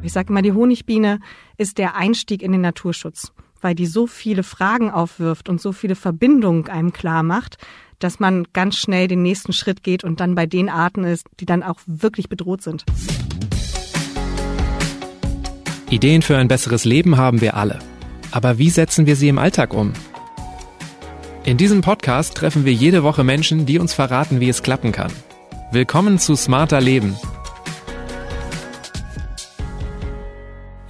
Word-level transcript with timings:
Ich 0.00 0.12
sage 0.12 0.28
immer, 0.30 0.42
die 0.42 0.52
Honigbiene 0.52 1.18
ist 1.56 1.78
der 1.78 1.96
Einstieg 1.96 2.42
in 2.42 2.52
den 2.52 2.60
Naturschutz, 2.60 3.32
weil 3.60 3.74
die 3.74 3.86
so 3.86 4.06
viele 4.06 4.44
Fragen 4.44 4.90
aufwirft 4.90 5.48
und 5.48 5.60
so 5.60 5.72
viele 5.72 5.96
Verbindungen 5.96 6.68
einem 6.68 6.92
klar 6.92 7.22
macht, 7.24 7.58
dass 7.98 8.20
man 8.20 8.46
ganz 8.52 8.76
schnell 8.76 9.08
den 9.08 9.22
nächsten 9.22 9.52
Schritt 9.52 9.82
geht 9.82 10.04
und 10.04 10.20
dann 10.20 10.36
bei 10.36 10.46
den 10.46 10.68
Arten 10.68 11.02
ist, 11.02 11.26
die 11.40 11.46
dann 11.46 11.64
auch 11.64 11.80
wirklich 11.86 12.28
bedroht 12.28 12.62
sind. 12.62 12.84
Ideen 15.90 16.22
für 16.22 16.36
ein 16.36 16.48
besseres 16.48 16.84
Leben 16.84 17.16
haben 17.16 17.40
wir 17.40 17.56
alle. 17.56 17.80
Aber 18.30 18.58
wie 18.58 18.70
setzen 18.70 19.06
wir 19.06 19.16
sie 19.16 19.28
im 19.28 19.38
Alltag 19.38 19.74
um? 19.74 19.94
In 21.44 21.56
diesem 21.56 21.80
Podcast 21.80 22.36
treffen 22.36 22.64
wir 22.64 22.72
jede 22.72 23.02
Woche 23.02 23.24
Menschen, 23.24 23.66
die 23.66 23.78
uns 23.78 23.94
verraten, 23.94 24.38
wie 24.38 24.50
es 24.50 24.62
klappen 24.62 24.92
kann. 24.92 25.10
Willkommen 25.72 26.18
zu 26.18 26.36
Smarter 26.36 26.80
Leben. 26.80 27.16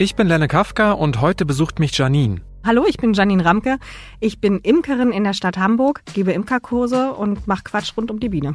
Ich 0.00 0.14
bin 0.14 0.28
Lenne 0.28 0.46
Kafka 0.46 0.92
und 0.92 1.20
heute 1.20 1.44
besucht 1.44 1.80
mich 1.80 1.98
Janine. 1.98 2.40
Hallo, 2.64 2.84
ich 2.88 2.98
bin 2.98 3.14
Janine 3.14 3.44
Ramke. 3.44 3.78
Ich 4.20 4.40
bin 4.40 4.60
Imkerin 4.60 5.10
in 5.10 5.24
der 5.24 5.32
Stadt 5.32 5.58
Hamburg, 5.58 6.02
gebe 6.14 6.30
Imkerkurse 6.30 7.14
und 7.14 7.48
mache 7.48 7.64
Quatsch 7.64 7.94
rund 7.96 8.12
um 8.12 8.20
die 8.20 8.28
Biene. 8.28 8.54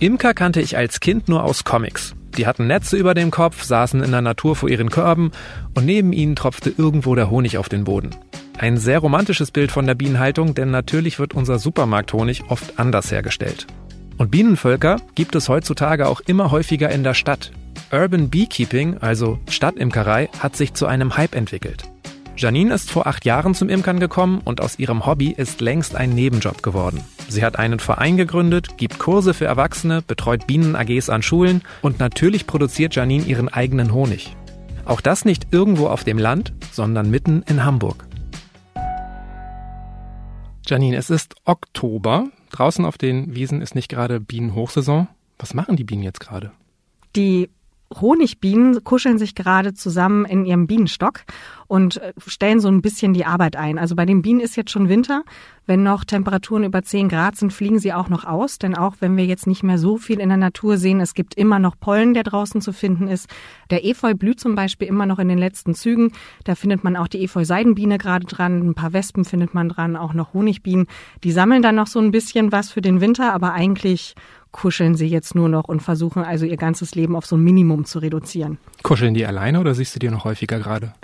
Imker 0.00 0.32
kannte 0.32 0.62
ich 0.62 0.78
als 0.78 1.00
Kind 1.00 1.28
nur 1.28 1.44
aus 1.44 1.64
Comics. 1.64 2.14
Die 2.38 2.46
hatten 2.46 2.66
Netze 2.66 2.96
über 2.96 3.12
dem 3.12 3.30
Kopf, 3.30 3.64
saßen 3.64 4.02
in 4.02 4.12
der 4.12 4.22
Natur 4.22 4.56
vor 4.56 4.70
ihren 4.70 4.88
Körben 4.88 5.30
und 5.74 5.84
neben 5.84 6.14
ihnen 6.14 6.36
tropfte 6.36 6.72
irgendwo 6.74 7.14
der 7.14 7.28
Honig 7.28 7.58
auf 7.58 7.68
den 7.68 7.84
Boden. 7.84 8.08
Ein 8.56 8.78
sehr 8.78 9.00
romantisches 9.00 9.50
Bild 9.50 9.72
von 9.72 9.86
der 9.86 9.94
Bienenhaltung, 9.94 10.54
denn 10.54 10.70
natürlich 10.70 11.18
wird 11.18 11.34
unser 11.34 11.58
Supermarkthonig 11.58 12.44
oft 12.48 12.78
anders 12.78 13.12
hergestellt. 13.12 13.66
Und 14.16 14.30
Bienenvölker 14.30 15.02
gibt 15.16 15.34
es 15.34 15.50
heutzutage 15.50 16.08
auch 16.08 16.22
immer 16.22 16.50
häufiger 16.50 16.88
in 16.88 17.04
der 17.04 17.12
Stadt. 17.12 17.52
Urban 17.94 18.28
Beekeeping, 18.28 18.98
also 18.98 19.38
Stadtimkerei, 19.48 20.28
hat 20.40 20.56
sich 20.56 20.74
zu 20.74 20.86
einem 20.86 21.16
Hype 21.16 21.36
entwickelt. 21.36 21.84
Janine 22.36 22.74
ist 22.74 22.90
vor 22.90 23.06
acht 23.06 23.24
Jahren 23.24 23.54
zum 23.54 23.68
Imkern 23.68 24.00
gekommen 24.00 24.40
und 24.44 24.60
aus 24.60 24.80
ihrem 24.80 25.06
Hobby 25.06 25.30
ist 25.30 25.60
längst 25.60 25.94
ein 25.94 26.10
Nebenjob 26.10 26.64
geworden. 26.64 27.04
Sie 27.28 27.44
hat 27.44 27.56
einen 27.56 27.78
Verein 27.78 28.16
gegründet, 28.16 28.78
gibt 28.78 28.98
Kurse 28.98 29.32
für 29.32 29.44
Erwachsene, 29.44 30.02
betreut 30.02 30.48
Bienen-AGs 30.48 31.08
an 31.08 31.22
Schulen 31.22 31.62
und 31.82 32.00
natürlich 32.00 32.48
produziert 32.48 32.96
Janine 32.96 33.26
ihren 33.26 33.48
eigenen 33.48 33.94
Honig. 33.94 34.34
Auch 34.86 35.00
das 35.00 35.24
nicht 35.24 35.46
irgendwo 35.52 35.86
auf 35.86 36.02
dem 36.02 36.18
Land, 36.18 36.52
sondern 36.72 37.12
mitten 37.12 37.44
in 37.46 37.64
Hamburg. 37.64 38.08
Janine, 40.66 40.96
es 40.96 41.10
ist 41.10 41.36
Oktober. 41.44 42.26
Draußen 42.50 42.84
auf 42.84 42.98
den 42.98 43.36
Wiesen 43.36 43.62
ist 43.62 43.76
nicht 43.76 43.88
gerade 43.88 44.18
Bienenhochsaison. 44.18 45.06
Was 45.38 45.54
machen 45.54 45.76
die 45.76 45.84
Bienen 45.84 46.02
jetzt 46.02 46.18
gerade? 46.18 46.50
Die 47.14 47.50
Honigbienen 47.92 48.82
kuscheln 48.82 49.18
sich 49.18 49.34
gerade 49.34 49.74
zusammen 49.74 50.24
in 50.24 50.44
ihrem 50.44 50.66
Bienenstock 50.66 51.24
und 51.66 51.98
äh, 51.98 52.12
stellen 52.26 52.60
so 52.60 52.68
ein 52.68 52.82
bisschen 52.82 53.14
die 53.14 53.24
Arbeit 53.24 53.56
ein. 53.56 53.78
Also 53.78 53.94
bei 53.94 54.06
den 54.06 54.22
Bienen 54.22 54.40
ist 54.40 54.56
jetzt 54.56 54.70
schon 54.70 54.88
Winter. 54.88 55.22
Wenn 55.66 55.82
noch 55.82 56.04
Temperaturen 56.04 56.64
über 56.64 56.82
10 56.82 57.08
Grad 57.08 57.36
sind, 57.36 57.52
fliegen 57.52 57.78
sie 57.78 57.92
auch 57.92 58.08
noch 58.08 58.24
aus. 58.24 58.58
Denn 58.58 58.76
auch 58.76 58.96
wenn 59.00 59.16
wir 59.16 59.24
jetzt 59.24 59.46
nicht 59.46 59.62
mehr 59.62 59.78
so 59.78 59.96
viel 59.96 60.20
in 60.20 60.28
der 60.28 60.38
Natur 60.38 60.76
sehen, 60.76 61.00
es 61.00 61.14
gibt 61.14 61.34
immer 61.34 61.58
noch 61.58 61.78
Pollen, 61.78 62.14
der 62.14 62.22
draußen 62.22 62.60
zu 62.60 62.72
finden 62.72 63.08
ist. 63.08 63.28
Der 63.70 63.84
Efeu 63.84 64.14
blüht 64.14 64.40
zum 64.40 64.54
Beispiel 64.54 64.88
immer 64.88 65.06
noch 65.06 65.18
in 65.18 65.28
den 65.28 65.38
letzten 65.38 65.74
Zügen. 65.74 66.12
Da 66.44 66.54
findet 66.54 66.84
man 66.84 66.96
auch 66.96 67.08
die 67.08 67.22
Efeu-Seidenbiene 67.24 67.98
gerade 67.98 68.26
dran. 68.26 68.68
Ein 68.68 68.74
paar 68.74 68.92
Wespen 68.92 69.24
findet 69.24 69.54
man 69.54 69.68
dran, 69.68 69.96
auch 69.96 70.14
noch 70.14 70.34
Honigbienen. 70.34 70.86
Die 71.22 71.32
sammeln 71.32 71.62
dann 71.62 71.76
noch 71.76 71.86
so 71.86 71.98
ein 71.98 72.10
bisschen 72.10 72.52
was 72.52 72.70
für 72.70 72.82
den 72.82 73.00
Winter, 73.00 73.32
aber 73.32 73.52
eigentlich 73.52 74.14
kuscheln 74.54 74.94
sie 74.94 75.08
jetzt 75.08 75.34
nur 75.34 75.48
noch 75.48 75.64
und 75.64 75.82
versuchen 75.82 76.22
also 76.22 76.46
ihr 76.46 76.56
ganzes 76.56 76.94
Leben 76.94 77.16
auf 77.16 77.26
so 77.26 77.36
ein 77.36 77.42
Minimum 77.42 77.84
zu 77.86 77.98
reduzieren. 77.98 78.58
Kuscheln 78.84 79.12
die 79.12 79.26
alleine 79.26 79.58
oder 79.58 79.74
siehst 79.74 79.96
du 79.96 79.98
die 79.98 80.08
noch 80.08 80.24
häufiger 80.24 80.60
gerade? 80.60 80.94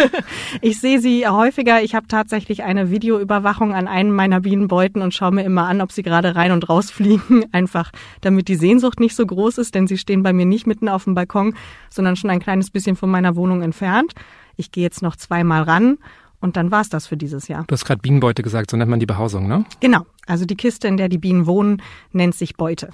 ich 0.60 0.78
sehe 0.78 1.00
sie 1.00 1.26
häufiger. 1.26 1.82
Ich 1.82 1.96
habe 1.96 2.06
tatsächlich 2.06 2.62
eine 2.62 2.92
Videoüberwachung 2.92 3.74
an 3.74 3.88
einem 3.88 4.14
meiner 4.14 4.40
Bienenbeuten 4.40 5.02
und 5.02 5.12
schaue 5.12 5.32
mir 5.32 5.42
immer 5.42 5.66
an, 5.66 5.80
ob 5.80 5.90
sie 5.90 6.04
gerade 6.04 6.36
rein 6.36 6.52
und 6.52 6.68
raus 6.68 6.90
fliegen. 6.92 7.44
Einfach 7.50 7.90
damit 8.20 8.46
die 8.46 8.54
Sehnsucht 8.54 9.00
nicht 9.00 9.16
so 9.16 9.26
groß 9.26 9.58
ist, 9.58 9.74
denn 9.74 9.88
sie 9.88 9.98
stehen 9.98 10.22
bei 10.22 10.32
mir 10.32 10.46
nicht 10.46 10.68
mitten 10.68 10.88
auf 10.88 11.04
dem 11.04 11.16
Balkon, 11.16 11.56
sondern 11.90 12.14
schon 12.14 12.30
ein 12.30 12.40
kleines 12.40 12.70
bisschen 12.70 12.94
von 12.94 13.10
meiner 13.10 13.34
Wohnung 13.34 13.62
entfernt. 13.62 14.12
Ich 14.56 14.70
gehe 14.70 14.84
jetzt 14.84 15.02
noch 15.02 15.16
zweimal 15.16 15.62
ran 15.62 15.98
und 16.42 16.56
dann 16.56 16.70
war's 16.70 16.90
das 16.90 17.06
für 17.06 17.16
dieses 17.16 17.48
Jahr. 17.48 17.64
Du 17.66 17.72
hast 17.72 17.86
gerade 17.86 18.02
Bienenbeute 18.02 18.42
gesagt, 18.42 18.70
so 18.70 18.76
nennt 18.76 18.90
man 18.90 19.00
die 19.00 19.06
Behausung, 19.06 19.48
ne? 19.48 19.64
Genau. 19.80 20.04
Also 20.26 20.44
die 20.44 20.56
Kiste, 20.56 20.88
in 20.88 20.96
der 20.96 21.08
die 21.08 21.18
Bienen 21.18 21.46
wohnen, 21.46 21.80
nennt 22.12 22.34
sich 22.34 22.56
Beute. 22.56 22.90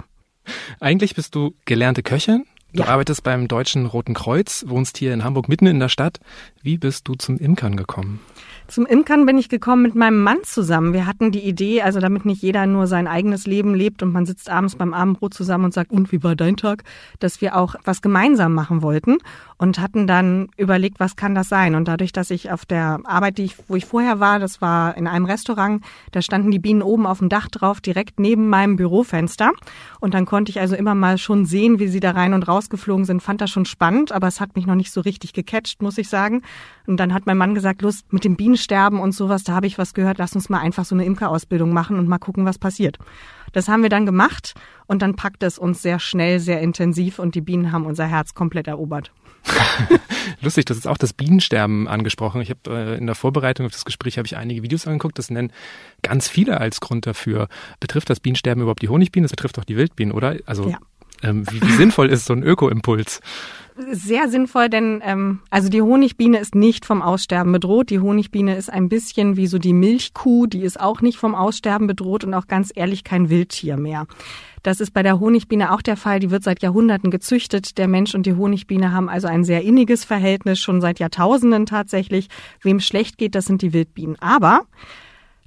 Eigentlich 0.79 1.15
bist 1.15 1.35
du 1.35 1.53
gelernte 1.65 2.03
Köchin. 2.03 2.45
Du 2.71 2.83
ja. 2.83 2.89
arbeitest 2.89 3.23
beim 3.23 3.47
Deutschen 3.47 3.87
Roten 3.87 4.13
Kreuz, 4.13 4.63
wohnst 4.67 4.99
hier 4.99 5.11
in 5.11 5.23
Hamburg 5.23 5.49
mitten 5.49 5.65
in 5.65 5.79
der 5.79 5.89
Stadt. 5.89 6.19
Wie 6.61 6.77
bist 6.77 7.07
du 7.07 7.15
zum 7.15 7.37
Imkern 7.37 7.75
gekommen? 7.75 8.19
Zum 8.69 8.85
Imkern 8.85 9.25
bin 9.25 9.39
ich 9.39 9.49
gekommen 9.49 9.81
mit 9.81 9.95
meinem 9.95 10.21
Mann 10.21 10.43
zusammen. 10.43 10.93
Wir 10.93 11.07
hatten 11.07 11.31
die 11.31 11.39
Idee, 11.39 11.81
also 11.81 11.99
damit 11.99 12.25
nicht 12.25 12.43
jeder 12.43 12.67
nur 12.67 12.85
sein 12.85 13.07
eigenes 13.07 13.47
Leben 13.47 13.73
lebt 13.73 14.03
und 14.03 14.13
man 14.13 14.27
sitzt 14.27 14.47
abends 14.47 14.75
beim 14.75 14.93
Abendbrot 14.93 15.33
zusammen 15.33 15.65
und 15.65 15.73
sagt, 15.73 15.91
und 15.91 16.11
wie 16.11 16.21
war 16.21 16.35
dein 16.35 16.55
Tag, 16.55 16.83
dass 17.19 17.41
wir 17.41 17.55
auch 17.55 17.73
was 17.83 18.03
gemeinsam 18.03 18.53
machen 18.53 18.83
wollten 18.83 19.17
und 19.57 19.79
hatten 19.79 20.05
dann 20.05 20.49
überlegt, 20.55 20.99
was 20.99 21.15
kann 21.15 21.33
das 21.33 21.49
sein? 21.49 21.73
Und 21.73 21.87
dadurch, 21.87 22.11
dass 22.11 22.29
ich 22.29 22.51
auf 22.51 22.63
der 22.63 22.99
Arbeit, 23.05 23.39
die 23.39 23.45
ich, 23.45 23.55
wo 23.67 23.75
ich 23.75 23.85
vorher 23.85 24.19
war, 24.19 24.37
das 24.37 24.61
war 24.61 24.95
in 24.95 25.07
einem 25.07 25.25
Restaurant, 25.25 25.83
da 26.11 26.21
standen 26.21 26.51
die 26.51 26.59
Bienen 26.59 26.83
oben 26.83 27.07
auf 27.07 27.17
dem 27.17 27.29
Dach 27.29 27.47
drauf, 27.47 27.81
direkt 27.81 28.19
neben 28.19 28.49
meinem 28.49 28.75
Bürofenster. 28.75 29.51
Und 29.99 30.13
dann 30.13 30.27
konnte 30.27 30.51
ich 30.51 30.59
also 30.59 30.75
immer 30.75 30.93
mal 30.93 31.17
schon 31.17 31.47
sehen, 31.47 31.79
wie 31.79 31.87
sie 31.87 31.99
da 31.99 32.11
rein 32.11 32.35
und 32.35 32.47
rausgeflogen 32.59 33.05
sind. 33.05 33.23
Fand 33.23 33.41
das 33.41 33.49
schon 33.49 33.65
spannend, 33.65 34.11
aber 34.11 34.27
es 34.27 34.41
hat 34.41 34.55
mich 34.55 34.65
noch 34.65 34.75
nicht 34.75 34.91
so 34.91 35.01
richtig 35.01 35.33
gecatcht, 35.33 35.81
muss 35.81 35.97
ich 35.97 36.09
sagen. 36.09 36.41
Und 36.87 36.97
dann 36.97 37.13
hat 37.13 37.25
mein 37.25 37.37
Mann 37.37 37.55
gesagt, 37.55 37.81
los, 37.81 38.01
mit 38.09 38.25
dem 38.25 38.35
Bienensterben 38.35 38.99
und 38.99 39.13
sowas, 39.13 39.43
da 39.43 39.53
habe 39.53 39.67
ich 39.67 39.77
was 39.77 39.93
gehört, 39.93 40.17
lass 40.17 40.35
uns 40.35 40.49
mal 40.49 40.59
einfach 40.59 40.85
so 40.85 40.95
eine 40.95 41.05
Imkerausbildung 41.05 41.71
machen 41.71 41.97
und 41.97 42.07
mal 42.07 42.17
gucken, 42.17 42.45
was 42.45 42.57
passiert. 42.57 42.97
Das 43.53 43.67
haben 43.67 43.81
wir 43.81 43.89
dann 43.89 44.05
gemacht 44.05 44.53
und 44.87 45.01
dann 45.01 45.15
packte 45.15 45.45
es 45.45 45.57
uns 45.57 45.81
sehr 45.81 45.99
schnell, 45.99 46.39
sehr 46.39 46.61
intensiv 46.61 47.19
und 47.19 47.33
die 47.35 47.41
Bienen 47.41 47.71
haben 47.71 47.85
unser 47.85 48.05
Herz 48.05 48.33
komplett 48.33 48.67
erobert. 48.67 49.11
Lustig, 50.41 50.65
du 50.65 50.75
hast 50.75 50.85
auch 50.85 50.97
das 50.97 51.13
Bienensterben 51.13 51.87
angesprochen. 51.87 52.41
Ich 52.41 52.49
habe 52.49 52.59
äh, 52.67 52.97
in 52.97 53.05
der 53.05 53.15
Vorbereitung 53.15 53.65
auf 53.65 53.71
das 53.71 53.85
Gespräch 53.85 54.17
habe 54.17 54.25
ich 54.25 54.35
einige 54.35 54.63
Videos 54.63 54.85
angeguckt. 54.85 55.17
Das 55.17 55.29
nennen 55.29 55.51
ganz 56.01 56.27
viele 56.27 56.59
als 56.59 56.81
Grund 56.81 57.07
dafür. 57.07 57.47
Betrifft 57.79 58.09
das 58.09 58.19
Bienensterben 58.19 58.61
überhaupt 58.61 58.81
die 58.81 58.89
Honigbienen? 58.89 59.23
Das 59.23 59.31
betrifft 59.31 59.57
auch 59.57 59.63
die 59.63 59.77
Wildbienen, 59.77 60.13
oder? 60.13 60.37
Also 60.45 60.69
ja. 60.69 60.77
Ähm, 61.23 61.45
wie, 61.51 61.61
wie 61.61 61.71
sinnvoll 61.73 62.09
ist 62.09 62.25
so 62.25 62.33
ein 62.33 62.43
Ökoimpuls? 62.43 63.21
sehr 63.91 64.29
sinnvoll, 64.29 64.69
denn 64.69 65.01
ähm, 65.05 65.39
also 65.49 65.69
die 65.69 65.81
Honigbiene 65.81 66.39
ist 66.39 66.55
nicht 66.55 66.85
vom 66.85 67.01
Aussterben 67.01 67.51
bedroht. 67.51 67.89
Die 67.89 67.99
Honigbiene 67.99 68.55
ist 68.55 68.71
ein 68.71 68.89
bisschen 68.89 69.37
wie 69.37 69.47
so 69.47 69.57
die 69.57 69.73
Milchkuh, 69.73 70.47
die 70.47 70.63
ist 70.63 70.79
auch 70.79 71.01
nicht 71.01 71.17
vom 71.17 71.35
Aussterben 71.35 71.87
bedroht 71.87 72.23
und 72.23 72.33
auch 72.33 72.47
ganz 72.47 72.71
ehrlich 72.73 73.03
kein 73.03 73.29
Wildtier 73.29 73.77
mehr. 73.77 74.05
Das 74.63 74.81
ist 74.81 74.91
bei 74.91 75.03
der 75.03 75.19
Honigbiene 75.19 75.71
auch 75.71 75.81
der 75.81 75.95
Fall. 75.95 76.19
Die 76.19 76.31
wird 76.31 76.43
seit 76.43 76.61
Jahrhunderten 76.61 77.11
gezüchtet. 77.11 77.77
Der 77.77 77.87
Mensch 77.87 78.13
und 78.13 78.25
die 78.25 78.33
Honigbiene 78.33 78.91
haben 78.91 79.07
also 79.07 79.27
ein 79.27 79.45
sehr 79.45 79.63
inniges 79.63 80.03
Verhältnis, 80.03 80.59
schon 80.59 80.81
seit 80.81 80.99
Jahrtausenden 80.99 81.65
tatsächlich. 81.65 82.27
Wem 82.61 82.81
schlecht 82.81 83.17
geht, 83.17 83.35
das 83.35 83.45
sind 83.45 83.61
die 83.61 83.71
Wildbienen. 83.71 84.17
Aber 84.19 84.65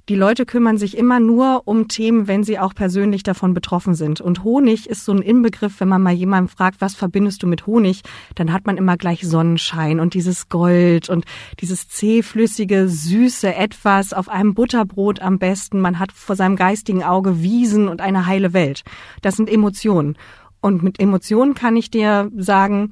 die 0.09 0.15
Leute 0.15 0.45
kümmern 0.45 0.77
sich 0.77 0.97
immer 0.97 1.21
nur 1.21 1.61
um 1.65 1.87
Themen, 1.87 2.27
wenn 2.27 2.43
sie 2.43 2.59
auch 2.59 2.75
persönlich 2.75 3.23
davon 3.23 3.53
betroffen 3.53 3.95
sind. 3.95 4.19
Und 4.19 4.43
Honig 4.43 4.89
ist 4.89 5.05
so 5.05 5.13
ein 5.13 5.21
Inbegriff, 5.21 5.79
wenn 5.79 5.87
man 5.87 6.01
mal 6.01 6.11
jemanden 6.11 6.49
fragt, 6.49 6.81
was 6.81 6.93
verbindest 6.93 7.41
du 7.41 7.47
mit 7.47 7.67
Honig, 7.67 8.01
dann 8.35 8.51
hat 8.51 8.65
man 8.65 8.75
immer 8.75 8.97
gleich 8.97 9.25
Sonnenschein 9.25 10.01
und 10.01 10.13
dieses 10.13 10.49
Gold 10.49 11.09
und 11.09 11.23
dieses 11.61 11.87
zähflüssige, 11.87 12.89
süße 12.89 13.55
Etwas 13.55 14.11
auf 14.11 14.27
einem 14.27 14.53
Butterbrot 14.53 15.21
am 15.21 15.39
besten. 15.39 15.79
Man 15.79 15.99
hat 15.99 16.11
vor 16.11 16.35
seinem 16.35 16.57
geistigen 16.57 17.03
Auge 17.03 17.41
Wiesen 17.41 17.87
und 17.87 18.01
eine 18.01 18.25
heile 18.25 18.51
Welt. 18.51 18.83
Das 19.21 19.37
sind 19.37 19.49
Emotionen. 19.49 20.17
Und 20.59 20.83
mit 20.83 20.99
Emotionen 20.99 21.53
kann 21.53 21.77
ich 21.77 21.91
dir 21.91 22.29
sagen, 22.35 22.91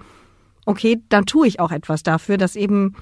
okay, 0.66 1.02
dann 1.10 1.26
tue 1.26 1.48
ich 1.48 1.60
auch 1.60 1.72
etwas 1.72 2.04
dafür, 2.04 2.38
dass 2.38 2.56
eben 2.56 2.96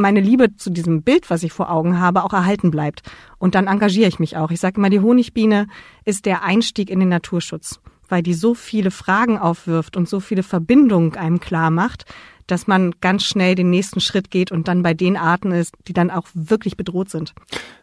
meine 0.00 0.20
Liebe 0.20 0.56
zu 0.56 0.70
diesem 0.70 1.02
Bild, 1.02 1.30
was 1.30 1.42
ich 1.42 1.52
vor 1.52 1.70
Augen 1.70 1.98
habe, 1.98 2.24
auch 2.24 2.32
erhalten 2.32 2.70
bleibt. 2.70 3.02
Und 3.38 3.54
dann 3.54 3.66
engagiere 3.66 4.08
ich 4.08 4.18
mich 4.18 4.36
auch. 4.36 4.50
Ich 4.50 4.60
sage 4.60 4.78
immer, 4.78 4.90
die 4.90 5.00
Honigbiene 5.00 5.66
ist 6.04 6.26
der 6.26 6.42
Einstieg 6.42 6.90
in 6.90 7.00
den 7.00 7.08
Naturschutz, 7.08 7.80
weil 8.08 8.22
die 8.22 8.34
so 8.34 8.54
viele 8.54 8.90
Fragen 8.90 9.38
aufwirft 9.38 9.96
und 9.96 10.08
so 10.08 10.20
viele 10.20 10.42
Verbindungen 10.42 11.16
einem 11.16 11.40
klar 11.40 11.70
macht, 11.70 12.04
dass 12.46 12.66
man 12.66 12.92
ganz 13.00 13.24
schnell 13.24 13.54
den 13.54 13.70
nächsten 13.70 14.00
Schritt 14.00 14.30
geht 14.30 14.52
und 14.52 14.68
dann 14.68 14.82
bei 14.82 14.94
den 14.94 15.16
Arten 15.16 15.52
ist, 15.52 15.74
die 15.88 15.92
dann 15.92 16.10
auch 16.10 16.26
wirklich 16.34 16.76
bedroht 16.76 17.10
sind. 17.10 17.34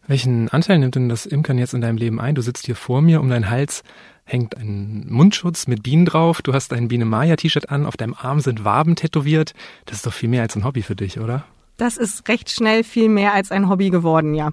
Welchen 0.08 0.50
Anteil 0.50 0.78
nimmt 0.80 0.96
denn 0.96 1.10
das 1.10 1.26
Imkern 1.26 1.58
jetzt 1.58 1.74
in 1.74 1.82
deinem 1.82 1.98
Leben 1.98 2.20
ein? 2.20 2.36
Du 2.36 2.42
sitzt 2.42 2.66
hier 2.66 2.76
vor 2.76 3.02
mir, 3.02 3.22
um 3.22 3.30
deinen 3.30 3.50
Hals 3.50 3.84
hängt 4.24 4.56
ein 4.56 5.08
Mundschutz 5.10 5.68
mit 5.68 5.84
Bienen 5.84 6.06
drauf, 6.06 6.42
du 6.42 6.54
hast 6.54 6.74
ein 6.74 6.88
Biene 6.88 7.06
Maya 7.06 7.36
T-Shirt 7.36 7.70
an, 7.70 7.86
auf 7.86 7.98
deinem 7.98 8.14
Arm 8.14 8.40
sind 8.40 8.64
Waben 8.64 8.96
tätowiert. 8.96 9.54
Das 9.86 9.98
ist 9.98 10.06
doch 10.06 10.14
viel 10.14 10.30
mehr 10.30 10.44
als 10.44 10.56
ein 10.56 10.64
Hobby 10.64 10.84
für 10.84 10.96
dich, 10.96 11.20
oder? 11.20 11.46
Das 11.82 11.98
ist 11.98 12.30
recht 12.30 12.52
schnell 12.52 12.84
viel 12.84 13.10
mehr 13.10 13.34
als 13.34 13.52
ein 13.52 13.68
Hobby 13.68 13.90
geworden, 13.90 14.36
ja. 14.36 14.52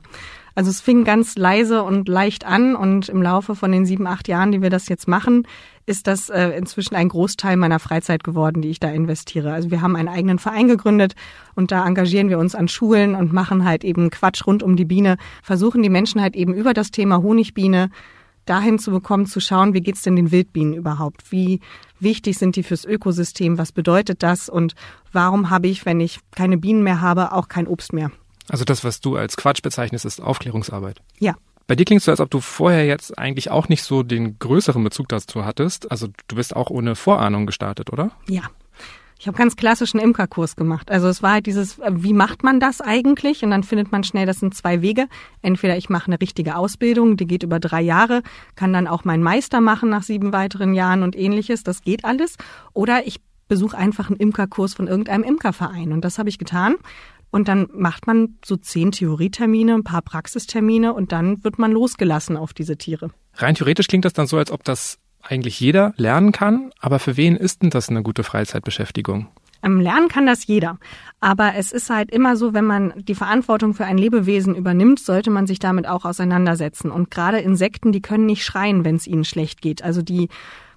Also 0.54 0.70
es 0.70 0.80
fing 0.80 1.04
ganz 1.04 1.36
leise 1.36 1.82
und 1.82 2.08
leicht 2.08 2.46
an 2.46 2.74
und 2.74 3.10
im 3.10 3.20
Laufe 3.20 3.54
von 3.54 3.70
den 3.70 3.84
sieben, 3.84 4.06
acht 4.06 4.28
Jahren, 4.28 4.50
die 4.50 4.62
wir 4.62 4.70
das 4.70 4.88
jetzt 4.88 5.06
machen, 5.06 5.46
ist 5.84 6.06
das 6.06 6.30
äh, 6.30 6.48
inzwischen 6.56 6.94
ein 6.94 7.10
Großteil 7.10 7.58
meiner 7.58 7.80
Freizeit 7.80 8.24
geworden, 8.24 8.62
die 8.62 8.70
ich 8.70 8.80
da 8.80 8.88
investiere. 8.88 9.52
Also 9.52 9.70
wir 9.70 9.82
haben 9.82 9.94
einen 9.94 10.08
eigenen 10.08 10.38
Verein 10.38 10.68
gegründet 10.68 11.16
und 11.54 11.70
da 11.70 11.86
engagieren 11.86 12.30
wir 12.30 12.38
uns 12.38 12.54
an 12.54 12.66
Schulen 12.66 13.14
und 13.14 13.30
machen 13.30 13.66
halt 13.66 13.84
eben 13.84 14.08
Quatsch 14.08 14.46
rund 14.46 14.62
um 14.62 14.76
die 14.76 14.86
Biene, 14.86 15.18
versuchen 15.42 15.82
die 15.82 15.90
Menschen 15.90 16.22
halt 16.22 16.34
eben 16.34 16.54
über 16.54 16.72
das 16.72 16.92
Thema 16.92 17.22
Honigbiene 17.22 17.90
dahin 18.46 18.78
zu 18.78 18.90
bekommen, 18.90 19.26
zu 19.26 19.40
schauen, 19.40 19.74
wie 19.74 19.82
geht's 19.82 20.00
denn 20.00 20.16
den 20.16 20.32
Wildbienen 20.32 20.72
überhaupt? 20.72 21.30
Wie 21.30 21.60
wichtig 22.00 22.38
sind 22.38 22.56
die 22.56 22.62
fürs 22.62 22.84
Ökosystem? 22.84 23.58
Was 23.58 23.72
bedeutet 23.72 24.22
das? 24.22 24.48
Und 24.48 24.74
warum 25.12 25.50
habe 25.50 25.68
ich, 25.68 25.86
wenn 25.86 26.00
ich 26.00 26.20
keine 26.32 26.58
Bienen 26.58 26.82
mehr 26.82 27.00
habe, 27.00 27.32
auch 27.32 27.48
kein 27.48 27.66
Obst 27.66 27.92
mehr? 27.92 28.10
Also 28.48 28.64
das, 28.64 28.84
was 28.84 29.00
du 29.00 29.16
als 29.16 29.36
Quatsch 29.36 29.62
bezeichnest, 29.62 30.04
ist 30.04 30.20
Aufklärungsarbeit. 30.20 31.00
Ja. 31.18 31.34
Bei 31.66 31.76
dir 31.76 31.84
klingst 31.84 32.06
du, 32.06 32.10
als 32.10 32.20
ob 32.20 32.30
du 32.30 32.40
vorher 32.40 32.86
jetzt 32.86 33.18
eigentlich 33.18 33.50
auch 33.50 33.68
nicht 33.68 33.82
so 33.82 34.02
den 34.02 34.38
größeren 34.38 34.82
Bezug 34.82 35.08
dazu 35.08 35.44
hattest. 35.44 35.90
Also 35.90 36.08
du 36.26 36.36
bist 36.36 36.56
auch 36.56 36.70
ohne 36.70 36.96
Vorahnung 36.96 37.44
gestartet, 37.44 37.92
oder? 37.92 38.10
Ja, 38.26 38.44
ich 39.18 39.26
habe 39.26 39.36
ganz 39.36 39.56
klassischen 39.56 39.98
Imkerkurs 39.98 40.54
gemacht. 40.54 40.90
Also 40.90 41.08
es 41.08 41.22
war 41.22 41.32
halt 41.32 41.46
dieses, 41.46 41.78
äh, 41.80 41.90
wie 41.92 42.12
macht 42.12 42.44
man 42.44 42.60
das 42.60 42.80
eigentlich? 42.80 43.42
Und 43.42 43.50
dann 43.50 43.64
findet 43.64 43.90
man 43.90 44.04
schnell, 44.04 44.26
das 44.26 44.38
sind 44.38 44.54
zwei 44.54 44.80
Wege. 44.80 45.08
Entweder 45.42 45.76
ich 45.76 45.88
mache 45.88 46.06
eine 46.06 46.20
richtige 46.20 46.56
Ausbildung, 46.56 47.16
die 47.16 47.26
geht 47.26 47.42
über 47.42 47.58
drei 47.58 47.80
Jahre, 47.80 48.22
kann 48.54 48.72
dann 48.72 48.86
auch 48.86 49.04
meinen 49.04 49.22
Meister 49.22 49.60
machen 49.60 49.88
nach 49.88 50.04
sieben 50.04 50.32
weiteren 50.32 50.72
Jahren 50.72 51.02
und 51.02 51.16
ähnliches. 51.16 51.64
Das 51.64 51.82
geht 51.82 52.04
alles. 52.04 52.36
Oder 52.74 53.06
ich 53.06 53.20
besuche 53.48 53.76
einfach 53.76 54.08
einen 54.08 54.20
Imkerkurs 54.20 54.74
von 54.74 54.86
irgendeinem 54.86 55.24
Imkerverein. 55.24 55.92
Und 55.92 56.04
das 56.04 56.18
habe 56.18 56.28
ich 56.28 56.38
getan. 56.38 56.76
Und 57.30 57.48
dann 57.48 57.68
macht 57.74 58.06
man 58.06 58.38
so 58.44 58.56
zehn 58.56 58.92
Theorietermine, 58.92 59.74
ein 59.74 59.84
paar 59.84 60.02
Praxistermine 60.02 60.94
und 60.94 61.12
dann 61.12 61.44
wird 61.44 61.58
man 61.58 61.72
losgelassen 61.72 62.36
auf 62.36 62.54
diese 62.54 62.78
Tiere. 62.78 63.10
Rein 63.34 63.54
theoretisch 63.54 63.86
klingt 63.86 64.04
das 64.04 64.14
dann 64.14 64.26
so, 64.26 64.38
als 64.38 64.50
ob 64.50 64.64
das 64.64 64.98
eigentlich 65.28 65.60
jeder 65.60 65.92
lernen 65.96 66.32
kann, 66.32 66.70
aber 66.80 66.98
für 66.98 67.16
wen 67.16 67.36
ist 67.36 67.62
denn 67.62 67.70
das 67.70 67.88
eine 67.88 68.02
gute 68.02 68.24
Freizeitbeschäftigung? 68.24 69.28
Ähm, 69.62 69.80
lernen 69.80 70.08
kann 70.08 70.26
das 70.26 70.46
jeder. 70.46 70.78
Aber 71.20 71.54
es 71.56 71.72
ist 71.72 71.90
halt 71.90 72.10
immer 72.10 72.36
so, 72.36 72.54
wenn 72.54 72.64
man 72.64 72.92
die 72.96 73.14
Verantwortung 73.14 73.74
für 73.74 73.84
ein 73.84 73.98
Lebewesen 73.98 74.54
übernimmt, 74.54 75.00
sollte 75.00 75.30
man 75.30 75.46
sich 75.46 75.58
damit 75.58 75.88
auch 75.88 76.04
auseinandersetzen. 76.04 76.90
Und 76.90 77.10
gerade 77.10 77.38
Insekten, 77.38 77.90
die 77.90 78.02
können 78.02 78.26
nicht 78.26 78.44
schreien, 78.44 78.84
wenn 78.84 78.96
es 78.96 79.06
ihnen 79.06 79.24
schlecht 79.24 79.60
geht. 79.60 79.82
Also 79.82 80.00
die 80.02 80.28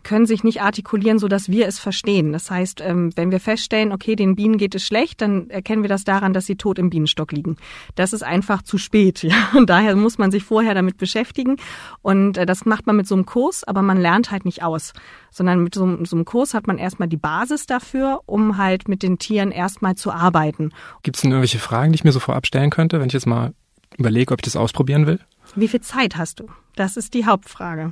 können 0.03 0.25
sich 0.25 0.43
nicht 0.43 0.61
artikulieren, 0.61 1.19
so 1.19 1.27
dass 1.27 1.49
wir 1.49 1.67
es 1.67 1.79
verstehen. 1.79 2.31
Das 2.31 2.49
heißt, 2.49 2.81
ähm, 2.81 3.11
wenn 3.15 3.31
wir 3.31 3.39
feststellen, 3.39 3.91
okay, 3.91 4.15
den 4.15 4.35
Bienen 4.35 4.57
geht 4.57 4.75
es 4.75 4.85
schlecht, 4.85 5.21
dann 5.21 5.49
erkennen 5.49 5.83
wir 5.83 5.89
das 5.89 6.03
daran, 6.03 6.33
dass 6.33 6.45
sie 6.45 6.55
tot 6.55 6.79
im 6.79 6.89
Bienenstock 6.89 7.31
liegen. 7.31 7.57
Das 7.95 8.13
ist 8.13 8.23
einfach 8.23 8.61
zu 8.61 8.77
spät. 8.77 9.25
Ja? 9.31 9.49
Und 9.55 9.69
daher 9.69 9.95
muss 9.95 10.17
man 10.17 10.29
sich 10.29 10.43
vorher 10.43 10.73
damit 10.73 10.97
beschäftigen. 10.97 11.55
Und 12.01 12.37
äh, 12.37 12.45
das 12.45 12.65
macht 12.65 12.85
man 12.85 12.97
mit 12.97 13.07
so 13.07 13.15
einem 13.15 13.25
Kurs, 13.25 13.63
aber 13.63 13.81
man 13.81 13.97
lernt 14.01 14.29
halt 14.29 14.43
nicht 14.43 14.61
aus, 14.61 14.93
sondern 15.29 15.63
mit 15.63 15.73
so, 15.73 16.03
so 16.03 16.15
einem 16.15 16.25
Kurs 16.25 16.53
hat 16.53 16.67
man 16.67 16.77
erstmal 16.77 17.07
die 17.07 17.17
Basis 17.17 17.65
dafür, 17.65 18.21
um 18.25 18.57
halt 18.57 18.89
mit 18.89 19.03
den 19.03 19.19
Tieren 19.19 19.51
erstmal 19.51 19.95
zu 19.95 20.11
arbeiten. 20.11 20.71
Gibt 21.03 21.15
es 21.15 21.21
denn 21.21 21.31
irgendwelche 21.31 21.59
Fragen, 21.59 21.93
die 21.93 21.95
ich 21.95 22.03
mir 22.03 22.11
so 22.11 22.19
vorab 22.19 22.45
stellen 22.45 22.71
könnte, 22.71 22.99
wenn 22.99 23.07
ich 23.07 23.13
jetzt 23.13 23.27
mal 23.27 23.53
überlege, 23.97 24.33
ob 24.33 24.39
ich 24.39 24.45
das 24.45 24.55
ausprobieren 24.55 25.07
will? 25.07 25.19
Wie 25.55 25.67
viel 25.67 25.81
Zeit 25.81 26.17
hast 26.17 26.39
du? 26.39 26.47
Das 26.75 26.95
ist 26.95 27.13
die 27.13 27.25
Hauptfrage. 27.25 27.91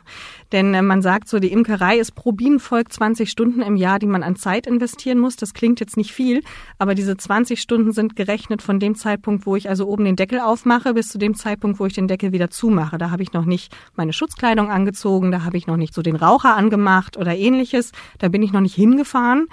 Denn 0.53 0.73
äh, 0.73 0.81
man 0.81 1.01
sagt 1.01 1.27
so, 1.27 1.39
die 1.39 1.51
Imkerei 1.51 1.97
ist 1.97 2.15
pro 2.15 2.31
Bienenvolk 2.31 2.91
20 2.91 3.29
Stunden 3.29 3.61
im 3.61 3.75
Jahr, 3.75 3.99
die 3.99 4.05
man 4.05 4.23
an 4.23 4.37
Zeit 4.37 4.65
investieren 4.65 5.19
muss. 5.19 5.35
Das 5.35 5.53
klingt 5.53 5.81
jetzt 5.81 5.97
nicht 5.97 6.13
viel, 6.13 6.41
aber 6.77 6.95
diese 6.95 7.17
20 7.17 7.59
Stunden 7.59 7.91
sind 7.91 8.15
gerechnet 8.15 8.61
von 8.61 8.79
dem 8.79 8.95
Zeitpunkt, 8.95 9.45
wo 9.45 9.57
ich 9.57 9.67
also 9.67 9.87
oben 9.87 10.05
den 10.05 10.15
Deckel 10.15 10.39
aufmache, 10.39 10.93
bis 10.93 11.09
zu 11.09 11.17
dem 11.17 11.35
Zeitpunkt, 11.35 11.79
wo 11.79 11.85
ich 11.85 11.93
den 11.93 12.07
Deckel 12.07 12.31
wieder 12.31 12.49
zumache. 12.49 12.97
Da 12.97 13.11
habe 13.11 13.23
ich 13.23 13.33
noch 13.33 13.45
nicht 13.45 13.75
meine 13.95 14.13
Schutzkleidung 14.13 14.71
angezogen, 14.71 15.31
da 15.31 15.43
habe 15.43 15.57
ich 15.57 15.67
noch 15.67 15.77
nicht 15.77 15.93
so 15.93 16.01
den 16.01 16.15
Raucher 16.15 16.55
angemacht 16.55 17.17
oder 17.17 17.35
ähnliches. 17.35 17.91
Da 18.19 18.29
bin 18.29 18.41
ich 18.41 18.53
noch 18.53 18.61
nicht 18.61 18.75
hingefahren. 18.75 19.47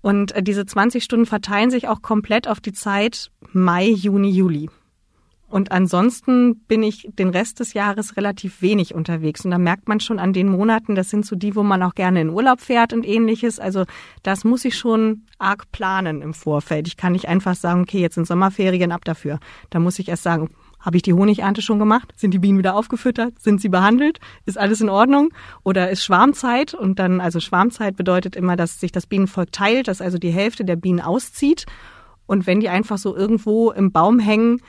Und 0.00 0.32
äh, 0.32 0.42
diese 0.42 0.64
20 0.64 1.04
Stunden 1.04 1.26
verteilen 1.26 1.70
sich 1.70 1.88
auch 1.88 2.00
komplett 2.00 2.48
auf 2.48 2.60
die 2.60 2.72
Zeit 2.72 3.30
Mai, 3.52 3.88
Juni, 3.88 4.30
Juli. 4.30 4.70
Und 5.52 5.70
ansonsten 5.70 6.60
bin 6.60 6.82
ich 6.82 7.10
den 7.18 7.28
Rest 7.28 7.60
des 7.60 7.74
Jahres 7.74 8.16
relativ 8.16 8.62
wenig 8.62 8.94
unterwegs. 8.94 9.44
Und 9.44 9.50
da 9.50 9.58
merkt 9.58 9.86
man 9.86 10.00
schon 10.00 10.18
an 10.18 10.32
den 10.32 10.48
Monaten, 10.48 10.94
das 10.94 11.10
sind 11.10 11.26
so 11.26 11.36
die, 11.36 11.54
wo 11.54 11.62
man 11.62 11.82
auch 11.82 11.94
gerne 11.94 12.22
in 12.22 12.30
Urlaub 12.30 12.62
fährt 12.62 12.94
und 12.94 13.06
ähnliches. 13.06 13.60
Also 13.60 13.84
das 14.22 14.44
muss 14.44 14.64
ich 14.64 14.78
schon 14.78 15.26
arg 15.38 15.70
planen 15.70 16.22
im 16.22 16.32
Vorfeld. 16.32 16.88
Ich 16.88 16.96
kann 16.96 17.12
nicht 17.12 17.28
einfach 17.28 17.54
sagen, 17.54 17.82
okay, 17.82 18.00
jetzt 18.00 18.14
sind 18.14 18.26
Sommerferien 18.26 18.92
ab 18.92 19.04
dafür. 19.04 19.40
Da 19.68 19.78
muss 19.78 19.98
ich 19.98 20.08
erst 20.08 20.22
sagen, 20.22 20.48
habe 20.80 20.96
ich 20.96 21.02
die 21.02 21.12
Honigernte 21.12 21.60
schon 21.60 21.78
gemacht? 21.78 22.14
Sind 22.16 22.32
die 22.32 22.38
Bienen 22.38 22.56
wieder 22.56 22.74
aufgefüttert? 22.74 23.38
Sind 23.38 23.60
sie 23.60 23.68
behandelt? 23.68 24.20
Ist 24.46 24.56
alles 24.56 24.80
in 24.80 24.88
Ordnung? 24.88 25.34
Oder 25.64 25.90
ist 25.90 26.02
Schwarmzeit? 26.02 26.72
Und 26.72 26.98
dann, 26.98 27.20
also 27.20 27.40
Schwarmzeit 27.40 27.94
bedeutet 27.94 28.36
immer, 28.36 28.56
dass 28.56 28.80
sich 28.80 28.90
das 28.90 29.06
Bienenvolk 29.06 29.52
teilt, 29.52 29.88
dass 29.88 30.00
also 30.00 30.16
die 30.16 30.30
Hälfte 30.30 30.64
der 30.64 30.76
Bienen 30.76 31.02
auszieht. 31.02 31.66
Und 32.24 32.46
wenn 32.46 32.60
die 32.60 32.70
einfach 32.70 32.96
so 32.96 33.14
irgendwo 33.14 33.70
im 33.70 33.92
Baum 33.92 34.18
hängen, 34.18 34.62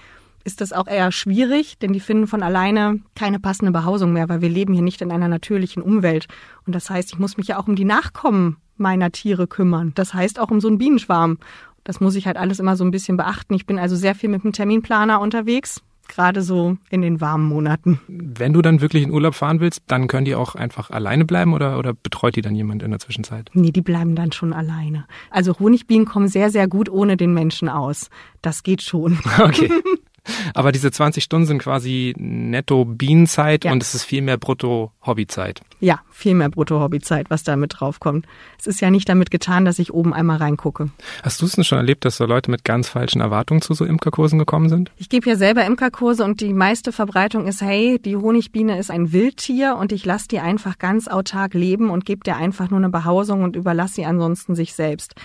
ist 0.44 0.62
das 0.62 0.74
auch 0.74 0.88
eher 0.88 1.12
schwierig, 1.12 1.78
denn 1.80 1.94
die 1.94 2.00
finden 2.00 2.28
von 2.28 2.44
alleine 2.44 3.00
keine 3.16 3.40
passende 3.40 3.72
Behausung 3.72 4.14
mehr, 4.14 4.30
weil 4.30 4.42
wir 4.42 4.50
leben 4.50 4.74
hier 4.74 4.84
nicht 4.84 5.02
in 5.02 5.12
einer 5.12 5.28
natürlichen 5.28 5.82
Umwelt. 5.82 6.28
Und 6.66 6.74
das 6.76 6.90
heißt, 6.90 7.14
ich 7.14 7.20
muss 7.20 7.38
mich 7.38 7.48
ja 7.48 7.60
auch 7.60 7.68
um 7.68 7.76
die 7.76 7.86
Nachkommen 7.86 8.58
meiner 8.78 9.12
Tiere 9.12 9.48
kümmern. 9.48 9.92
Das 9.96 10.14
heißt 10.14 10.40
auch 10.40 10.52
um 10.52 10.60
so 10.60 10.68
einen 10.68 10.78
Bienenschwarm. 10.78 11.38
Das 11.84 12.00
muss 12.00 12.16
ich 12.16 12.28
halt 12.28 12.38
alles 12.38 12.60
immer 12.60 12.76
so 12.76 12.84
ein 12.84 12.92
bisschen 12.92 13.18
beachten. 13.18 13.54
Ich 13.54 13.66
bin 13.66 13.80
also 13.80 13.96
sehr 13.96 14.16
viel 14.16 14.30
mit 14.30 14.44
dem 14.44 14.54
Terminplaner 14.54 15.20
unterwegs, 15.20 15.82
gerade 16.08 16.42
so 16.42 16.78
in 16.90 17.02
den 17.02 17.20
warmen 17.20 17.48
Monaten. 17.48 18.00
Wenn 18.08 18.54
du 18.54 18.62
dann 18.62 18.82
wirklich 18.82 19.04
in 19.04 19.12
Urlaub 19.12 19.36
fahren 19.36 19.60
willst, 19.60 19.84
dann 19.88 20.08
können 20.08 20.26
die 20.26 20.36
auch 20.36 20.56
einfach 20.56 20.92
alleine 20.92 21.26
bleiben 21.26 21.54
oder, 21.54 21.78
oder 21.78 21.94
betreut 21.94 22.36
die 22.36 22.42
dann 22.42 22.56
jemand 22.56 22.84
in 22.84 22.92
der 22.92 23.00
Zwischenzeit? 23.00 23.50
Nee, 23.54 23.72
die 23.72 23.82
bleiben 23.82 24.16
dann 24.16 24.32
schon 24.32 24.54
alleine. 24.54 25.06
Also 25.30 25.60
Honigbienen 25.60 26.06
kommen 26.06 26.28
sehr, 26.28 26.50
sehr 26.50 26.68
gut 26.68 26.90
ohne 26.90 27.18
den 27.18 27.34
Menschen 27.34 27.70
aus. 27.70 28.10
Das 28.42 28.64
geht 28.64 28.82
schon. 28.82 29.20
Okay. 29.40 29.70
Aber 30.54 30.72
diese 30.72 30.92
20 30.92 31.24
Stunden 31.24 31.48
sind 31.48 31.60
quasi 31.60 32.14
netto 32.18 32.86
Bienenzeit 32.86 33.66
ja. 33.66 33.72
und 33.72 33.84
es 33.84 33.94
ist 33.94 34.04
viel 34.04 34.22
mehr 34.22 34.38
brutto 34.38 34.92
Hobbyzeit. 35.06 35.62
Ja, 35.80 36.00
viel 36.12 36.34
mehr 36.34 36.50
brutto 36.50 36.80
Hobbyzeit, 36.80 37.30
was 37.30 37.44
da 37.44 37.56
mit 37.56 37.76
draufkommt. 37.80 38.26
Es 38.58 38.68
ist 38.68 38.80
ja 38.80 38.90
nicht 38.90 39.10
damit 39.10 39.32
getan, 39.32 39.66
dass 39.66 39.80
ich 39.80 39.94
oben 39.94 40.14
einmal 40.14 40.38
reingucke. 40.38 40.92
Hast 41.24 41.42
du 41.42 41.46
es 41.46 41.54
denn 41.54 41.64
schon 41.64 41.78
erlebt, 41.78 42.06
dass 42.06 42.18
so 42.18 42.26
Leute 42.26 42.52
mit 42.52 42.64
ganz 42.64 42.88
falschen 42.88 43.22
Erwartungen 43.22 43.62
zu 43.62 43.74
so 43.74 43.84
Imkerkursen 43.84 44.40
gekommen 44.40 44.70
sind? 44.70 44.92
Ich 44.98 45.10
gebe 45.10 45.30
ja 45.30 45.36
selber 45.36 45.66
Imkerkurse 45.66 46.24
und 46.24 46.40
die 46.40 46.54
meiste 46.54 46.92
Verbreitung 46.92 47.48
ist, 47.48 47.62
hey, 47.62 48.00
die 48.00 48.16
Honigbiene 48.16 48.78
ist 48.78 48.92
ein 48.92 49.12
Wildtier 49.12 49.76
und 49.78 49.92
ich 49.92 50.06
lasse 50.06 50.28
die 50.30 50.40
einfach 50.40 50.78
ganz 50.78 51.08
autark 51.08 51.54
leben 51.54 51.90
und 51.90 52.06
gebe 52.06 52.24
dir 52.24 52.38
einfach 52.38 52.70
nur 52.70 52.80
eine 52.80 52.90
Behausung 52.90 53.44
und 53.44 53.56
überlasse 53.56 53.96
sie 53.96 54.06
ansonsten 54.06 54.56
sich 54.56 54.74
selbst. 54.74 55.16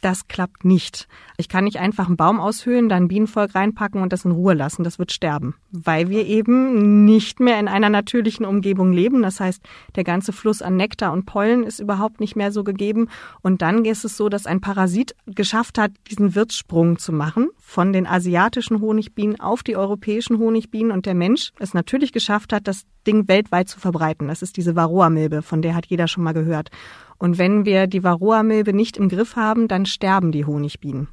Das 0.00 0.28
klappt 0.28 0.64
nicht. 0.64 1.08
Ich 1.36 1.48
kann 1.48 1.64
nicht 1.64 1.78
einfach 1.78 2.06
einen 2.06 2.16
Baum 2.16 2.40
aushöhlen, 2.40 2.88
dann 2.88 3.08
Bienenvolk 3.08 3.54
reinpacken 3.54 4.02
und 4.02 4.12
das 4.12 4.24
in 4.24 4.30
Ruhe 4.30 4.54
lassen. 4.54 4.82
Das 4.82 4.98
wird 4.98 5.12
sterben, 5.12 5.54
weil 5.72 6.08
wir 6.08 6.26
eben 6.26 7.04
nicht 7.04 7.38
mehr 7.38 7.60
in 7.60 7.68
einer 7.68 7.90
natürlichen 7.90 8.46
Umgebung 8.46 8.92
leben. 8.92 9.22
Das 9.22 9.40
heißt, 9.40 9.62
der 9.96 10.04
ganze 10.04 10.32
Fluss 10.32 10.62
an 10.62 10.76
Nektar 10.76 11.12
und 11.12 11.26
Pollen 11.26 11.64
ist 11.64 11.80
überhaupt 11.80 12.20
nicht 12.20 12.34
mehr 12.34 12.50
so 12.50 12.64
gegeben. 12.64 13.08
Und 13.42 13.60
dann 13.60 13.84
ist 13.84 14.04
es 14.04 14.16
so, 14.16 14.28
dass 14.30 14.46
ein 14.46 14.62
Parasit 14.62 15.14
geschafft 15.26 15.76
hat, 15.76 15.92
diesen 16.10 16.34
Wirtssprung 16.34 16.98
zu 16.98 17.12
machen 17.12 17.50
von 17.58 17.92
den 17.92 18.06
asiatischen 18.06 18.80
Honigbienen 18.80 19.38
auf 19.38 19.62
die 19.62 19.76
europäischen 19.76 20.38
Honigbienen 20.38 20.92
und 20.92 21.06
der 21.06 21.14
Mensch 21.14 21.52
es 21.58 21.74
natürlich 21.74 22.12
geschafft 22.12 22.52
hat, 22.52 22.66
das 22.66 22.84
Ding 23.06 23.28
weltweit 23.28 23.68
zu 23.68 23.80
verbreiten. 23.80 24.28
Das 24.28 24.42
ist 24.42 24.56
diese 24.56 24.76
Varroa-Milbe, 24.76 25.42
von 25.42 25.62
der 25.62 25.74
hat 25.74 25.86
jeder 25.86 26.08
schon 26.08 26.24
mal 26.24 26.32
gehört. 26.32 26.70
Und 27.20 27.36
wenn 27.36 27.66
wir 27.66 27.86
die 27.86 28.02
Varroa-Milbe 28.02 28.72
nicht 28.72 28.96
im 28.96 29.10
Griff 29.10 29.36
haben, 29.36 29.68
dann 29.68 29.84
sterben 29.84 30.32
die 30.32 30.46
Honigbienen. 30.46 31.08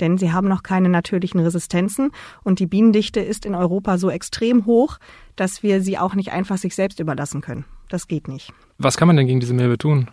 Denn 0.00 0.18
sie 0.18 0.32
haben 0.32 0.48
noch 0.48 0.64
keine 0.64 0.88
natürlichen 0.88 1.38
Resistenzen 1.38 2.10
und 2.42 2.58
die 2.58 2.66
Bienendichte 2.66 3.20
ist 3.20 3.46
in 3.46 3.54
Europa 3.54 3.96
so 3.96 4.10
extrem 4.10 4.66
hoch, 4.66 4.98
dass 5.36 5.62
wir 5.62 5.80
sie 5.80 5.96
auch 5.96 6.16
nicht 6.16 6.32
einfach 6.32 6.58
sich 6.58 6.74
selbst 6.74 6.98
überlassen 6.98 7.40
können. 7.40 7.64
Das 7.88 8.08
geht 8.08 8.26
nicht. 8.26 8.52
Was 8.78 8.96
kann 8.96 9.06
man 9.06 9.16
denn 9.16 9.28
gegen 9.28 9.38
diese 9.38 9.54
Milbe 9.54 9.78
tun? 9.78 10.10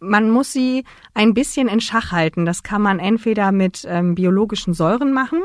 Man 0.00 0.30
muss 0.30 0.50
sie 0.50 0.84
ein 1.12 1.34
bisschen 1.34 1.68
in 1.68 1.80
Schach 1.80 2.10
halten. 2.10 2.46
Das 2.46 2.62
kann 2.62 2.80
man 2.80 2.98
entweder 2.98 3.52
mit 3.52 3.84
ähm, 3.86 4.14
biologischen 4.14 4.72
Säuren 4.72 5.12
machen 5.12 5.42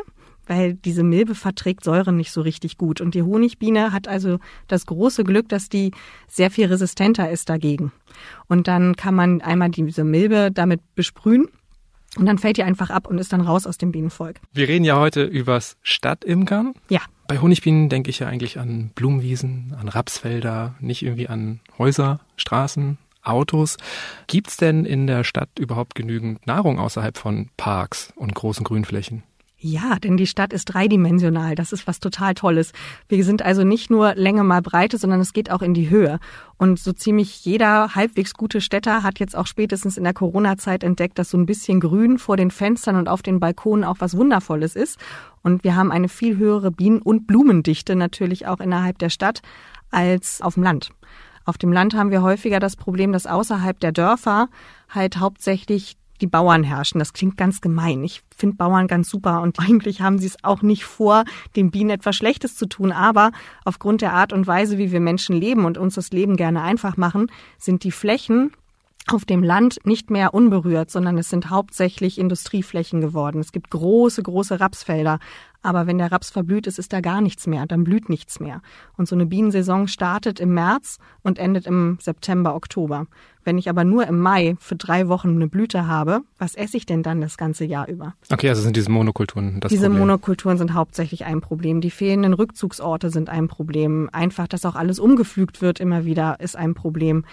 weil 0.49 0.73
diese 0.73 1.03
Milbe 1.03 1.35
verträgt 1.35 1.83
Säuren 1.83 2.17
nicht 2.17 2.31
so 2.31 2.41
richtig 2.41 2.77
gut. 2.77 2.99
Und 2.99 3.13
die 3.13 3.21
Honigbiene 3.21 3.93
hat 3.93 4.07
also 4.07 4.39
das 4.67 4.87
große 4.87 5.23
Glück, 5.23 5.47
dass 5.47 5.69
die 5.69 5.91
sehr 6.27 6.49
viel 6.49 6.65
resistenter 6.65 7.29
ist 7.29 7.49
dagegen. 7.49 7.91
Und 8.47 8.67
dann 8.67 8.95
kann 8.95 9.13
man 9.13 9.41
einmal 9.41 9.69
diese 9.69 10.03
Milbe 10.03 10.49
damit 10.51 10.81
besprühen. 10.95 11.47
Und 12.17 12.25
dann 12.25 12.39
fällt 12.39 12.57
die 12.57 12.63
einfach 12.63 12.89
ab 12.89 13.07
und 13.07 13.19
ist 13.19 13.31
dann 13.31 13.41
raus 13.41 13.67
aus 13.67 13.77
dem 13.77 13.91
Bienenvolk. 13.91 14.37
Wir 14.51 14.67
reden 14.67 14.83
ja 14.83 14.99
heute 14.99 15.23
übers 15.23 15.77
Stadtimkern. 15.83 16.73
Ja. 16.89 17.01
Bei 17.27 17.39
Honigbienen 17.39 17.87
denke 17.89 18.09
ich 18.09 18.17
ja 18.17 18.27
eigentlich 18.27 18.57
an 18.57 18.89
Blumenwiesen, 18.95 19.75
an 19.79 19.87
Rapsfelder, 19.87 20.73
nicht 20.79 21.03
irgendwie 21.03 21.27
an 21.27 21.59
Häuser, 21.77 22.21
Straßen, 22.37 22.97
Autos. 23.21 23.77
Gibt's 24.25 24.57
denn 24.57 24.85
in 24.85 25.05
der 25.05 25.23
Stadt 25.23 25.59
überhaupt 25.59 25.93
genügend 25.93 26.47
Nahrung 26.47 26.79
außerhalb 26.79 27.15
von 27.15 27.49
Parks 27.57 28.11
und 28.15 28.33
großen 28.33 28.63
Grünflächen? 28.63 29.21
Ja, 29.61 29.99
denn 29.99 30.15
die 30.15 30.25
Stadt 30.25 30.53
ist 30.53 30.65
dreidimensional. 30.65 31.53
Das 31.53 31.73
ist 31.73 31.85
was 31.85 31.99
total 31.99 32.33
Tolles. 32.33 32.71
Wir 33.09 33.25
sind 33.25 33.41
also 33.41 33.65
nicht 33.65 33.89
nur 33.89 34.15
Länge 34.15 34.45
mal 34.45 34.61
Breite, 34.61 34.97
sondern 34.97 35.19
es 35.19 35.33
geht 35.33 35.51
auch 35.51 35.61
in 35.61 35.73
die 35.73 35.89
Höhe. 35.89 36.19
Und 36.55 36.79
so 36.79 36.93
ziemlich 36.93 37.43
jeder 37.43 37.93
halbwegs 37.93 38.33
gute 38.35 38.61
Städter 38.61 39.03
hat 39.03 39.19
jetzt 39.19 39.35
auch 39.35 39.47
spätestens 39.47 39.97
in 39.97 40.05
der 40.05 40.13
Corona-Zeit 40.13 40.81
entdeckt, 40.81 41.19
dass 41.19 41.29
so 41.29 41.37
ein 41.37 41.45
bisschen 41.45 41.81
Grün 41.81 42.19
vor 42.19 42.37
den 42.37 42.51
Fenstern 42.51 42.95
und 42.95 43.09
auf 43.09 43.21
den 43.21 43.41
Balkonen 43.41 43.83
auch 43.83 43.97
was 43.99 44.15
Wundervolles 44.15 44.77
ist. 44.77 44.97
Und 45.41 45.65
wir 45.65 45.75
haben 45.75 45.91
eine 45.91 46.07
viel 46.07 46.37
höhere 46.37 46.71
Bienen- 46.71 47.01
und 47.01 47.27
Blumendichte 47.27 47.97
natürlich 47.97 48.47
auch 48.47 48.61
innerhalb 48.61 48.97
der 48.99 49.09
Stadt 49.09 49.41
als 49.91 50.41
auf 50.41 50.53
dem 50.53 50.63
Land. 50.63 50.91
Auf 51.43 51.57
dem 51.57 51.73
Land 51.73 51.95
haben 51.95 52.11
wir 52.11 52.21
häufiger 52.21 52.61
das 52.61 52.77
Problem, 52.77 53.11
dass 53.11 53.27
außerhalb 53.27 53.77
der 53.77 53.91
Dörfer 53.91 54.47
halt 54.87 55.17
hauptsächlich 55.17 55.97
die 56.21 56.27
Bauern 56.27 56.63
herrschen. 56.63 56.99
Das 56.99 57.13
klingt 57.13 57.37
ganz 57.37 57.61
gemein. 57.61 58.03
Ich 58.03 58.21
finde 58.35 58.57
Bauern 58.57 58.87
ganz 58.87 59.09
super 59.09 59.41
und 59.41 59.59
eigentlich 59.67 60.01
haben 60.01 60.19
sie 60.19 60.27
es 60.27 60.43
auch 60.43 60.61
nicht 60.61 60.85
vor, 60.85 61.23
den 61.55 61.71
Bienen 61.71 61.89
etwas 61.89 62.15
Schlechtes 62.15 62.55
zu 62.55 62.67
tun. 62.67 62.91
Aber 62.91 63.31
aufgrund 63.65 64.01
der 64.01 64.13
Art 64.13 64.33
und 64.33 64.47
Weise, 64.47 64.77
wie 64.77 64.91
wir 64.91 64.99
Menschen 64.99 65.35
leben 65.35 65.65
und 65.65 65.77
uns 65.77 65.95
das 65.95 66.11
Leben 66.11 66.35
gerne 66.35 66.61
einfach 66.61 66.97
machen, 66.97 67.31
sind 67.57 67.83
die 67.83 67.91
Flächen 67.91 68.51
auf 69.07 69.25
dem 69.25 69.43
Land 69.43 69.79
nicht 69.85 70.11
mehr 70.11 70.33
unberührt, 70.33 70.91
sondern 70.91 71.17
es 71.17 71.29
sind 71.29 71.49
hauptsächlich 71.49 72.19
Industrieflächen 72.19 73.01
geworden. 73.01 73.39
Es 73.39 73.51
gibt 73.51 73.71
große, 73.71 74.21
große 74.21 74.59
Rapsfelder. 74.59 75.19
Aber 75.61 75.87
wenn 75.87 75.97
der 75.97 76.11
Raps 76.11 76.29
verblüht 76.29 76.67
ist, 76.67 76.79
ist 76.79 76.93
da 76.93 77.01
gar 77.01 77.21
nichts 77.21 77.45
mehr, 77.45 77.65
dann 77.65 77.83
blüht 77.83 78.07
nichts 78.07 78.39
mehr. 78.39 78.61
Und 78.95 79.07
so 79.07 79.15
eine 79.15 79.25
Bienensaison 79.25 79.87
startet 79.87 80.39
im 80.39 80.53
März 80.53 80.99
und 81.21 81.37
endet 81.37 81.67
im 81.67 81.97
September, 82.01 82.55
Oktober. 82.55 83.07
Wenn 83.43 83.57
ich 83.57 83.69
aber 83.69 83.83
nur 83.83 84.05
im 84.07 84.19
Mai 84.19 84.55
für 84.59 84.75
drei 84.75 85.07
Wochen 85.07 85.29
eine 85.29 85.47
Blüte 85.47 85.87
habe, 85.87 86.21
was 86.37 86.55
esse 86.55 86.77
ich 86.77 86.85
denn 86.85 87.03
dann 87.03 87.19
das 87.19 87.37
ganze 87.37 87.65
Jahr 87.65 87.87
über? 87.87 88.13
Okay, 88.31 88.47
also 88.47 88.61
sind 88.61 88.75
diese 88.75 88.91
Monokulturen 88.91 89.59
das 89.59 89.69
Diese 89.69 89.85
Problem. 89.87 89.99
Monokulturen 89.99 90.57
sind 90.57 90.73
hauptsächlich 90.73 91.25
ein 91.25 91.41
Problem. 91.41 91.81
Die 91.81 91.91
fehlenden 91.91 92.33
Rückzugsorte 92.33 93.09
sind 93.09 93.29
ein 93.29 93.47
Problem. 93.47 94.09
Einfach, 94.11 94.47
dass 94.47 94.65
auch 94.65 94.75
alles 94.75 94.99
umgepflügt 94.99 95.61
wird 95.61 95.79
immer 95.79 96.05
wieder, 96.05 96.39
ist 96.39 96.55
ein 96.55 96.73
Problem. 96.73 97.25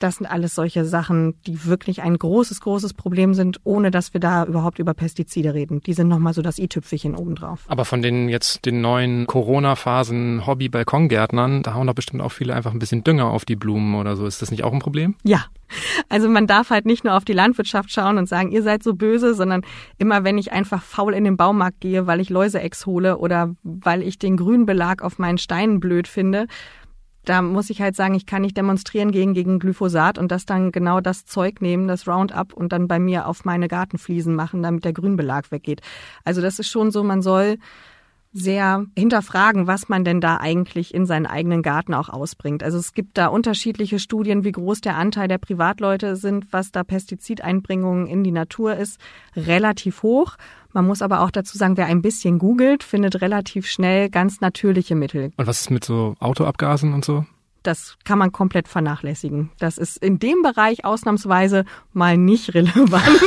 Das 0.00 0.16
sind 0.16 0.26
alles 0.26 0.54
solche 0.54 0.84
Sachen, 0.84 1.34
die 1.46 1.66
wirklich 1.66 2.02
ein 2.02 2.18
großes, 2.18 2.60
großes 2.62 2.94
Problem 2.94 3.34
sind, 3.34 3.60
ohne 3.64 3.90
dass 3.90 4.14
wir 4.14 4.20
da 4.20 4.44
überhaupt 4.44 4.78
über 4.78 4.94
Pestizide 4.94 5.54
reden. 5.54 5.82
Die 5.82 5.92
sind 5.92 6.08
nochmal 6.08 6.34
so 6.34 6.42
das 6.42 6.58
i-Tüpfelchen 6.58 7.14
obendrauf. 7.14 7.64
Aber 7.68 7.84
von 7.84 8.00
den 8.00 8.28
jetzt 8.30 8.64
den 8.64 8.80
neuen 8.80 9.26
Corona-Phasen 9.26 10.46
Hobby-Balkongärtnern, 10.46 11.62
da 11.62 11.74
hauen 11.74 11.86
doch 11.86 11.94
bestimmt 11.94 12.22
auch 12.22 12.32
viele 12.32 12.54
einfach 12.54 12.72
ein 12.72 12.78
bisschen 12.78 13.04
Dünger 13.04 13.26
auf 13.26 13.44
die 13.44 13.56
Blumen 13.56 13.94
oder 13.94 14.16
so. 14.16 14.26
Ist 14.26 14.40
das 14.40 14.50
nicht 14.50 14.64
auch 14.64 14.72
ein 14.72 14.78
Problem? 14.78 15.14
Ja. 15.22 15.44
Also 16.08 16.28
man 16.28 16.46
darf 16.46 16.70
halt 16.70 16.86
nicht 16.86 17.04
nur 17.04 17.14
auf 17.14 17.24
die 17.24 17.32
Landwirtschaft 17.32 17.92
schauen 17.92 18.18
und 18.18 18.28
sagen, 18.28 18.50
ihr 18.50 18.62
seid 18.62 18.82
so 18.82 18.94
böse, 18.94 19.34
sondern 19.34 19.62
immer 19.98 20.24
wenn 20.24 20.38
ich 20.38 20.50
einfach 20.50 20.82
faul 20.82 21.14
in 21.14 21.24
den 21.24 21.36
Baumarkt 21.36 21.80
gehe, 21.80 22.06
weil 22.06 22.20
ich 22.20 22.30
Läuseex 22.30 22.86
hole 22.86 23.18
oder 23.18 23.54
weil 23.62 24.02
ich 24.02 24.18
den 24.18 24.36
Grünbelag 24.36 25.02
auf 25.02 25.18
meinen 25.18 25.38
Steinen 25.38 25.78
blöd 25.78 26.08
finde, 26.08 26.46
da 27.24 27.42
muss 27.42 27.70
ich 27.70 27.80
halt 27.82 27.96
sagen, 27.96 28.14
ich 28.14 28.26
kann 28.26 28.42
nicht 28.42 28.56
demonstrieren 28.56 29.12
gegen, 29.12 29.34
gegen 29.34 29.58
Glyphosat 29.58 30.18
und 30.18 30.30
das 30.32 30.46
dann 30.46 30.72
genau 30.72 31.00
das 31.00 31.26
Zeug 31.26 31.60
nehmen, 31.60 31.88
das 31.88 32.08
Roundup 32.08 32.52
und 32.52 32.72
dann 32.72 32.88
bei 32.88 32.98
mir 32.98 33.26
auf 33.26 33.44
meine 33.44 33.68
Gartenfliesen 33.68 34.34
machen, 34.34 34.62
damit 34.62 34.84
der 34.84 34.92
Grünbelag 34.92 35.50
weggeht. 35.50 35.82
Also 36.24 36.40
das 36.40 36.58
ist 36.58 36.70
schon 36.70 36.90
so, 36.90 37.02
man 37.02 37.22
soll 37.22 37.58
sehr 38.32 38.86
hinterfragen, 38.96 39.66
was 39.66 39.88
man 39.88 40.04
denn 40.04 40.20
da 40.20 40.36
eigentlich 40.36 40.94
in 40.94 41.04
seinen 41.04 41.26
eigenen 41.26 41.62
Garten 41.62 41.94
auch 41.94 42.08
ausbringt. 42.08 42.62
Also 42.62 42.78
es 42.78 42.94
gibt 42.94 43.18
da 43.18 43.26
unterschiedliche 43.26 43.98
Studien, 43.98 44.44
wie 44.44 44.52
groß 44.52 44.80
der 44.80 44.96
Anteil 44.96 45.26
der 45.26 45.38
Privatleute 45.38 46.14
sind, 46.14 46.52
was 46.52 46.70
da 46.70 46.84
Pestizideinbringungen 46.84 48.06
in 48.06 48.22
die 48.22 48.30
Natur 48.30 48.76
ist, 48.76 49.00
relativ 49.34 50.04
hoch. 50.04 50.36
Man 50.72 50.86
muss 50.86 51.02
aber 51.02 51.20
auch 51.20 51.30
dazu 51.30 51.58
sagen, 51.58 51.76
wer 51.76 51.86
ein 51.86 52.02
bisschen 52.02 52.38
googelt, 52.38 52.82
findet 52.82 53.20
relativ 53.20 53.66
schnell 53.66 54.08
ganz 54.08 54.40
natürliche 54.40 54.94
Mittel. 54.94 55.32
Und 55.36 55.46
was 55.46 55.60
ist 55.60 55.70
mit 55.70 55.84
so 55.84 56.14
Autoabgasen 56.20 56.94
und 56.94 57.04
so? 57.04 57.24
Das 57.62 57.96
kann 58.04 58.18
man 58.18 58.32
komplett 58.32 58.68
vernachlässigen. 58.68 59.50
Das 59.58 59.78
ist 59.78 59.96
in 59.96 60.18
dem 60.18 60.42
Bereich 60.42 60.84
ausnahmsweise 60.84 61.64
mal 61.92 62.16
nicht 62.16 62.54
relevant. 62.54 63.20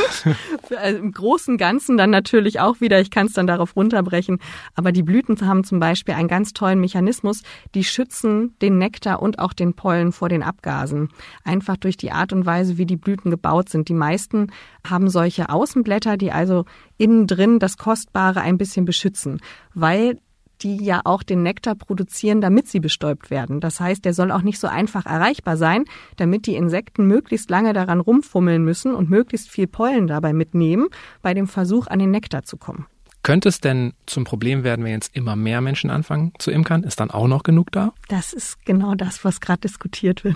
Also 0.75 0.98
Im 0.98 1.12
großen 1.12 1.58
Ganzen 1.58 1.98
dann 1.98 2.10
natürlich 2.10 2.60
auch 2.60 2.82
wieder, 2.82 3.00
ich 3.00 3.12
kann 3.12 3.28
es 3.28 3.34
dann 3.34 3.48
darauf 3.48 3.75
runterbrechen, 3.75 4.40
aber 4.75 4.92
die 4.92 5.04
Blüten 5.04 5.40
haben 5.46 5.63
zum 5.63 5.80
Beispiel 5.80 6.16
einen 6.16 6.28
ganz 6.28 6.54
tollen 6.54 6.80
Mechanismus, 6.80 7.44
die 7.75 7.84
schützen 7.84 8.56
den 8.62 8.78
Nektar 8.78 9.22
und 9.22 9.40
auch 9.40 9.54
den 9.54 9.74
Pollen 9.74 10.12
vor 10.12 10.30
den 10.30 10.44
Abgasen. 10.44 11.10
Einfach 11.44 11.78
durch 11.78 11.98
die 11.98 12.12
Art 12.12 12.34
und 12.34 12.46
Weise, 12.46 12.78
wie 12.78 12.86
die 12.86 12.98
Blüten 12.98 13.32
gebaut 13.32 13.70
sind. 13.70 13.90
Die 13.90 13.94
meisten 13.94 14.48
haben 14.88 15.10
solche 15.10 15.50
Außenblätter, 15.50 16.18
die 16.18 16.32
also 16.32 16.66
innen 16.98 17.28
drin 17.28 17.60
das 17.60 17.78
Kostbare 17.78 18.42
ein 18.42 18.58
bisschen 18.58 18.86
beschützen, 18.86 19.42
weil 19.74 20.20
die 20.63 20.84
ja 20.84 21.01
auch 21.03 21.24
den 21.24 21.43
Nektar 21.43 21.75
produzieren, 21.75 22.41
damit 22.41 22.67
sie 22.67 22.79
bestäubt 22.79 23.29
werden. 23.29 23.60
Das 23.60 23.79
heißt, 23.79 24.05
der 24.05 24.13
soll 24.13 24.32
auch 24.32 24.41
nicht 24.41 24.60
so 24.60 24.67
einfach 24.67 25.05
erreichbar 25.05 25.58
sein, 25.58 25.86
damit 26.17 26.48
die 26.48 26.55
Insekten 26.55 27.05
möglichst 27.05 27.50
lange 27.50 27.74
daran 27.74 28.00
rumfummeln 28.00 28.63
müssen 28.63 28.96
und 28.96 29.10
möglichst 29.10 29.50
viel 29.50 29.67
Pollen 29.67 30.08
dabei 30.08 30.34
mitnehmen, 30.34 30.88
bei 31.22 31.34
dem 31.34 31.48
Versuch 31.48 31.88
an 31.88 32.00
den 32.00 32.12
Nektar 32.12 32.43
zu 32.43 32.58
kommen. 32.58 32.86
Könnte 33.24 33.48
es 33.48 33.62
denn 33.62 33.94
zum 34.06 34.25
Problem 34.25 34.65
werden, 34.65 34.84
wenn 34.84 34.92
jetzt 34.92 35.15
immer 35.15 35.38
mehr 35.38 35.62
Menschen 35.62 35.89
anfangen 35.89 36.34
zu 36.39 36.51
imkern? 36.51 36.84
Ist 36.84 37.00
dann 37.00 37.10
auch 37.10 37.27
noch 37.27 37.44
genug 37.44 37.72
da? 37.72 37.94
Das 38.10 38.34
ist 38.34 38.65
genau 38.65 38.96
das, 38.96 39.24
was 39.24 39.39
gerade 39.39 39.62
diskutiert 39.62 40.25
wird. 40.25 40.36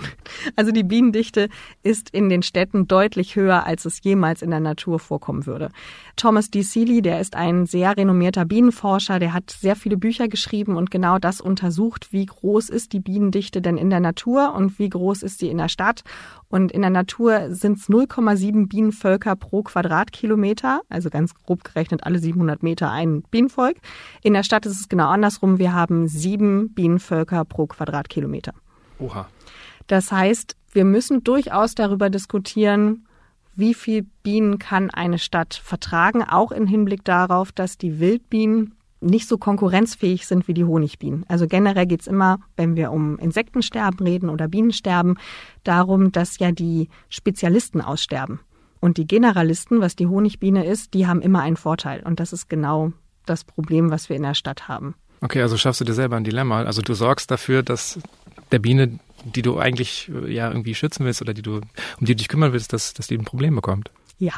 Also 0.56 0.72
die 0.72 0.84
Bienendichte 0.84 1.50
ist 1.82 2.08
in 2.10 2.30
den 2.30 2.42
Städten 2.42 2.88
deutlich 2.88 3.36
höher, 3.36 3.66
als 3.66 3.84
es 3.84 4.02
jemals 4.02 4.40
in 4.40 4.50
der 4.50 4.60
Natur 4.60 4.98
vorkommen 4.98 5.44
würde. 5.44 5.70
Thomas 6.16 6.50
D. 6.50 6.62
Seeley, 6.62 7.02
der 7.02 7.20
ist 7.20 7.36
ein 7.36 7.66
sehr 7.66 7.96
renommierter 7.96 8.46
Bienenforscher, 8.46 9.18
der 9.18 9.34
hat 9.34 9.50
sehr 9.50 9.76
viele 9.76 9.98
Bücher 9.98 10.28
geschrieben 10.28 10.76
und 10.76 10.90
genau 10.90 11.18
das 11.18 11.40
untersucht, 11.42 12.12
wie 12.12 12.24
groß 12.24 12.70
ist 12.70 12.94
die 12.94 13.00
Bienendichte 13.00 13.60
denn 13.60 13.76
in 13.76 13.90
der 13.90 14.00
Natur 14.00 14.54
und 14.54 14.78
wie 14.78 14.88
groß 14.88 15.22
ist 15.22 15.38
sie 15.38 15.48
in 15.48 15.58
der 15.58 15.68
Stadt. 15.68 16.02
Und 16.48 16.72
in 16.72 16.80
der 16.80 16.90
Natur 16.90 17.54
sind 17.54 17.78
es 17.78 17.88
0,7 17.88 18.68
Bienenvölker 18.68 19.36
pro 19.36 19.62
Quadratkilometer, 19.62 20.80
also 20.88 21.10
ganz 21.10 21.34
grob 21.34 21.62
gerechnet 21.62 22.04
alle 22.04 22.18
700 22.18 22.62
Meter 22.62 22.90
ein 22.90 23.22
Bienenvolk. 23.22 23.76
In 24.22 24.32
der 24.32 24.42
Stadt 24.42 24.64
ist 24.64 24.80
es 24.80 24.88
genau 24.88 25.08
andersrum. 25.08 25.58
Wir 25.58 25.74
haben 25.74 26.08
sieben 26.08 26.72
Bienenvölker 26.72 27.44
pro 27.44 27.66
Quadratkilometer. 27.66 28.54
Oha. 28.98 29.28
Das 29.88 30.10
heißt, 30.10 30.56
wir 30.72 30.84
müssen 30.84 31.22
durchaus 31.22 31.74
darüber 31.74 32.08
diskutieren, 32.08 33.06
wie 33.54 33.74
viel 33.74 34.06
Bienen 34.22 34.58
kann 34.58 34.90
eine 34.90 35.18
Stadt 35.18 35.54
vertragen, 35.54 36.22
auch 36.22 36.52
im 36.52 36.66
Hinblick 36.66 37.04
darauf, 37.04 37.52
dass 37.52 37.76
die 37.76 37.98
Wildbienen 37.98 38.74
nicht 39.00 39.28
so 39.28 39.38
konkurrenzfähig 39.38 40.26
sind 40.26 40.48
wie 40.48 40.54
die 40.54 40.64
Honigbienen. 40.64 41.24
Also 41.28 41.46
generell 41.46 41.86
geht's 41.86 42.06
immer, 42.06 42.40
wenn 42.56 42.76
wir 42.76 42.90
um 42.90 43.18
Insektensterben 43.18 44.06
reden 44.06 44.28
oder 44.28 44.48
Bienensterben, 44.48 45.18
darum, 45.64 46.12
dass 46.12 46.38
ja 46.38 46.52
die 46.52 46.88
Spezialisten 47.08 47.80
aussterben. 47.80 48.40
Und 48.80 48.96
die 48.96 49.06
Generalisten, 49.06 49.80
was 49.80 49.96
die 49.96 50.06
Honigbiene 50.06 50.64
ist, 50.64 50.94
die 50.94 51.06
haben 51.06 51.20
immer 51.20 51.42
einen 51.42 51.56
Vorteil. 51.56 52.02
Und 52.04 52.20
das 52.20 52.32
ist 52.32 52.48
genau 52.48 52.92
das 53.26 53.44
Problem, 53.44 53.90
was 53.90 54.08
wir 54.08 54.16
in 54.16 54.22
der 54.22 54.34
Stadt 54.34 54.68
haben. 54.68 54.94
Okay, 55.20 55.42
also 55.42 55.56
schaffst 55.56 55.80
du 55.80 55.84
dir 55.84 55.94
selber 55.94 56.16
ein 56.16 56.24
Dilemma. 56.24 56.62
Also 56.62 56.80
du 56.82 56.94
sorgst 56.94 57.30
dafür, 57.30 57.62
dass 57.62 57.98
der 58.52 58.60
Biene, 58.60 59.00
die 59.24 59.42
du 59.42 59.58
eigentlich 59.58 60.10
äh, 60.14 60.32
ja 60.32 60.48
irgendwie 60.48 60.74
schützen 60.74 61.04
willst 61.04 61.20
oder 61.20 61.34
die 61.34 61.42
du, 61.42 61.56
um 61.56 61.62
die 62.00 62.12
du 62.12 62.16
dich 62.16 62.28
kümmern 62.28 62.52
willst, 62.52 62.72
dass, 62.72 62.94
dass 62.94 63.08
die 63.08 63.18
ein 63.18 63.24
Problem 63.24 63.56
bekommt. 63.56 63.90
Ja, 64.18 64.34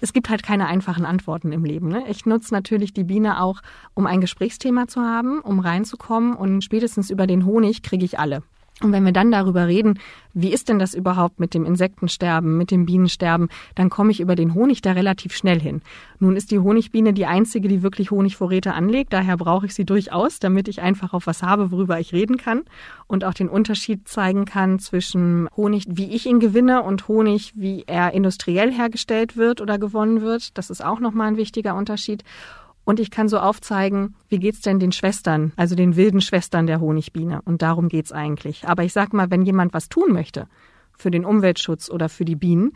es 0.00 0.12
gibt 0.12 0.30
halt 0.30 0.42
keine 0.42 0.66
einfachen 0.66 1.04
Antworten 1.04 1.52
im 1.52 1.64
Leben. 1.64 1.88
Ne? 1.88 2.04
Ich 2.08 2.26
nutze 2.26 2.54
natürlich 2.54 2.92
die 2.92 3.04
Biene 3.04 3.42
auch, 3.42 3.60
um 3.94 4.06
ein 4.06 4.20
Gesprächsthema 4.20 4.86
zu 4.86 5.00
haben, 5.00 5.40
um 5.40 5.60
reinzukommen 5.60 6.34
und 6.34 6.62
spätestens 6.62 7.10
über 7.10 7.26
den 7.26 7.44
Honig 7.44 7.82
kriege 7.82 8.04
ich 8.04 8.18
alle. 8.18 8.42
Und 8.82 8.92
wenn 8.92 9.04
wir 9.04 9.12
dann 9.12 9.30
darüber 9.30 9.66
reden, 9.66 9.98
wie 10.32 10.52
ist 10.52 10.68
denn 10.68 10.78
das 10.78 10.94
überhaupt 10.94 11.38
mit 11.38 11.52
dem 11.52 11.66
Insektensterben, 11.66 12.56
mit 12.56 12.70
dem 12.70 12.86
Bienensterben, 12.86 13.48
dann 13.74 13.90
komme 13.90 14.10
ich 14.10 14.20
über 14.20 14.36
den 14.36 14.54
Honig 14.54 14.80
da 14.80 14.92
relativ 14.92 15.34
schnell 15.34 15.60
hin. 15.60 15.82
Nun 16.18 16.34
ist 16.34 16.50
die 16.50 16.58
Honigbiene 16.58 17.12
die 17.12 17.26
einzige, 17.26 17.68
die 17.68 17.82
wirklich 17.82 18.10
Honigvorräte 18.10 18.72
anlegt, 18.72 19.12
daher 19.12 19.36
brauche 19.36 19.66
ich 19.66 19.74
sie 19.74 19.84
durchaus, 19.84 20.38
damit 20.38 20.68
ich 20.68 20.80
einfach 20.80 21.12
auf 21.12 21.26
was 21.26 21.42
habe, 21.42 21.72
worüber 21.72 22.00
ich 22.00 22.12
reden 22.12 22.36
kann 22.36 22.62
und 23.06 23.24
auch 23.24 23.34
den 23.34 23.48
Unterschied 23.48 24.08
zeigen 24.08 24.44
kann 24.44 24.78
zwischen 24.78 25.48
Honig, 25.56 25.84
wie 25.88 26.14
ich 26.14 26.26
ihn 26.26 26.40
gewinne 26.40 26.82
und 26.82 27.08
Honig, 27.08 27.52
wie 27.56 27.84
er 27.86 28.12
industriell 28.12 28.72
hergestellt 28.72 29.36
wird 29.36 29.60
oder 29.60 29.78
gewonnen 29.78 30.22
wird. 30.22 30.56
Das 30.56 30.70
ist 30.70 30.82
auch 30.82 31.00
nochmal 31.00 31.28
ein 31.28 31.36
wichtiger 31.36 31.74
Unterschied. 31.74 32.24
Und 32.84 32.98
ich 32.98 33.10
kann 33.10 33.28
so 33.28 33.38
aufzeigen, 33.38 34.16
wie 34.28 34.38
geht's 34.38 34.60
denn 34.60 34.80
den 34.80 34.92
Schwestern, 34.92 35.52
also 35.56 35.74
den 35.74 35.96
wilden 35.96 36.20
Schwestern 36.20 36.66
der 36.66 36.80
Honigbiene. 36.80 37.42
Und 37.42 37.62
darum 37.62 37.88
geht's 37.88 38.12
eigentlich. 38.12 38.66
Aber 38.66 38.84
ich 38.84 38.92
sag 38.92 39.12
mal, 39.12 39.30
wenn 39.30 39.42
jemand 39.42 39.74
was 39.74 39.88
tun 39.88 40.12
möchte 40.12 40.48
für 40.96 41.10
den 41.10 41.24
Umweltschutz 41.24 41.90
oder 41.90 42.08
für 42.08 42.24
die 42.24 42.36
Bienen, 42.36 42.72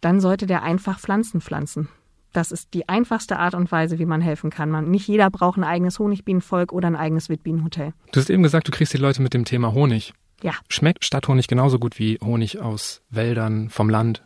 dann 0.00 0.20
sollte 0.20 0.46
der 0.46 0.62
einfach 0.62 0.98
Pflanzen 0.98 1.40
pflanzen. 1.40 1.88
Das 2.32 2.52
ist 2.52 2.74
die 2.74 2.88
einfachste 2.88 3.38
Art 3.38 3.54
und 3.54 3.72
Weise, 3.72 3.98
wie 3.98 4.06
man 4.06 4.20
helfen 4.20 4.50
kann. 4.50 4.70
Man, 4.70 4.88
nicht 4.90 5.08
jeder 5.08 5.30
braucht 5.30 5.58
ein 5.58 5.64
eigenes 5.64 5.98
Honigbienenvolk 5.98 6.72
oder 6.72 6.86
ein 6.86 6.96
eigenes 6.96 7.28
Wildbienenhotel. 7.28 7.92
Du 8.12 8.20
hast 8.20 8.30
eben 8.30 8.42
gesagt, 8.42 8.68
du 8.68 8.72
kriegst 8.72 8.92
die 8.92 8.98
Leute 8.98 9.20
mit 9.20 9.34
dem 9.34 9.44
Thema 9.44 9.72
Honig. 9.72 10.14
Ja. 10.42 10.52
Schmeckt 10.68 11.04
Stadthonig 11.04 11.48
genauso 11.48 11.78
gut 11.78 11.98
wie 11.98 12.18
Honig 12.22 12.60
aus 12.60 13.02
Wäldern 13.10 13.68
vom 13.68 13.90
Land? 13.90 14.22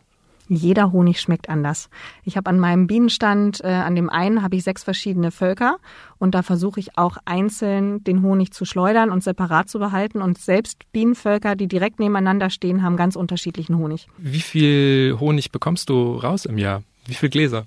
Jeder 0.49 0.93
Honig 0.93 1.21
schmeckt 1.21 1.49
anders. 1.49 1.89
Ich 2.25 2.37
habe 2.37 2.51
an 2.51 2.59
meinem 2.59 2.87
Bienenstand, 2.87 3.63
äh, 3.65 3.69
an 3.69 3.95
dem 3.95 4.11
einen 4.11 4.43
habe 4.43 4.57
ich 4.57 4.65
sechs 4.65 4.85
verschiedene 4.85 5.31
Völker 5.31 5.79
und 6.19 6.35
da 6.35 6.43
versuche 6.43 6.81
ich 6.81 6.99
auch 6.99 7.17
einzeln 7.25 8.05
den 8.05 8.23
Honig 8.23 8.53
zu 8.53 8.65
schleudern 8.65 9.11
und 9.11 9.25
separat 9.25 9.69
zu 9.69 9.79
behalten. 9.79 10.21
Und 10.21 10.39
selbst 10.39 10.83
Bienenvölker, 10.93 11.57
die 11.57 11.67
direkt 11.67 11.99
nebeneinander 11.99 12.51
stehen, 12.51 12.83
haben 12.83 12.97
ganz 12.97 13.17
unterschiedlichen 13.17 13.79
Honig. 13.79 14.09
Wie 14.19 14.41
viel 14.41 15.17
Honig 15.19 15.51
bekommst 15.51 15.89
du 15.89 16.17
raus 16.17 16.45
im 16.45 16.59
Jahr? 16.59 16.83
Wie 17.07 17.15
viel 17.15 17.31
Gläser? 17.31 17.67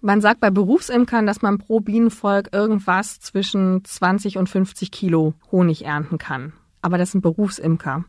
Man 0.00 0.20
sagt 0.20 0.40
bei 0.40 0.50
Berufsimkern, 0.50 1.26
dass 1.26 1.42
man 1.42 1.58
pro 1.58 1.80
Bienenvolk 1.80 2.48
irgendwas 2.52 3.20
zwischen 3.20 3.84
20 3.84 4.36
und 4.36 4.48
50 4.48 4.90
Kilo 4.90 5.34
Honig 5.52 5.84
ernten 5.84 6.18
kann. 6.18 6.52
Aber 6.82 6.98
das 6.98 7.12
sind 7.12 7.20
Berufsimker 7.20 8.04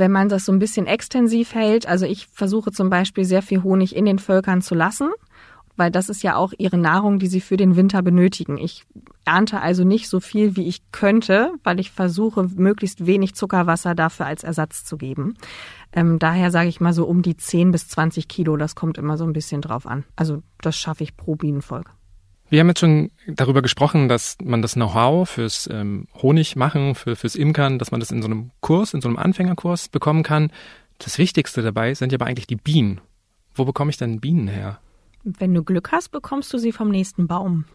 wenn 0.00 0.10
man 0.10 0.28
das 0.28 0.46
so 0.46 0.50
ein 0.52 0.58
bisschen 0.58 0.86
extensiv 0.86 1.54
hält. 1.54 1.86
Also 1.86 2.06
ich 2.06 2.26
versuche 2.26 2.72
zum 2.72 2.90
Beispiel 2.90 3.24
sehr 3.24 3.42
viel 3.42 3.62
Honig 3.62 3.94
in 3.94 4.06
den 4.06 4.18
Völkern 4.18 4.62
zu 4.62 4.74
lassen, 4.74 5.10
weil 5.76 5.92
das 5.92 6.08
ist 6.08 6.24
ja 6.24 6.34
auch 6.34 6.52
ihre 6.58 6.78
Nahrung, 6.78 7.20
die 7.20 7.28
sie 7.28 7.40
für 7.40 7.56
den 7.56 7.76
Winter 7.76 8.02
benötigen. 8.02 8.58
Ich 8.58 8.84
ernte 9.24 9.60
also 9.60 9.84
nicht 9.84 10.08
so 10.08 10.18
viel, 10.18 10.56
wie 10.56 10.66
ich 10.66 10.90
könnte, 10.90 11.52
weil 11.62 11.78
ich 11.78 11.92
versuche, 11.92 12.48
möglichst 12.56 13.06
wenig 13.06 13.34
Zuckerwasser 13.34 13.94
dafür 13.94 14.26
als 14.26 14.42
Ersatz 14.42 14.84
zu 14.84 14.96
geben. 14.96 15.34
Ähm, 15.92 16.18
daher 16.18 16.50
sage 16.50 16.68
ich 16.68 16.80
mal 16.80 16.92
so 16.92 17.04
um 17.04 17.22
die 17.22 17.36
10 17.36 17.70
bis 17.70 17.86
20 17.88 18.26
Kilo, 18.26 18.56
das 18.56 18.74
kommt 18.74 18.98
immer 18.98 19.16
so 19.16 19.24
ein 19.24 19.32
bisschen 19.32 19.60
drauf 19.60 19.86
an. 19.86 20.04
Also 20.16 20.42
das 20.60 20.76
schaffe 20.76 21.04
ich 21.04 21.16
pro 21.16 21.36
Bienenvolk. 21.36 21.92
Wir 22.50 22.58
haben 22.58 22.68
jetzt 22.68 22.80
schon 22.80 23.12
darüber 23.28 23.62
gesprochen, 23.62 24.08
dass 24.08 24.36
man 24.42 24.60
das 24.60 24.74
Know-how 24.74 25.28
fürs 25.28 25.68
ähm, 25.72 26.08
Honigmachen, 26.20 26.96
für, 26.96 27.14
fürs 27.14 27.36
Imkern, 27.36 27.78
dass 27.78 27.92
man 27.92 28.00
das 28.00 28.10
in 28.10 28.22
so 28.22 28.26
einem 28.26 28.50
Kurs, 28.60 28.92
in 28.92 29.00
so 29.00 29.08
einem 29.08 29.18
Anfängerkurs 29.18 29.88
bekommen 29.88 30.24
kann. 30.24 30.50
Das 30.98 31.16
Wichtigste 31.18 31.62
dabei 31.62 31.94
sind 31.94 32.10
ja 32.10 32.16
aber 32.16 32.26
eigentlich 32.26 32.48
die 32.48 32.56
Bienen. 32.56 33.00
Wo 33.54 33.64
bekomme 33.64 33.90
ich 33.90 33.98
denn 33.98 34.20
Bienen 34.20 34.48
her? 34.48 34.80
Wenn 35.22 35.54
du 35.54 35.62
Glück 35.62 35.92
hast, 35.92 36.08
bekommst 36.08 36.52
du 36.52 36.58
sie 36.58 36.72
vom 36.72 36.90
nächsten 36.90 37.28
Baum. 37.28 37.66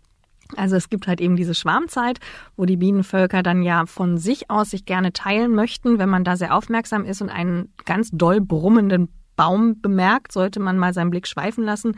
Also 0.58 0.76
es 0.76 0.90
gibt 0.90 1.08
halt 1.08 1.22
eben 1.22 1.38
diese 1.38 1.56
Schwarmzeit, 1.56 2.20
wo 2.58 2.66
die 2.66 2.78
Bienenvölker 2.78 3.44
dann 3.44 3.64
ja 3.64 3.86
von 3.86 4.18
sich 4.18 4.52
aus 4.52 4.72
sich 4.72 4.86
gerne 4.86 5.14
teilen 5.14 5.56
möchten. 5.56 6.00
Wenn 6.00 6.10
man 6.10 6.26
da 6.26 6.36
sehr 6.36 6.54
aufmerksam 6.54 7.06
ist 7.06 7.22
und 7.22 7.30
einen 7.30 7.70
ganz 7.86 8.10
doll 8.12 8.42
brummenden 8.42 9.08
Baum 9.38 9.82
bemerkt, 9.82 10.34
sollte 10.34 10.60
man 10.60 10.78
mal 10.78 10.94
seinen 10.94 11.12
Blick 11.12 11.28
schweifen 11.28 11.64
lassen 11.64 11.96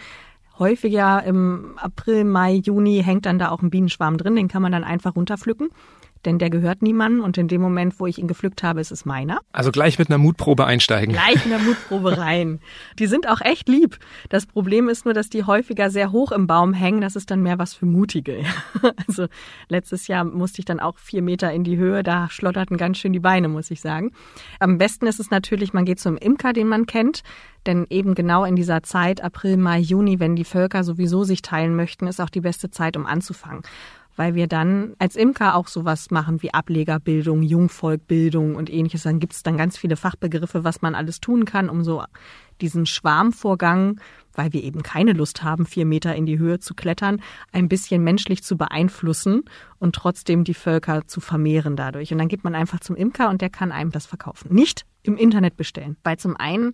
häufiger 0.60 1.24
im 1.24 1.74
April, 1.78 2.24
Mai, 2.24 2.54
Juni 2.54 3.02
hängt 3.04 3.26
dann 3.26 3.40
da 3.40 3.50
auch 3.50 3.62
ein 3.62 3.70
Bienenschwarm 3.70 4.18
drin, 4.18 4.36
den 4.36 4.48
kann 4.48 4.62
man 4.62 4.72
dann 4.72 4.84
einfach 4.84 5.16
runterpflücken 5.16 5.70
denn 6.28 6.40
der 6.40 6.50
gehört 6.50 6.82
niemandem 6.82 7.24
und 7.24 7.38
in 7.38 7.48
dem 7.48 7.62
Moment, 7.62 8.02
wo 8.02 8.06
ich 8.06 8.20
ihn 8.20 8.28
gepflückt 8.28 8.62
habe, 8.62 8.82
ist 8.82 8.92
es 8.92 9.06
meiner. 9.06 9.40
Also 9.54 9.72
gleich 9.72 9.98
mit 9.98 10.10
einer 10.10 10.18
Mutprobe 10.18 10.66
einsteigen. 10.66 11.14
Gleich 11.14 11.46
in 11.46 11.52
der 11.52 11.60
Mutprobe 11.60 12.18
rein. 12.18 12.60
Die 13.00 13.08
sind 13.08 13.30
auch 13.30 13.40
echt 13.40 13.70
lieb. 13.70 13.98
Das 14.28 14.46
Problem 14.46 14.90
ist 14.90 15.06
nur, 15.06 15.14
dass 15.14 15.30
die 15.30 15.46
häufiger 15.46 15.90
sehr 15.90 16.12
hoch 16.12 16.34
im 16.34 16.46
Baum 16.46 16.74
hängen. 16.74 17.00
Das 17.00 17.16
ist 17.16 17.32
dann 17.32 17.42
mehr 17.42 17.58
was 17.58 17.74
für 17.74 17.86
Mutige. 17.86 18.44
Also 19.08 19.28
letztes 19.70 20.08
Jahr 20.08 20.24
musste 20.26 20.60
ich 20.60 20.66
dann 20.66 20.80
auch 20.80 20.98
vier 20.98 21.22
Meter 21.22 21.52
in 21.52 21.64
die 21.64 21.78
Höhe. 21.78 22.04
Da 22.04 22.30
schlotterten 22.30 22.78
ganz 22.78 22.98
schön 22.98 23.14
die 23.14 23.20
Beine, 23.20 23.48
muss 23.48 23.72
ich 23.72 23.80
sagen. 23.80 24.12
Am 24.60 24.78
besten 24.78 25.08
ist 25.08 25.20
es 25.20 25.32
natürlich, 25.32 25.72
man 25.72 25.86
geht 25.86 26.00
zum 26.00 26.18
Imker, 26.18 26.52
den 26.52 26.68
man 26.68 26.86
kennt. 26.86 27.24
Denn 27.66 27.86
eben 27.90 28.16
genau 28.16 28.44
in 28.44 28.56
dieser 28.56 28.84
Zeit, 28.84 29.24
April, 29.24 29.58
Mai, 29.58 29.80
Juni, 29.80 30.20
wenn 30.20 30.36
die 30.36 30.44
Völker 30.44 30.84
sowieso 30.84 31.24
sich 31.24 31.42
teilen 31.42 31.76
möchten, 31.76 32.08
ist 32.08 32.20
auch 32.20 32.30
die 32.30 32.42
beste 32.42 32.70
Zeit, 32.70 32.98
um 32.98 33.06
anzufangen 33.06 33.64
weil 34.18 34.36
wir 34.36 34.48
dann 34.48 34.96
als 35.00 35.16
Imker 35.16 35.56
auch 35.56 35.68
sowas 35.68 36.12
machen 36.12 36.42
wie 36.42 36.54
Ablegerbildung, 36.54 37.44
Jungvolkbildung 37.44 38.56
und 38.56 38.70
ähnliches. 38.70 39.04
Dann 39.04 39.20
gibt 39.20 39.34
es 39.34 39.44
dann 39.44 39.58
ganz 39.58 39.78
viele 39.78 39.96
Fachbegriffe, 39.96 40.64
was 40.64 40.82
man 40.82 40.96
alles 40.96 41.22
tun 41.22 41.46
kann, 41.46 41.70
um 41.70 41.84
so 41.84 42.04
diesen 42.60 42.88
Schwarmvorgang, 42.88 44.02
weil 44.34 44.52
wir 44.54 44.64
eben 44.64 44.82
keine 44.82 45.14
Lust 45.14 45.44
haben, 45.44 45.68
vier 45.68 45.86
Meter 45.86 46.16
in 46.16 46.26
die 46.26 46.40
Höhe 46.40 46.60
zu 46.60 46.74
klettern, 46.74 47.22
ein 47.52 47.70
bisschen 47.70 48.04
menschlich 48.04 48.44
zu 48.44 48.58
beeinflussen 48.58 49.44
und 49.78 49.96
trotzdem 49.96 50.44
die 50.44 50.56
Völker 50.56 51.08
zu 51.08 51.22
vermehren 51.22 51.76
dadurch. 51.76 52.12
Und 52.12 52.18
dann 52.18 52.28
geht 52.28 52.44
man 52.44 52.56
einfach 52.56 52.80
zum 52.80 52.96
Imker 52.96 53.30
und 53.30 53.42
der 53.42 53.52
kann 53.52 53.72
einem 53.72 53.92
das 53.92 54.08
verkaufen. 54.08 54.54
Nicht 54.54 54.86
im 55.04 55.16
Internet 55.16 55.58
bestellen, 55.58 55.96
weil 56.04 56.18
zum 56.18 56.36
einen 56.36 56.74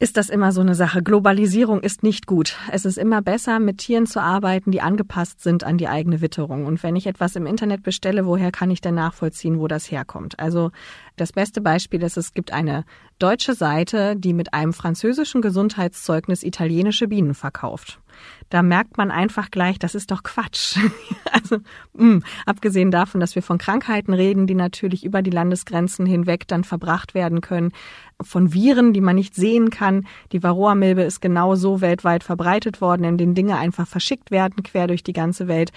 ist 0.00 0.16
das 0.16 0.28
immer 0.28 0.52
so 0.52 0.60
eine 0.60 0.76
Sache. 0.76 1.02
Globalisierung 1.02 1.80
ist 1.80 2.02
nicht 2.02 2.26
gut. 2.26 2.56
Es 2.70 2.84
ist 2.84 2.98
immer 2.98 3.20
besser, 3.20 3.58
mit 3.58 3.78
Tieren 3.78 4.06
zu 4.06 4.20
arbeiten, 4.20 4.70
die 4.70 4.80
angepasst 4.80 5.42
sind 5.42 5.64
an 5.64 5.76
die 5.76 5.88
eigene 5.88 6.20
Witterung. 6.20 6.66
Und 6.66 6.82
wenn 6.82 6.94
ich 6.94 7.06
etwas 7.06 7.34
im 7.34 7.46
Internet 7.46 7.82
bestelle, 7.82 8.24
woher 8.24 8.52
kann 8.52 8.70
ich 8.70 8.80
denn 8.80 8.94
nachvollziehen, 8.94 9.58
wo 9.58 9.66
das 9.66 9.90
herkommt? 9.90 10.38
Also 10.38 10.70
das 11.16 11.32
beste 11.32 11.60
Beispiel 11.60 12.02
ist, 12.02 12.16
es 12.16 12.32
gibt 12.32 12.52
eine 12.52 12.84
deutsche 13.18 13.54
Seite, 13.54 14.14
die 14.14 14.34
mit 14.34 14.54
einem 14.54 14.72
französischen 14.72 15.42
Gesundheitszeugnis 15.42 16.44
italienische 16.44 17.08
Bienen 17.08 17.34
verkauft. 17.34 18.00
Da 18.50 18.62
merkt 18.62 18.96
man 18.96 19.10
einfach 19.10 19.50
gleich, 19.50 19.78
das 19.78 19.94
ist 19.94 20.10
doch 20.10 20.22
Quatsch. 20.22 20.78
also 21.32 21.58
mh, 21.94 22.04
mm, 22.04 22.22
abgesehen 22.46 22.90
davon, 22.90 23.20
dass 23.20 23.34
wir 23.34 23.42
von 23.42 23.58
Krankheiten 23.58 24.12
reden, 24.14 24.46
die 24.46 24.54
natürlich 24.54 25.04
über 25.04 25.22
die 25.22 25.30
Landesgrenzen 25.30 26.06
hinweg 26.06 26.48
dann 26.48 26.64
verbracht 26.64 27.14
werden 27.14 27.40
können, 27.40 27.72
von 28.20 28.52
Viren, 28.52 28.92
die 28.92 29.00
man 29.00 29.16
nicht 29.16 29.34
sehen 29.34 29.70
kann. 29.70 30.06
Die 30.32 30.42
Varroa-Milbe 30.42 31.02
ist 31.02 31.20
genauso 31.20 31.80
weltweit 31.80 32.24
verbreitet 32.24 32.80
worden, 32.80 33.04
indem 33.04 33.34
Dinge 33.34 33.58
einfach 33.58 33.86
verschickt 33.86 34.30
werden 34.30 34.62
quer 34.62 34.86
durch 34.86 35.02
die 35.02 35.12
ganze 35.12 35.46
Welt. 35.48 35.72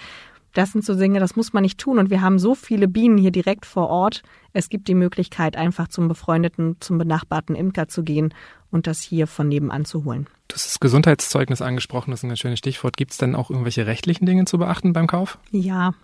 Das 0.54 0.72
sind 0.72 0.84
so 0.84 0.94
Dinge, 0.94 1.18
das 1.18 1.34
muss 1.34 1.52
man 1.52 1.62
nicht 1.62 1.78
tun. 1.78 1.98
Und 1.98 2.10
wir 2.10 2.20
haben 2.20 2.38
so 2.38 2.54
viele 2.54 2.88
Bienen 2.88 3.16
hier 3.16 3.30
direkt 3.30 3.64
vor 3.64 3.88
Ort. 3.88 4.22
Es 4.52 4.68
gibt 4.68 4.88
die 4.88 4.94
Möglichkeit, 4.94 5.56
einfach 5.56 5.88
zum 5.88 6.08
befreundeten, 6.08 6.76
zum 6.80 6.98
benachbarten 6.98 7.54
Imker 7.54 7.88
zu 7.88 8.02
gehen 8.02 8.34
und 8.72 8.88
das 8.88 9.00
hier 9.00 9.28
von 9.28 9.48
nebenan 9.48 9.84
zu 9.84 10.04
holen. 10.04 10.26
Du 10.48 10.56
hast 10.56 10.66
das 10.66 10.80
Gesundheitszeugnis 10.80 11.62
angesprochen, 11.62 12.10
das 12.10 12.20
ist 12.20 12.24
ein 12.24 12.28
ganz 12.28 12.40
schönes 12.40 12.58
Stichwort. 12.58 12.96
Gibt 12.96 13.12
es 13.12 13.18
denn 13.18 13.36
auch 13.36 13.50
irgendwelche 13.50 13.86
rechtlichen 13.86 14.26
Dinge 14.26 14.44
zu 14.44 14.58
beachten 14.58 14.92
beim 14.92 15.06
Kauf? 15.06 15.38
Ja, 15.50 15.94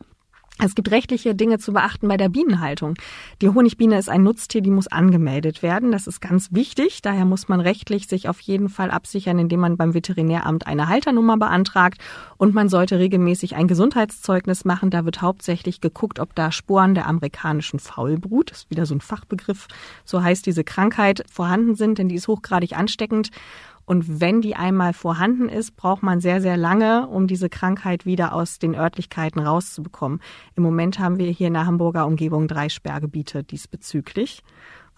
es 0.60 0.74
gibt 0.74 0.90
rechtliche 0.90 1.36
Dinge 1.36 1.58
zu 1.58 1.72
beachten 1.72 2.08
bei 2.08 2.16
der 2.16 2.28
Bienenhaltung. 2.28 2.94
Die 3.40 3.48
Honigbiene 3.48 3.96
ist 3.96 4.08
ein 4.08 4.24
Nutztier, 4.24 4.60
die 4.60 4.70
muss 4.70 4.88
angemeldet 4.88 5.62
werden. 5.62 5.92
Das 5.92 6.08
ist 6.08 6.20
ganz 6.20 6.52
wichtig. 6.52 7.00
Daher 7.00 7.24
muss 7.24 7.48
man 7.48 7.60
rechtlich 7.60 8.08
sich 8.08 8.28
auf 8.28 8.40
jeden 8.40 8.68
Fall 8.68 8.90
absichern, 8.90 9.38
indem 9.38 9.60
man 9.60 9.76
beim 9.76 9.94
Veterinäramt 9.94 10.66
eine 10.66 10.88
Halternummer 10.88 11.36
beantragt. 11.36 12.00
Und 12.38 12.54
man 12.54 12.68
sollte 12.68 12.98
regelmäßig 12.98 13.54
ein 13.54 13.68
Gesundheitszeugnis 13.68 14.64
machen. 14.64 14.90
Da 14.90 15.04
wird 15.04 15.22
hauptsächlich 15.22 15.80
geguckt, 15.80 16.18
ob 16.18 16.34
da 16.34 16.50
Sporen 16.50 16.96
der 16.96 17.06
amerikanischen 17.06 17.78
Faulbrut, 17.78 18.50
das 18.50 18.58
ist 18.58 18.70
wieder 18.70 18.86
so 18.86 18.96
ein 18.96 19.00
Fachbegriff, 19.00 19.68
so 20.04 20.22
heißt 20.24 20.44
diese 20.44 20.64
Krankheit, 20.64 21.24
vorhanden 21.30 21.76
sind, 21.76 21.98
denn 21.98 22.08
die 22.08 22.16
ist 22.16 22.26
hochgradig 22.26 22.76
ansteckend. 22.76 23.30
Und 23.88 24.20
wenn 24.20 24.42
die 24.42 24.54
einmal 24.54 24.92
vorhanden 24.92 25.48
ist, 25.48 25.74
braucht 25.74 26.02
man 26.02 26.20
sehr, 26.20 26.42
sehr 26.42 26.58
lange, 26.58 27.06
um 27.08 27.26
diese 27.26 27.48
Krankheit 27.48 28.04
wieder 28.04 28.34
aus 28.34 28.58
den 28.58 28.74
Örtlichkeiten 28.74 29.40
rauszubekommen. 29.40 30.20
Im 30.54 30.62
Moment 30.62 30.98
haben 30.98 31.18
wir 31.18 31.30
hier 31.30 31.46
in 31.46 31.54
der 31.54 31.64
Hamburger 31.64 32.06
Umgebung 32.06 32.48
drei 32.48 32.68
Sperrgebiete 32.68 33.44
diesbezüglich. 33.44 34.42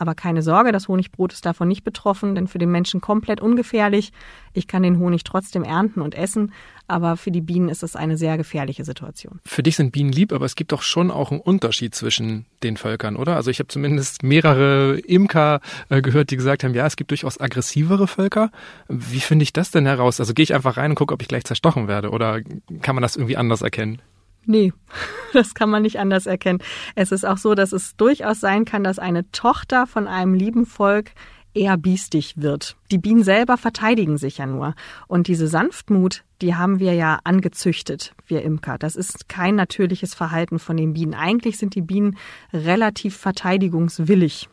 Aber 0.00 0.14
keine 0.14 0.40
Sorge, 0.40 0.72
das 0.72 0.88
Honigbrot 0.88 1.34
ist 1.34 1.44
davon 1.44 1.68
nicht 1.68 1.84
betroffen, 1.84 2.34
denn 2.34 2.48
für 2.48 2.56
den 2.56 2.70
Menschen 2.70 3.02
komplett 3.02 3.42
ungefährlich. 3.42 4.12
Ich 4.54 4.66
kann 4.66 4.82
den 4.82 4.98
Honig 4.98 5.24
trotzdem 5.24 5.62
ernten 5.62 6.00
und 6.00 6.14
essen, 6.14 6.54
aber 6.88 7.18
für 7.18 7.30
die 7.30 7.42
Bienen 7.42 7.68
ist 7.68 7.82
es 7.82 7.96
eine 7.96 8.16
sehr 8.16 8.38
gefährliche 8.38 8.82
Situation. 8.82 9.40
Für 9.44 9.62
dich 9.62 9.76
sind 9.76 9.92
Bienen 9.92 10.10
lieb, 10.10 10.32
aber 10.32 10.46
es 10.46 10.54
gibt 10.54 10.72
doch 10.72 10.80
schon 10.80 11.10
auch 11.10 11.30
einen 11.30 11.42
Unterschied 11.42 11.94
zwischen 11.94 12.46
den 12.62 12.78
Völkern, 12.78 13.14
oder? 13.14 13.36
Also 13.36 13.50
ich 13.50 13.58
habe 13.58 13.68
zumindest 13.68 14.22
mehrere 14.22 14.98
Imker 15.00 15.60
äh, 15.90 16.00
gehört, 16.00 16.30
die 16.30 16.36
gesagt 16.38 16.64
haben, 16.64 16.72
ja, 16.72 16.86
es 16.86 16.96
gibt 16.96 17.10
durchaus 17.10 17.38
aggressivere 17.38 18.06
Völker. 18.06 18.50
Wie 18.88 19.20
finde 19.20 19.42
ich 19.42 19.52
das 19.52 19.70
denn 19.70 19.84
heraus? 19.84 20.18
Also 20.18 20.32
gehe 20.32 20.44
ich 20.44 20.54
einfach 20.54 20.78
rein 20.78 20.92
und 20.92 20.94
gucke, 20.94 21.12
ob 21.12 21.20
ich 21.20 21.28
gleich 21.28 21.44
zerstochen 21.44 21.88
werde 21.88 22.08
oder 22.08 22.40
kann 22.80 22.94
man 22.94 23.02
das 23.02 23.16
irgendwie 23.16 23.36
anders 23.36 23.60
erkennen? 23.60 24.00
Nee, 24.46 24.72
das 25.32 25.54
kann 25.54 25.70
man 25.70 25.82
nicht 25.82 25.98
anders 25.98 26.26
erkennen. 26.26 26.60
Es 26.94 27.12
ist 27.12 27.24
auch 27.24 27.38
so, 27.38 27.54
dass 27.54 27.72
es 27.72 27.96
durchaus 27.96 28.40
sein 28.40 28.64
kann, 28.64 28.84
dass 28.84 28.98
eine 28.98 29.30
Tochter 29.32 29.86
von 29.86 30.08
einem 30.08 30.34
lieben 30.34 30.66
Volk 30.66 31.12
eher 31.54 31.76
biestig 31.76 32.34
wird. 32.36 32.76
Die 32.90 32.98
Bienen 32.98 33.24
selber 33.24 33.56
verteidigen 33.56 34.18
sich 34.18 34.38
ja 34.38 34.46
nur. 34.46 34.74
Und 35.08 35.26
diese 35.26 35.48
Sanftmut, 35.48 36.22
die 36.42 36.54
haben 36.54 36.78
wir 36.78 36.94
ja 36.94 37.18
angezüchtet, 37.24 38.14
wir 38.26 38.42
Imker. 38.42 38.78
Das 38.78 38.96
ist 38.96 39.28
kein 39.28 39.56
natürliches 39.56 40.14
Verhalten 40.14 40.58
von 40.58 40.76
den 40.76 40.92
Bienen. 40.92 41.14
Eigentlich 41.14 41.58
sind 41.58 41.74
die 41.74 41.82
Bienen 41.82 42.16
relativ 42.52 43.16
verteidigungswillig. 43.16 44.48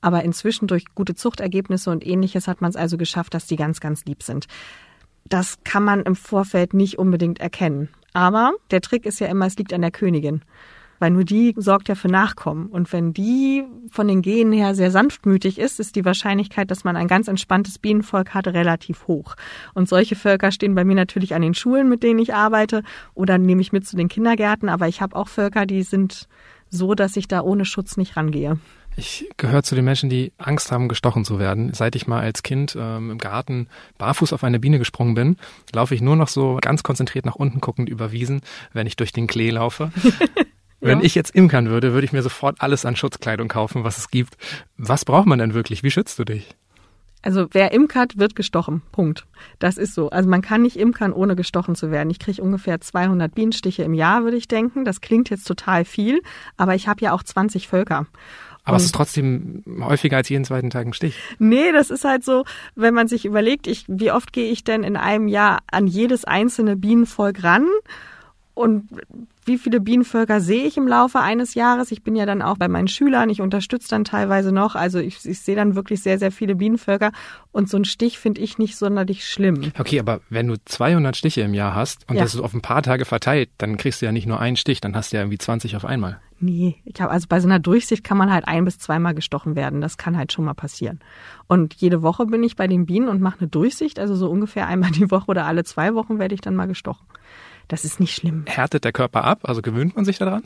Aber 0.00 0.22
inzwischen 0.22 0.66
durch 0.66 0.84
gute 0.94 1.14
Zuchtergebnisse 1.14 1.90
und 1.90 2.06
ähnliches 2.06 2.46
hat 2.46 2.60
man 2.60 2.70
es 2.70 2.76
also 2.76 2.98
geschafft, 2.98 3.32
dass 3.32 3.46
die 3.46 3.56
ganz, 3.56 3.80
ganz 3.80 4.04
lieb 4.04 4.22
sind. 4.22 4.46
Das 5.28 5.58
kann 5.64 5.84
man 5.84 6.02
im 6.02 6.16
Vorfeld 6.16 6.74
nicht 6.74 6.98
unbedingt 6.98 7.40
erkennen. 7.40 7.88
Aber 8.12 8.52
der 8.70 8.80
Trick 8.80 9.06
ist 9.06 9.20
ja 9.20 9.26
immer, 9.26 9.46
es 9.46 9.56
liegt 9.56 9.72
an 9.72 9.82
der 9.82 9.90
Königin. 9.90 10.42
Weil 11.00 11.10
nur 11.10 11.24
die 11.24 11.54
sorgt 11.56 11.88
ja 11.88 11.96
für 11.96 12.08
Nachkommen. 12.08 12.66
Und 12.66 12.92
wenn 12.92 13.12
die 13.12 13.64
von 13.90 14.06
den 14.06 14.22
Genen 14.22 14.52
her 14.52 14.74
sehr 14.74 14.90
sanftmütig 14.90 15.58
ist, 15.58 15.80
ist 15.80 15.96
die 15.96 16.04
Wahrscheinlichkeit, 16.04 16.70
dass 16.70 16.84
man 16.84 16.96
ein 16.96 17.08
ganz 17.08 17.26
entspanntes 17.26 17.78
Bienenvolk 17.78 18.32
hat, 18.32 18.46
relativ 18.46 19.08
hoch. 19.08 19.34
Und 19.74 19.88
solche 19.88 20.14
Völker 20.14 20.52
stehen 20.52 20.74
bei 20.74 20.84
mir 20.84 20.94
natürlich 20.94 21.34
an 21.34 21.42
den 21.42 21.54
Schulen, 21.54 21.88
mit 21.88 22.02
denen 22.02 22.20
ich 22.20 22.32
arbeite, 22.32 22.82
oder 23.14 23.38
nehme 23.38 23.60
ich 23.60 23.72
mit 23.72 23.86
zu 23.86 23.96
den 23.96 24.08
Kindergärten. 24.08 24.68
Aber 24.68 24.86
ich 24.86 25.00
habe 25.00 25.16
auch 25.16 25.28
Völker, 25.28 25.66
die 25.66 25.82
sind 25.82 26.28
so, 26.70 26.94
dass 26.94 27.16
ich 27.16 27.28
da 27.28 27.42
ohne 27.42 27.64
Schutz 27.64 27.96
nicht 27.96 28.16
rangehe. 28.16 28.58
Ich 28.96 29.28
gehöre 29.36 29.64
zu 29.64 29.74
den 29.74 29.84
Menschen, 29.84 30.08
die 30.08 30.32
Angst 30.38 30.70
haben, 30.70 30.88
gestochen 30.88 31.24
zu 31.24 31.38
werden. 31.38 31.74
Seit 31.74 31.96
ich 31.96 32.06
mal 32.06 32.20
als 32.20 32.42
Kind 32.42 32.76
ähm, 32.78 33.10
im 33.10 33.18
Garten 33.18 33.68
barfuß 33.98 34.32
auf 34.32 34.44
eine 34.44 34.60
Biene 34.60 34.78
gesprungen 34.78 35.14
bin, 35.14 35.36
laufe 35.72 35.94
ich 35.94 36.00
nur 36.00 36.16
noch 36.16 36.28
so 36.28 36.58
ganz 36.60 36.82
konzentriert 36.82 37.26
nach 37.26 37.34
unten 37.34 37.60
guckend 37.60 37.88
über 37.88 38.12
Wiesen, 38.12 38.42
wenn 38.72 38.86
ich 38.86 38.96
durch 38.96 39.12
den 39.12 39.26
Klee 39.26 39.50
laufe. 39.50 39.90
Wenn 40.80 41.02
ich 41.02 41.14
jetzt 41.14 41.34
imkern 41.34 41.70
würde, 41.70 41.94
würde 41.94 42.04
ich 42.04 42.12
mir 42.12 42.22
sofort 42.22 42.60
alles 42.60 42.84
an 42.84 42.94
Schutzkleidung 42.94 43.48
kaufen, 43.48 43.84
was 43.84 43.96
es 43.96 44.10
gibt. 44.10 44.36
Was 44.76 45.06
braucht 45.06 45.24
man 45.24 45.38
denn 45.38 45.54
wirklich? 45.54 45.82
Wie 45.82 45.90
schützt 45.90 46.18
du 46.18 46.24
dich? 46.24 46.54
Also 47.22 47.46
wer 47.52 47.72
imkert, 47.72 48.18
wird 48.18 48.36
gestochen. 48.36 48.82
Punkt. 48.92 49.26
Das 49.58 49.78
ist 49.78 49.94
so. 49.94 50.10
Also 50.10 50.28
man 50.28 50.42
kann 50.42 50.60
nicht 50.60 50.76
imkern, 50.76 51.14
ohne 51.14 51.36
gestochen 51.36 51.74
zu 51.74 51.90
werden. 51.90 52.10
Ich 52.10 52.18
kriege 52.18 52.42
ungefähr 52.42 52.82
200 52.82 53.34
Bienenstiche 53.34 53.82
im 53.82 53.94
Jahr, 53.94 54.24
würde 54.24 54.36
ich 54.36 54.46
denken. 54.46 54.84
Das 54.84 55.00
klingt 55.00 55.30
jetzt 55.30 55.48
total 55.48 55.86
viel, 55.86 56.20
aber 56.58 56.74
ich 56.74 56.86
habe 56.86 57.00
ja 57.00 57.12
auch 57.12 57.22
20 57.22 57.66
Völker. 57.66 58.06
Aber 58.64 58.78
es 58.78 58.84
ist 58.84 58.94
trotzdem 58.94 59.62
häufiger 59.80 60.16
als 60.16 60.28
jeden 60.30 60.44
zweiten 60.44 60.70
Tag 60.70 60.86
ein 60.86 60.94
Stich. 60.94 61.16
Nee, 61.38 61.70
das 61.72 61.90
ist 61.90 62.04
halt 62.04 62.24
so, 62.24 62.44
wenn 62.74 62.94
man 62.94 63.08
sich 63.08 63.26
überlegt, 63.26 63.66
ich, 63.66 63.84
wie 63.88 64.10
oft 64.10 64.32
gehe 64.32 64.50
ich 64.50 64.64
denn 64.64 64.82
in 64.82 64.96
einem 64.96 65.28
Jahr 65.28 65.60
an 65.70 65.86
jedes 65.86 66.24
einzelne 66.24 66.76
Bienenvolk 66.76 67.44
ran? 67.44 67.66
Und 68.54 68.88
wie 69.44 69.58
viele 69.58 69.80
Bienenvölker 69.80 70.40
sehe 70.40 70.64
ich 70.64 70.76
im 70.76 70.86
Laufe 70.86 71.18
eines 71.18 71.54
Jahres? 71.54 71.90
Ich 71.90 72.04
bin 72.04 72.14
ja 72.14 72.24
dann 72.24 72.40
auch 72.40 72.56
bei 72.56 72.68
meinen 72.68 72.86
Schülern, 72.86 73.28
ich 73.28 73.40
unterstütze 73.40 73.88
dann 73.88 74.04
teilweise 74.04 74.52
noch. 74.52 74.76
Also 74.76 75.00
ich, 75.00 75.26
ich 75.26 75.40
sehe 75.40 75.56
dann 75.56 75.74
wirklich 75.74 76.02
sehr, 76.02 76.20
sehr 76.20 76.30
viele 76.30 76.54
Bienenvölker. 76.54 77.10
Und 77.50 77.68
so 77.68 77.76
ein 77.76 77.84
Stich 77.84 78.18
finde 78.18 78.40
ich 78.40 78.58
nicht 78.58 78.76
sonderlich 78.76 79.28
schlimm. 79.28 79.72
Okay, 79.76 79.98
aber 79.98 80.20
wenn 80.30 80.46
du 80.46 80.54
200 80.64 81.16
Stiche 81.16 81.40
im 81.40 81.52
Jahr 81.52 81.74
hast 81.74 82.08
und 82.08 82.16
ja. 82.16 82.22
das 82.22 82.34
ist 82.34 82.40
auf 82.40 82.54
ein 82.54 82.62
paar 82.62 82.82
Tage 82.82 83.04
verteilt, 83.04 83.50
dann 83.58 83.76
kriegst 83.76 84.00
du 84.00 84.06
ja 84.06 84.12
nicht 84.12 84.26
nur 84.26 84.38
einen 84.38 84.56
Stich, 84.56 84.80
dann 84.80 84.94
hast 84.94 85.12
du 85.12 85.16
ja 85.16 85.22
irgendwie 85.22 85.38
20 85.38 85.74
auf 85.76 85.84
einmal. 85.84 86.20
Nee, 86.40 86.76
ich 86.84 87.00
habe 87.00 87.12
also 87.12 87.26
bei 87.28 87.40
so 87.40 87.48
einer 87.48 87.58
Durchsicht 87.58 88.04
kann 88.04 88.18
man 88.18 88.32
halt 88.32 88.46
ein 88.46 88.64
bis 88.64 88.78
zweimal 88.78 89.14
gestochen 89.14 89.56
werden. 89.56 89.80
Das 89.80 89.96
kann 89.96 90.16
halt 90.16 90.32
schon 90.32 90.44
mal 90.44 90.54
passieren. 90.54 91.00
Und 91.46 91.74
jede 91.74 92.02
Woche 92.02 92.26
bin 92.26 92.42
ich 92.42 92.56
bei 92.56 92.66
den 92.66 92.86
Bienen 92.86 93.08
und 93.08 93.20
mache 93.20 93.40
eine 93.40 93.48
Durchsicht, 93.48 93.98
also 93.98 94.14
so 94.14 94.28
ungefähr 94.30 94.66
einmal 94.66 94.90
die 94.90 95.10
Woche 95.10 95.28
oder 95.28 95.46
alle 95.46 95.64
zwei 95.64 95.94
Wochen 95.94 96.18
werde 96.18 96.34
ich 96.34 96.40
dann 96.40 96.56
mal 96.56 96.66
gestochen. 96.66 97.06
Das 97.68 97.84
ist 97.84 98.00
nicht 98.00 98.14
schlimm. 98.14 98.44
Härtet 98.46 98.84
der 98.84 98.92
Körper 98.92 99.24
ab? 99.24 99.40
Also 99.44 99.62
gewöhnt 99.62 99.96
man 99.96 100.04
sich 100.04 100.18
daran? 100.18 100.42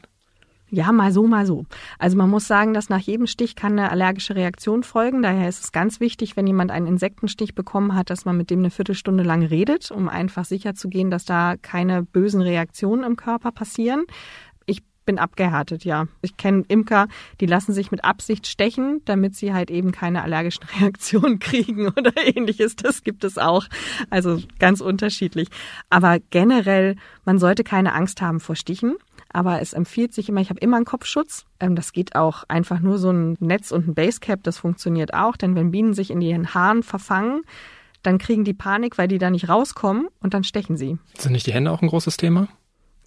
Ja, 0.71 0.93
mal 0.93 1.13
so, 1.13 1.27
mal 1.27 1.47
so. 1.47 1.65
Also 1.99 2.19
man 2.19 2.29
muss 2.29 2.47
sagen, 2.47 2.75
dass 2.75 2.91
nach 2.91 3.01
jedem 3.01 3.27
Stich 3.27 3.57
kann 3.57 3.73
eine 3.73 3.91
allergische 3.91 4.37
Reaktion 4.37 4.83
folgen. 4.83 5.23
Daher 5.23 5.49
ist 5.49 5.65
es 5.65 5.73
ganz 5.73 5.99
wichtig, 5.99 6.37
wenn 6.37 6.47
jemand 6.47 6.71
einen 6.71 6.87
Insektenstich 6.87 7.55
bekommen 7.55 7.95
hat, 7.95 8.11
dass 8.11 8.27
man 8.27 8.37
mit 8.37 8.51
dem 8.51 8.59
eine 8.59 8.71
Viertelstunde 8.71 9.25
lang 9.25 9.43
redet, 9.43 9.91
um 9.91 10.11
einfach 10.11 10.45
sicherzugehen, 10.45 11.11
dass 11.11 11.25
da 11.25 11.57
keine 11.57 12.03
bösen 12.03 12.43
Reaktionen 12.43 13.03
im 13.03 13.17
Körper 13.17 13.51
passieren 13.51 14.05
bin 15.09 15.19
abgehärtet, 15.19 15.87
ja. 15.87 16.07
Ich 16.21 16.37
kenne 16.37 16.65
Imker, 16.69 17.09
die 17.41 17.47
lassen 17.47 17.73
sich 17.73 17.91
mit 17.91 18.05
Absicht 18.05 18.47
stechen, 18.47 19.01
damit 19.07 19.35
sie 19.35 19.55
halt 19.55 19.71
eben 19.71 19.91
keine 19.91 20.23
allergischen 20.23 20.65
Reaktionen 20.81 21.39
kriegen 21.39 21.89
oder 21.89 22.13
ähnliches. 22.17 22.77
Das 22.77 23.03
gibt 23.05 23.25
es 23.25 23.39
auch. 23.39 23.65
Also 24.11 24.39
ganz 24.59 24.83
unterschiedlich. 24.83 25.49
Aber 25.89 26.19
generell, 26.29 26.97
man 27.25 27.39
sollte 27.39 27.65
keine 27.65 27.95
Angst 27.95 28.21
haben 28.21 28.39
vor 28.39 28.55
Stichen. 28.55 28.97
Aber 29.33 29.63
es 29.63 29.73
empfiehlt 29.73 30.13
sich 30.13 30.29
immer, 30.29 30.43
ich 30.43 30.51
habe 30.51 30.61
immer 30.61 30.77
einen 30.77 30.85
Kopfschutz. 30.85 31.47
Ähm, 31.59 31.75
das 31.75 31.93
geht 31.93 32.15
auch 32.15 32.45
einfach 32.49 32.81
nur 32.81 32.99
so 32.99 33.11
ein 33.11 33.39
Netz 33.41 33.73
und 33.73 33.89
ein 33.89 33.95
Basecap, 33.95 34.43
das 34.43 34.59
funktioniert 34.59 35.15
auch. 35.15 35.39
Denn 35.39 35.55
wenn 35.55 35.71
Bienen 35.71 35.95
sich 35.95 36.11
in 36.11 36.21
ihren 36.21 36.53
Haaren 36.53 36.83
verfangen, 36.83 37.45
dann 38.03 38.19
kriegen 38.19 38.45
die 38.45 38.55
Panik, 38.55 38.99
weil 38.99 39.09
die 39.09 39.19
da 39.19 39.31
nicht 39.31 39.49
rauskommen 39.49 40.09
und 40.21 40.35
dann 40.35 40.45
stechen 40.45 40.77
sie. 40.77 40.99
Sind 41.17 41.33
nicht 41.33 41.47
die 41.47 41.55
Hände 41.55 41.71
auch 41.71 41.81
ein 41.81 41.89
großes 41.89 42.19
Thema? 42.19 42.49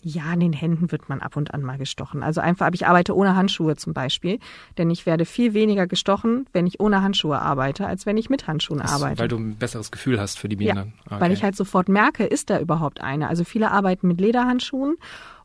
Ja, 0.03 0.23
an 0.23 0.39
den 0.39 0.53
Händen 0.53 0.91
wird 0.91 1.09
man 1.09 1.21
ab 1.21 1.37
und 1.37 1.53
an 1.53 1.61
mal 1.61 1.77
gestochen. 1.77 2.23
Also 2.23 2.41
einfach, 2.41 2.67
aber 2.67 2.75
ich 2.75 2.87
arbeite 2.87 3.15
ohne 3.15 3.35
Handschuhe 3.35 3.75
zum 3.75 3.93
Beispiel, 3.93 4.39
denn 4.77 4.89
ich 4.89 5.05
werde 5.05 5.25
viel 5.25 5.53
weniger 5.53 5.85
gestochen, 5.85 6.47
wenn 6.53 6.65
ich 6.65 6.79
ohne 6.79 7.03
Handschuhe 7.03 7.39
arbeite, 7.39 7.85
als 7.85 8.05
wenn 8.05 8.17
ich 8.17 8.29
mit 8.29 8.47
Handschuhen 8.47 8.79
das, 8.79 8.91
arbeite. 8.91 9.19
Weil 9.19 9.27
du 9.27 9.37
ein 9.37 9.55
besseres 9.55 9.91
Gefühl 9.91 10.19
hast 10.19 10.39
für 10.39 10.49
die 10.49 10.55
Bienen. 10.55 10.75
Ja, 10.75 10.85
okay. 11.05 11.21
weil 11.21 11.31
ich 11.31 11.43
halt 11.43 11.55
sofort 11.55 11.87
merke, 11.87 12.25
ist 12.25 12.49
da 12.49 12.59
überhaupt 12.59 13.01
eine. 13.01 13.27
Also 13.27 13.43
viele 13.43 13.71
arbeiten 13.71 14.07
mit 14.07 14.19
Lederhandschuhen 14.19 14.97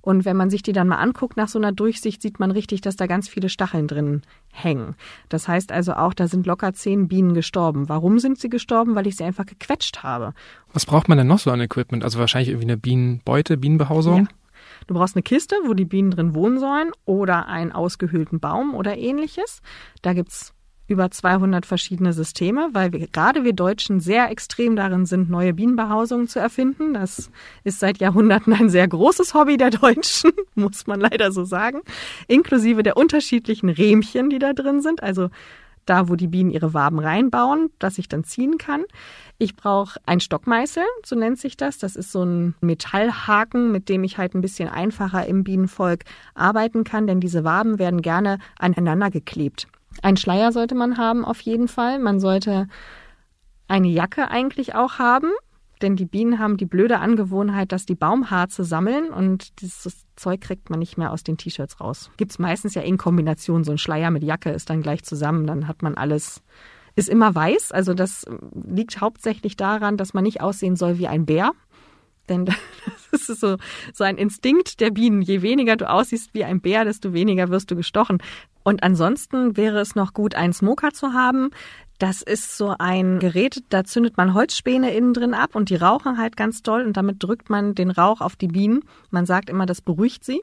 und 0.06 0.24
wenn 0.24 0.36
man 0.36 0.50
sich 0.50 0.62
die 0.62 0.72
dann 0.72 0.86
mal 0.86 0.98
anguckt 0.98 1.36
nach 1.36 1.48
so 1.48 1.58
einer 1.58 1.72
Durchsicht, 1.72 2.22
sieht 2.22 2.38
man 2.38 2.52
richtig, 2.52 2.80
dass 2.80 2.94
da 2.94 3.08
ganz 3.08 3.28
viele 3.28 3.48
Stacheln 3.48 3.88
drin 3.88 4.22
hängen. 4.52 4.94
Das 5.28 5.48
heißt 5.48 5.72
also 5.72 5.94
auch, 5.94 6.14
da 6.14 6.28
sind 6.28 6.46
locker 6.46 6.72
zehn 6.74 7.08
Bienen 7.08 7.34
gestorben. 7.34 7.88
Warum 7.88 8.20
sind 8.20 8.38
sie 8.38 8.48
gestorben? 8.48 8.94
Weil 8.94 9.08
ich 9.08 9.16
sie 9.16 9.24
einfach 9.24 9.46
gequetscht 9.46 10.04
habe. 10.04 10.32
Was 10.72 10.86
braucht 10.86 11.08
man 11.08 11.18
denn 11.18 11.26
noch 11.26 11.40
so 11.40 11.50
an 11.50 11.60
Equipment? 11.60 12.04
Also 12.04 12.20
wahrscheinlich 12.20 12.50
irgendwie 12.50 12.68
eine 12.68 12.76
Bienenbeute, 12.76 13.56
Bienenbehausung? 13.56 14.26
Ja. 14.26 14.28
Du 14.86 14.94
brauchst 14.94 15.16
eine 15.16 15.22
Kiste, 15.22 15.56
wo 15.64 15.74
die 15.74 15.84
Bienen 15.84 16.10
drin 16.10 16.34
wohnen 16.34 16.58
sollen 16.58 16.92
oder 17.04 17.46
einen 17.46 17.72
ausgehöhlten 17.72 18.40
Baum 18.40 18.74
oder 18.74 18.96
ähnliches. 18.96 19.60
Da 20.02 20.12
gibt's 20.12 20.54
über 20.88 21.10
200 21.10 21.66
verschiedene 21.66 22.12
Systeme, 22.12 22.68
weil 22.72 22.92
wir, 22.92 23.08
gerade 23.08 23.44
wir 23.44 23.52
Deutschen 23.52 23.98
sehr 23.98 24.30
extrem 24.30 24.76
darin 24.76 25.04
sind, 25.04 25.28
neue 25.28 25.52
Bienenbehausungen 25.52 26.28
zu 26.28 26.38
erfinden. 26.38 26.94
Das 26.94 27.30
ist 27.64 27.80
seit 27.80 27.98
Jahrhunderten 27.98 28.52
ein 28.52 28.70
sehr 28.70 28.86
großes 28.86 29.34
Hobby 29.34 29.56
der 29.56 29.70
Deutschen, 29.70 30.30
muss 30.54 30.86
man 30.86 31.00
leider 31.00 31.32
so 31.32 31.44
sagen, 31.44 31.82
inklusive 32.28 32.82
der 32.82 32.96
unterschiedlichen 32.96 33.68
Rähmchen, 33.68 34.30
die 34.30 34.38
da 34.38 34.52
drin 34.52 34.80
sind. 34.80 35.02
Also 35.02 35.30
da, 35.86 36.08
wo 36.08 36.16
die 36.16 36.28
Bienen 36.28 36.50
ihre 36.50 36.74
Waben 36.74 36.98
reinbauen, 36.98 37.70
dass 37.78 37.98
ich 37.98 38.08
dann 38.08 38.24
ziehen 38.24 38.58
kann. 38.58 38.84
Ich 39.38 39.56
brauche 39.56 40.00
ein 40.06 40.20
Stockmeißel, 40.20 40.84
so 41.04 41.16
nennt 41.16 41.38
sich 41.38 41.56
das. 41.56 41.78
Das 41.78 41.96
ist 41.96 42.12
so 42.12 42.24
ein 42.24 42.54
Metallhaken, 42.60 43.72
mit 43.72 43.88
dem 43.88 44.04
ich 44.04 44.18
halt 44.18 44.34
ein 44.34 44.40
bisschen 44.40 44.68
einfacher 44.68 45.26
im 45.26 45.44
Bienenvolk 45.44 46.04
arbeiten 46.34 46.84
kann, 46.84 47.06
denn 47.06 47.20
diese 47.20 47.44
Waben 47.44 47.78
werden 47.78 48.02
gerne 48.02 48.38
aneinander 48.58 49.10
geklebt. 49.10 49.68
Ein 50.02 50.16
Schleier 50.16 50.52
sollte 50.52 50.74
man 50.74 50.98
haben 50.98 51.24
auf 51.24 51.40
jeden 51.40 51.68
Fall. 51.68 51.98
Man 51.98 52.20
sollte 52.20 52.68
eine 53.68 53.88
Jacke 53.88 54.30
eigentlich 54.30 54.74
auch 54.74 54.98
haben, 54.98 55.30
denn 55.82 55.96
die 55.96 56.06
Bienen 56.06 56.38
haben 56.38 56.56
die 56.56 56.66
blöde 56.66 56.98
Angewohnheit, 56.98 57.72
dass 57.72 57.86
die 57.86 57.94
Baumharze 57.94 58.64
sammeln 58.64 59.10
und 59.10 59.60
dieses 59.60 60.06
Zeug 60.16 60.40
kriegt 60.40 60.70
man 60.70 60.78
nicht 60.78 60.96
mehr 60.96 61.12
aus 61.12 61.22
den 61.22 61.36
T-Shirts 61.36 61.80
raus. 61.80 62.10
Gibt's 62.16 62.38
meistens 62.38 62.74
ja 62.74 62.82
in 62.82 62.96
Kombination, 62.96 63.64
so 63.64 63.72
ein 63.72 63.78
Schleier 63.78 64.10
mit 64.10 64.24
Jacke 64.24 64.50
ist 64.50 64.70
dann 64.70 64.82
gleich 64.82 65.02
zusammen, 65.04 65.46
dann 65.46 65.68
hat 65.68 65.82
man 65.82 65.94
alles, 65.94 66.42
ist 66.94 67.08
immer 67.08 67.34
weiß. 67.34 67.72
Also 67.72 67.94
das 67.94 68.24
liegt 68.54 69.00
hauptsächlich 69.00 69.56
daran, 69.56 69.96
dass 69.96 70.14
man 70.14 70.24
nicht 70.24 70.40
aussehen 70.40 70.76
soll 70.76 70.98
wie 70.98 71.08
ein 71.08 71.26
Bär. 71.26 71.52
Denn 72.28 72.46
das 73.10 73.28
ist 73.28 73.40
so, 73.40 73.56
so 73.92 74.04
ein 74.04 74.16
Instinkt 74.16 74.80
der 74.80 74.90
Bienen. 74.90 75.22
Je 75.22 75.42
weniger 75.42 75.76
du 75.76 75.88
aussiehst 75.88 76.34
wie 76.34 76.44
ein 76.44 76.60
Bär, 76.60 76.84
desto 76.84 77.12
weniger 77.12 77.50
wirst 77.50 77.70
du 77.70 77.76
gestochen. 77.76 78.18
Und 78.64 78.82
ansonsten 78.82 79.56
wäre 79.56 79.78
es 79.78 79.94
noch 79.94 80.12
gut, 80.12 80.34
einen 80.34 80.52
Smoker 80.52 80.90
zu 80.90 81.12
haben, 81.12 81.50
das 81.98 82.22
ist 82.22 82.56
so 82.56 82.74
ein 82.78 83.18
Gerät, 83.18 83.64
da 83.70 83.84
zündet 83.84 84.16
man 84.16 84.34
Holzspäne 84.34 84.92
innen 84.94 85.14
drin 85.14 85.34
ab 85.34 85.54
und 85.54 85.70
die 85.70 85.76
rauchen 85.76 86.18
halt 86.18 86.36
ganz 86.36 86.62
doll 86.62 86.84
und 86.84 86.96
damit 86.96 87.22
drückt 87.22 87.50
man 87.50 87.74
den 87.74 87.90
Rauch 87.90 88.20
auf 88.20 88.36
die 88.36 88.48
Bienen. 88.48 88.80
Man 89.10 89.26
sagt 89.26 89.48
immer, 89.48 89.66
das 89.66 89.80
beruhigt 89.80 90.24
sie. 90.24 90.42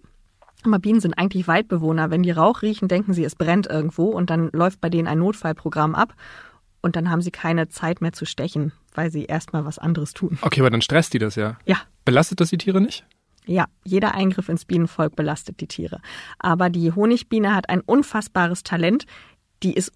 Aber 0.65 0.79
Bienen 0.79 1.01
sind 1.01 1.17
eigentlich 1.17 1.47
Waldbewohner. 1.47 2.09
Wenn 2.09 2.23
die 2.23 2.31
Rauch 2.31 2.61
riechen, 2.61 2.87
denken 2.87 3.13
sie, 3.13 3.25
es 3.25 3.35
brennt 3.35 3.67
irgendwo 3.67 4.05
und 4.05 4.29
dann 4.29 4.49
läuft 4.53 4.79
bei 4.81 4.89
denen 4.89 5.07
ein 5.07 5.19
Notfallprogramm 5.19 5.93
ab 5.93 6.15
und 6.81 6.95
dann 6.95 7.09
haben 7.09 7.21
sie 7.21 7.31
keine 7.31 7.69
Zeit 7.69 8.01
mehr 8.01 8.13
zu 8.13 8.25
stechen, 8.25 8.71
weil 8.93 9.11
sie 9.11 9.25
erstmal 9.25 9.65
was 9.65 9.77
anderes 9.77 10.13
tun. 10.13 10.37
Okay, 10.41 10.61
aber 10.61 10.69
dann 10.69 10.81
stresst 10.81 11.13
die 11.13 11.19
das 11.19 11.35
ja. 11.35 11.57
Ja. 11.65 11.77
Belastet 12.05 12.39
das 12.39 12.49
die 12.49 12.57
Tiere 12.57 12.81
nicht? 12.81 13.05
Ja, 13.45 13.65
jeder 13.83 14.15
Eingriff 14.15 14.47
ins 14.47 14.65
Bienenvolk 14.65 15.15
belastet 15.15 15.59
die 15.59 15.67
Tiere. 15.67 15.99
Aber 16.39 16.69
die 16.69 16.91
Honigbiene 16.93 17.53
hat 17.53 17.69
ein 17.69 17.81
unfassbares 17.81 18.63
Talent. 18.63 19.05
Die 19.63 19.73
ist 19.73 19.91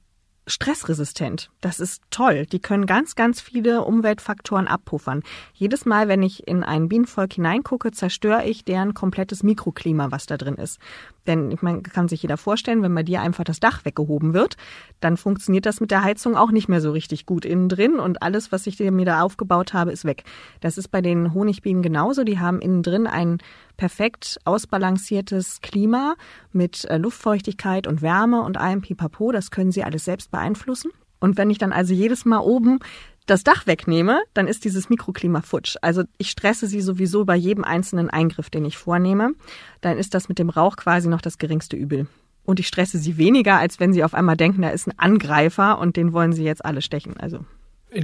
stressresistent. 0.48 1.52
Das 1.62 1.80
ist 1.80 2.02
toll. 2.10 2.46
Die 2.46 2.60
können 2.60 2.86
ganz, 2.86 3.16
ganz 3.16 3.42
viele 3.42 3.84
Umweltfaktoren 3.84 4.68
abpuffern. 4.68 5.22
Jedes 5.54 5.86
Mal, 5.86 6.08
wenn 6.08 6.24
ich 6.24 6.48
in 6.48 6.64
ein 6.64 6.88
Bienenvolk 6.88 7.34
hineingucke, 7.34 7.92
zerstöre 7.92 8.46
ich 8.46 8.66
deren 8.66 8.94
komplettes 8.94 9.44
Mikroklima, 9.44 10.10
was 10.10 10.26
da 10.26 10.38
drin 10.38 10.56
ist. 10.56 10.80
Denn 11.28 11.52
ich 11.52 11.62
meine, 11.62 11.82
kann 11.82 12.08
sich 12.08 12.22
jeder 12.22 12.38
vorstellen, 12.38 12.82
wenn 12.82 12.96
bei 12.96 13.04
dir 13.04 13.22
einfach 13.22 13.44
das 13.44 13.60
Dach 13.60 13.84
weggehoben 13.84 14.34
wird, 14.34 14.56
dann 15.02 15.18
funktioniert 15.18 15.66
das 15.66 15.82
mit 15.82 15.92
der 15.92 16.04
Heizung 16.04 16.38
auch 16.38 16.52
nicht 16.52 16.70
mehr 16.70 16.82
so 16.82 16.92
richtig 16.92 17.26
gut 17.26 17.44
innen 17.44 17.68
drin 17.68 18.00
und 18.00 18.24
alles, 18.24 18.52
was 18.52 18.66
ich 18.66 18.80
mir 18.80 19.06
da 19.06 19.22
aufgebaut 19.22 19.74
habe, 19.74 19.92
ist 19.92 20.06
weg. 20.06 20.24
Das 20.62 20.78
ist 20.78 20.88
bei 20.88 21.02
den 21.02 21.34
Honigbienen 21.34 21.84
genauso. 21.84 22.24
Die 22.24 22.40
haben 22.40 22.62
innen 22.62 22.82
drin 22.82 23.08
ein 23.08 23.40
perfekt 23.78 24.40
ausbalanciertes 24.44 25.62
Klima 25.62 26.16
mit 26.52 26.86
äh, 26.86 26.98
Luftfeuchtigkeit 26.98 27.88
und 27.88 28.02
Wärme 28.02 28.42
und 28.42 28.58
allem 28.58 28.82
Pipapo. 28.82 29.32
Das 29.32 29.52
können 29.52 29.72
sie 29.72 29.84
alles 29.84 30.06
selbst 30.06 30.32
beeinflussen. 30.32 30.92
Und 31.20 31.38
wenn 31.38 31.50
ich 31.50 31.58
dann 31.58 31.72
also 31.72 31.94
jedes 31.94 32.26
Mal 32.26 32.40
oben 32.40 32.80
das 33.28 33.44
Dach 33.44 33.68
wegnehme, 33.68 34.22
dann 34.34 34.48
ist 34.48 34.66
dieses 34.66 34.90
Mikroklima 34.90 35.42
futsch. 35.42 35.76
Also 35.82 36.04
ich 36.18 36.30
stresse 36.30 36.68
sie 36.68 36.82
sowieso 36.82 37.26
bei 37.26 37.36
jedem 37.36 37.64
einzelnen 37.64 38.10
Eingriff, 38.10 38.50
den 38.50 38.66
ich 38.66 38.78
vornehme. 38.78 39.32
Dann 39.82 39.98
ist 39.98 40.14
das 40.14 40.30
mit 40.30 40.40
dem 40.40 40.50
Rauch 40.50 40.78
quasi 40.78 41.10
noch 41.10 41.22
das 41.22 41.38
geringste 41.38 41.76
Übel. 41.76 42.08
Und 42.46 42.62
ich 42.62 42.68
stresse 42.68 42.98
sie 42.98 43.18
weniger, 43.18 43.58
als 43.58 43.82
wenn 43.82 43.92
sie 43.92 44.06
auf 44.06 44.14
einmal 44.14 44.38
denken, 44.38 44.62
da 44.62 44.70
ist 44.70 44.88
ein 44.88 44.98
Angreifer 44.98 45.80
und 45.80 45.98
den 45.98 46.14
wollen 46.14 46.32
sie 46.32 46.46
jetzt 46.46 46.64
alle 46.64 46.82
stechen. 46.82 47.18
Also 47.18 47.46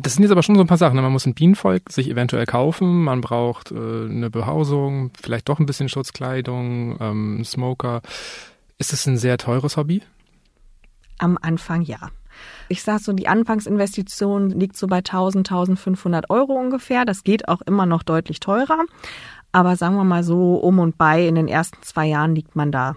das 0.01 0.13
sind 0.13 0.23
jetzt 0.23 0.31
aber 0.31 0.43
schon 0.43 0.55
so 0.55 0.61
ein 0.61 0.67
paar 0.67 0.77
Sachen. 0.77 0.95
Ne? 0.95 1.01
Man 1.01 1.11
muss 1.11 1.25
ein 1.25 1.33
Bienenvolk 1.33 1.91
sich 1.91 2.09
eventuell 2.09 2.45
kaufen, 2.45 3.03
man 3.03 3.21
braucht 3.21 3.71
äh, 3.71 3.75
eine 3.75 4.29
Behausung, 4.29 5.11
vielleicht 5.21 5.49
doch 5.49 5.59
ein 5.59 5.65
bisschen 5.65 5.89
Schutzkleidung, 5.89 6.97
ähm, 6.99 7.43
Smoker. 7.43 8.01
Ist 8.77 8.93
das 8.93 9.05
ein 9.07 9.17
sehr 9.17 9.37
teures 9.37 9.77
Hobby? 9.77 10.01
Am 11.19 11.37
Anfang 11.41 11.81
ja. 11.81 12.09
Ich 12.67 12.81
sage 12.81 13.03
so, 13.03 13.13
die 13.13 13.27
Anfangsinvestition 13.27 14.49
liegt 14.49 14.75
so 14.75 14.87
bei 14.87 14.97
1000, 14.97 15.47
1500 15.49 16.29
Euro 16.29 16.53
ungefähr. 16.53 17.05
Das 17.05 17.23
geht 17.23 17.47
auch 17.47 17.61
immer 17.61 17.85
noch 17.85 18.03
deutlich 18.03 18.39
teurer. 18.39 18.79
Aber 19.51 19.75
sagen 19.75 19.95
wir 19.95 20.03
mal 20.03 20.23
so, 20.23 20.55
um 20.55 20.79
und 20.79 20.97
bei 20.97 21.27
in 21.27 21.35
den 21.35 21.47
ersten 21.47 21.81
zwei 21.83 22.07
Jahren 22.07 22.33
liegt 22.33 22.55
man 22.55 22.71
da 22.71 22.95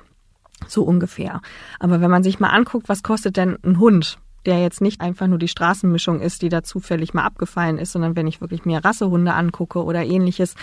so 0.67 0.83
ungefähr. 0.85 1.43
Aber 1.79 2.01
wenn 2.01 2.11
man 2.11 2.23
sich 2.23 2.41
mal 2.41 2.49
anguckt, 2.49 2.89
was 2.89 3.03
kostet 3.03 3.37
denn 3.37 3.59
ein 3.63 3.79
Hund? 3.79 4.19
Der 4.47 4.61
jetzt 4.61 4.81
nicht 4.81 5.01
einfach 5.01 5.27
nur 5.27 5.39
die 5.39 5.49
Straßenmischung 5.49 6.21
ist, 6.21 6.43
die 6.43 6.49
da 6.49 6.63
zufällig 6.63 7.15
mal 7.15 7.25
abgefallen 7.25 7.79
ist, 7.79 7.93
sondern 7.93 8.17
wenn 8.17 8.27
ich 8.27 8.41
wirklich 8.41 8.65
mir 8.65 8.85
Rassehunde 8.85 9.35
angucke 9.35 9.83
oder 9.83 10.05
ähnliches, 10.05 10.55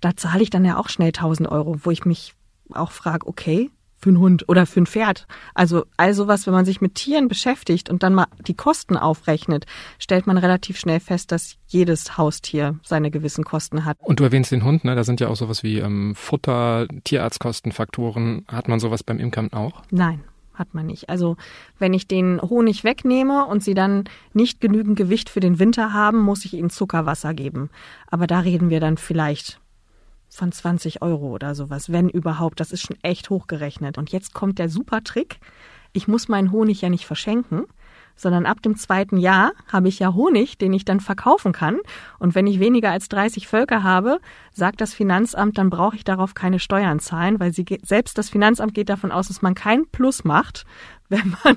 da 0.00 0.16
zahle 0.16 0.42
ich 0.42 0.50
dann 0.50 0.64
ja 0.64 0.76
auch 0.78 0.88
schnell 0.88 1.08
1000 1.08 1.48
Euro, 1.48 1.76
wo 1.82 1.90
ich 1.90 2.04
mich 2.04 2.34
auch 2.72 2.90
frage, 2.90 3.26
okay, 3.26 3.70
für 4.00 4.08
einen 4.08 4.18
Hund 4.18 4.48
oder 4.48 4.64
für 4.66 4.80
ein 4.80 4.86
Pferd. 4.86 5.26
Also 5.54 5.84
all 5.96 6.14
sowas, 6.14 6.46
wenn 6.46 6.54
man 6.54 6.64
sich 6.64 6.80
mit 6.80 6.94
Tieren 6.94 7.28
beschäftigt 7.28 7.90
und 7.90 8.02
dann 8.02 8.14
mal 8.14 8.26
die 8.46 8.54
Kosten 8.54 8.96
aufrechnet, 8.96 9.66
stellt 9.98 10.26
man 10.26 10.38
relativ 10.38 10.78
schnell 10.78 11.00
fest, 11.00 11.32
dass 11.32 11.56
jedes 11.66 12.16
Haustier 12.16 12.78
seine 12.82 13.10
gewissen 13.10 13.44
Kosten 13.44 13.84
hat. 13.84 13.98
Und 14.00 14.20
du 14.20 14.24
erwähnst 14.24 14.52
den 14.52 14.64
Hund, 14.64 14.84
ne? 14.84 14.94
Da 14.94 15.04
sind 15.04 15.20
ja 15.20 15.28
auch 15.28 15.36
sowas 15.36 15.62
wie 15.62 15.78
ähm, 15.78 16.14
Futter, 16.14 16.86
Tierarztkostenfaktoren. 17.04 18.46
Hat 18.48 18.68
man 18.68 18.80
sowas 18.80 19.02
beim 19.02 19.18
Imkern 19.18 19.52
auch? 19.52 19.82
Nein. 19.90 20.24
Hat 20.60 20.74
man 20.74 20.84
nicht. 20.84 21.08
Also 21.08 21.38
wenn 21.78 21.94
ich 21.94 22.06
den 22.06 22.38
Honig 22.42 22.84
wegnehme 22.84 23.46
und 23.46 23.64
sie 23.64 23.72
dann 23.72 24.04
nicht 24.34 24.60
genügend 24.60 24.94
Gewicht 24.94 25.30
für 25.30 25.40
den 25.40 25.58
Winter 25.58 25.94
haben, 25.94 26.18
muss 26.18 26.44
ich 26.44 26.52
ihnen 26.52 26.68
Zuckerwasser 26.68 27.32
geben. 27.32 27.70
Aber 28.08 28.26
da 28.26 28.40
reden 28.40 28.68
wir 28.68 28.78
dann 28.78 28.98
vielleicht 28.98 29.58
von 30.28 30.52
20 30.52 31.00
Euro 31.00 31.30
oder 31.30 31.54
sowas, 31.54 31.90
wenn 31.90 32.10
überhaupt. 32.10 32.60
Das 32.60 32.72
ist 32.72 32.82
schon 32.82 32.98
echt 33.00 33.30
hochgerechnet. 33.30 33.96
Und 33.96 34.12
jetzt 34.12 34.34
kommt 34.34 34.58
der 34.58 34.68
super 34.68 35.02
Trick. 35.02 35.40
Ich 35.94 36.08
muss 36.08 36.28
meinen 36.28 36.52
Honig 36.52 36.82
ja 36.82 36.90
nicht 36.90 37.06
verschenken, 37.06 37.64
sondern 38.20 38.46
ab 38.46 38.62
dem 38.62 38.76
zweiten 38.76 39.16
Jahr 39.16 39.52
habe 39.72 39.88
ich 39.88 39.98
ja 39.98 40.12
Honig, 40.14 40.58
den 40.58 40.72
ich 40.72 40.84
dann 40.84 41.00
verkaufen 41.00 41.52
kann. 41.52 41.78
Und 42.18 42.34
wenn 42.34 42.46
ich 42.46 42.60
weniger 42.60 42.90
als 42.90 43.08
30 43.08 43.48
Völker 43.48 43.82
habe, 43.82 44.20
sagt 44.52 44.80
das 44.80 44.92
Finanzamt, 44.92 45.56
dann 45.56 45.70
brauche 45.70 45.96
ich 45.96 46.04
darauf 46.04 46.34
keine 46.34 46.58
Steuern 46.58 47.00
zahlen, 47.00 47.40
weil 47.40 47.52
sie 47.52 47.64
selbst 47.82 48.18
das 48.18 48.28
Finanzamt 48.28 48.74
geht 48.74 48.88
davon 48.88 49.10
aus, 49.10 49.28
dass 49.28 49.42
man 49.42 49.54
kein 49.54 49.86
Plus 49.86 50.24
macht, 50.24 50.66
wenn 51.08 51.34
man 51.42 51.56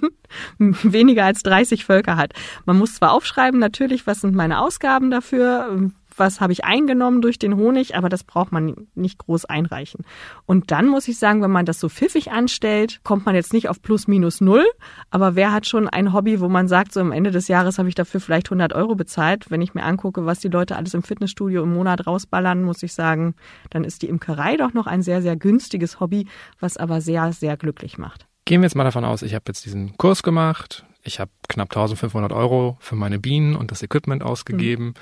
weniger 0.84 1.26
als 1.26 1.44
30 1.44 1.86
Völker 1.86 2.18
hat. 2.18 2.34
Man 2.66 2.78
muss 2.78 2.96
zwar 2.96 3.12
aufschreiben, 3.12 3.60
natürlich, 3.60 4.08
was 4.08 4.22
sind 4.22 4.34
meine 4.34 4.60
Ausgaben 4.60 5.12
dafür, 5.12 5.92
was 6.18 6.42
habe 6.42 6.54
ich 6.54 6.66
eingenommen 6.66 7.22
durch 7.22 7.40
den 7.40 7.56
Honig, 7.56 7.96
aber 7.96 8.10
das 8.10 8.24
braucht 8.24 8.52
man 8.52 8.88
nicht 8.96 9.18
groß 9.18 9.46
einreichen. 9.46 10.06
Und 10.46 10.72
dann 10.72 10.88
muss 10.88 11.08
ich 11.08 11.18
sagen, 11.20 11.42
wenn 11.42 11.52
man 11.52 11.66
das 11.66 11.80
so 11.80 11.90
pfiffig 11.90 12.32
anstellt, 12.32 13.02
kommt 13.04 13.26
man 13.26 13.36
jetzt 13.36 13.54
nicht 13.54 13.70
auf 13.70 13.82
plus 13.82 14.08
minus 14.08 14.42
null, 14.42 14.66
aber 15.12 15.36
wer 15.36 15.52
hat 15.52 15.68
schon 15.68 15.88
ein 15.88 16.14
Hobby, 16.14 16.40
wo 16.40 16.50
man 16.50 16.68
sagt, 16.68 16.94
so 16.94 17.00
am 17.00 17.12
Ende 17.12 17.32
des 17.32 17.48
Jahres 17.48 17.78
habe 17.78 17.90
ich 17.90 17.96
dafür 17.96 18.20
vielleicht 18.20 18.48
100 18.48 18.74
Euro 18.74 18.96
bezahlt. 18.96 19.50
Wenn 19.50 19.62
ich 19.62 19.74
mir 19.74 19.84
angucke, 19.84 20.26
was 20.26 20.40
die 20.40 20.50
Leute 20.50 20.76
alles 20.76 20.94
im 20.94 21.04
Fitnessstudio 21.04 21.64
im 21.64 21.74
Monat 21.74 22.08
rausballern, 22.08 22.64
muss 22.64 22.84
ich 22.84 22.94
sagen, 22.94 23.36
dann 23.70 23.84
ist 23.84 24.02
die 24.02 24.10
Imkerei 24.10 24.58
doch 24.58 24.74
noch 24.74 24.88
ein 24.88 25.02
sehr, 25.02 25.22
sehr 25.22 25.36
günstiges 25.36 26.00
Hobby, 26.00 26.28
was 26.60 26.78
aber 26.78 27.02
sehr, 27.02 27.34
sehr 27.34 27.58
glücklich 27.58 27.98
macht. 27.98 28.28
Gehen 28.46 28.62
wir 28.62 28.66
jetzt 28.66 28.76
mal 28.76 28.84
davon 28.84 29.06
aus, 29.06 29.22
ich 29.22 29.36
habe 29.36 29.46
jetzt 29.48 29.66
diesen 29.66 29.96
Kurs 29.98 30.22
gemacht, 30.22 30.86
ich 31.02 31.20
habe 31.20 31.32
knapp 31.48 31.70
1500 31.70 32.32
Euro 32.32 32.78
für 32.80 32.96
meine 32.96 33.20
Bienen 33.20 33.56
und 33.56 33.72
das 33.72 33.84
Equipment 33.84 34.24
ausgegeben. 34.24 34.88
Mhm. 34.88 34.94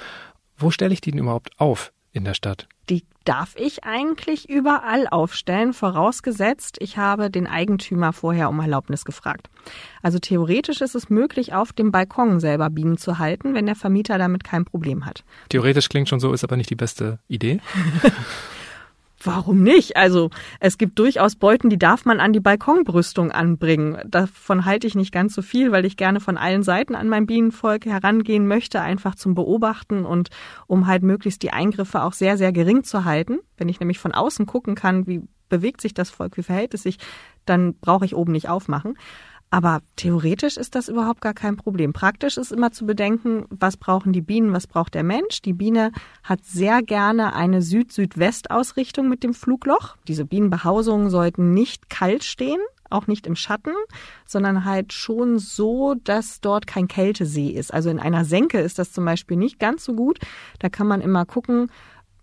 Wo 0.62 0.70
stelle 0.70 0.94
ich 0.94 1.02
die 1.02 1.12
denn 1.12 1.20
überhaupt 1.20 1.60
auf 1.60 1.92
in 2.12 2.24
der 2.24 2.36
Stadt? 2.36 2.68
Die 2.90 3.04
darf 3.24 3.56
ich 3.56 3.84
eigentlich 3.84 4.48
überall 4.48 5.08
aufstellen, 5.08 5.74
vorausgesetzt, 5.74 6.78
ich 6.80 6.98
habe 6.98 7.32
den 7.32 7.48
Eigentümer 7.48 8.14
vorher 8.14 8.50
um 8.50 8.60
Erlaubnis 8.60 9.04
gefragt. 9.06 9.50
Also 10.04 10.20
theoretisch 10.20 10.82
ist 10.82 10.94
es 10.94 11.10
möglich, 11.10 11.54
auf 11.54 11.74
dem 11.74 11.92
Balkon 11.92 12.40
selber 12.40 12.70
Bienen 12.70 12.98
zu 12.98 13.18
halten, 13.18 13.56
wenn 13.56 13.66
der 13.66 13.76
Vermieter 13.76 14.18
damit 14.18 14.44
kein 14.44 14.66
Problem 14.66 15.06
hat. 15.06 15.24
Theoretisch 15.50 15.90
klingt 15.90 16.10
schon 16.10 16.20
so, 16.20 16.32
ist 16.32 16.44
aber 16.44 16.58
nicht 16.58 16.70
die 16.70 16.76
beste 16.76 17.20
Idee. 17.28 17.60
Warum 19.24 19.62
nicht? 19.62 19.98
Also 19.98 20.30
es 20.60 20.78
gibt 20.78 20.98
durchaus 20.98 21.36
Beuten, 21.36 21.70
die 21.70 21.78
darf 21.78 22.06
man 22.06 22.20
an 22.20 22.34
die 22.34 22.40
Balkonbrüstung 22.40 23.32
anbringen. 23.32 23.98
Davon 24.06 24.66
halte 24.66 24.88
ich 24.88 24.96
nicht 24.96 25.12
ganz 25.12 25.36
so 25.36 25.42
viel, 25.42 25.72
weil 25.72 25.86
ich 25.86 25.98
gerne 25.98 26.20
von 26.20 26.38
allen 26.38 26.64
Seiten 26.64 26.96
an 26.96 27.10
mein 27.10 27.28
Bienenvolk 27.28 27.86
herangehen 27.86 28.48
möchte, 28.48 28.82
einfach 28.82 29.16
zum 29.16 29.36
Beobachten 29.36 30.06
und 30.06 30.30
um 30.68 30.88
halt 30.88 31.04
möglichst 31.04 31.44
die 31.44 31.52
Eingriffe 31.52 32.04
auch 32.04 32.14
sehr, 32.14 32.38
sehr 32.38 32.52
gering 32.52 32.84
zu 32.84 33.06
halten. 33.06 33.40
Wenn 33.58 33.70
ich 33.70 33.80
nämlich 33.80 34.00
von 34.00 34.14
außen 34.14 34.46
gucken 34.46 34.76
kann, 34.76 35.06
wie 35.08 35.22
bewegt 35.50 35.82
sich 35.82 35.94
das 35.94 36.10
Volk, 36.10 36.38
wie 36.38 36.44
verhält 36.44 36.74
es 36.74 36.84
sich, 36.84 36.98
dann 37.46 37.76
brauche 37.76 38.06
ich 38.06 38.16
oben 38.16 38.32
nicht 38.32 38.50
aufmachen. 38.50 38.98
Aber 39.54 39.82
theoretisch 39.98 40.56
ist 40.56 40.76
das 40.76 40.88
überhaupt 40.88 41.20
gar 41.20 41.34
kein 41.34 41.58
Problem. 41.58 41.92
Praktisch 41.92 42.38
ist 42.38 42.54
immer 42.54 42.72
zu 42.72 42.86
bedenken, 42.86 43.46
was 43.50 43.76
brauchen 43.76 44.14
die 44.14 44.22
Bienen, 44.22 44.54
was 44.54 44.66
braucht 44.66 44.94
der 44.94 45.04
Mensch. 45.04 45.42
Die 45.42 45.52
Biene 45.52 45.92
hat 46.24 46.46
sehr 46.46 46.82
gerne 46.82 47.36
eine 47.36 47.62
Süd-Südwest-Ausrichtung 47.62 49.10
mit 49.10 49.24
dem 49.24 49.34
Flugloch. 49.34 49.98
Diese 50.08 50.24
Bienenbehausungen 50.24 51.10
sollten 51.10 51.54
nicht 51.54 51.90
kalt 51.90 52.24
stehen, 52.24 52.62
auch 52.90 53.08
nicht 53.08 53.28
im 53.28 53.36
Schatten, 53.36 53.74
sondern 54.26 54.64
halt 54.64 54.94
schon 54.94 55.38
so, 55.38 55.96
dass 55.96 56.40
dort 56.40 56.66
kein 56.66 56.88
Kältesee 56.88 57.50
ist. 57.50 57.74
Also 57.74 57.90
in 57.90 58.00
einer 58.00 58.24
Senke 58.24 58.62
ist 58.62 58.80
das 58.80 58.94
zum 58.94 59.04
Beispiel 59.04 59.36
nicht 59.36 59.60
ganz 59.60 59.84
so 59.84 59.96
gut. 59.96 60.20
Da 60.60 60.70
kann 60.70 60.88
man 60.88 61.02
immer 61.02 61.26
gucken, 61.26 61.70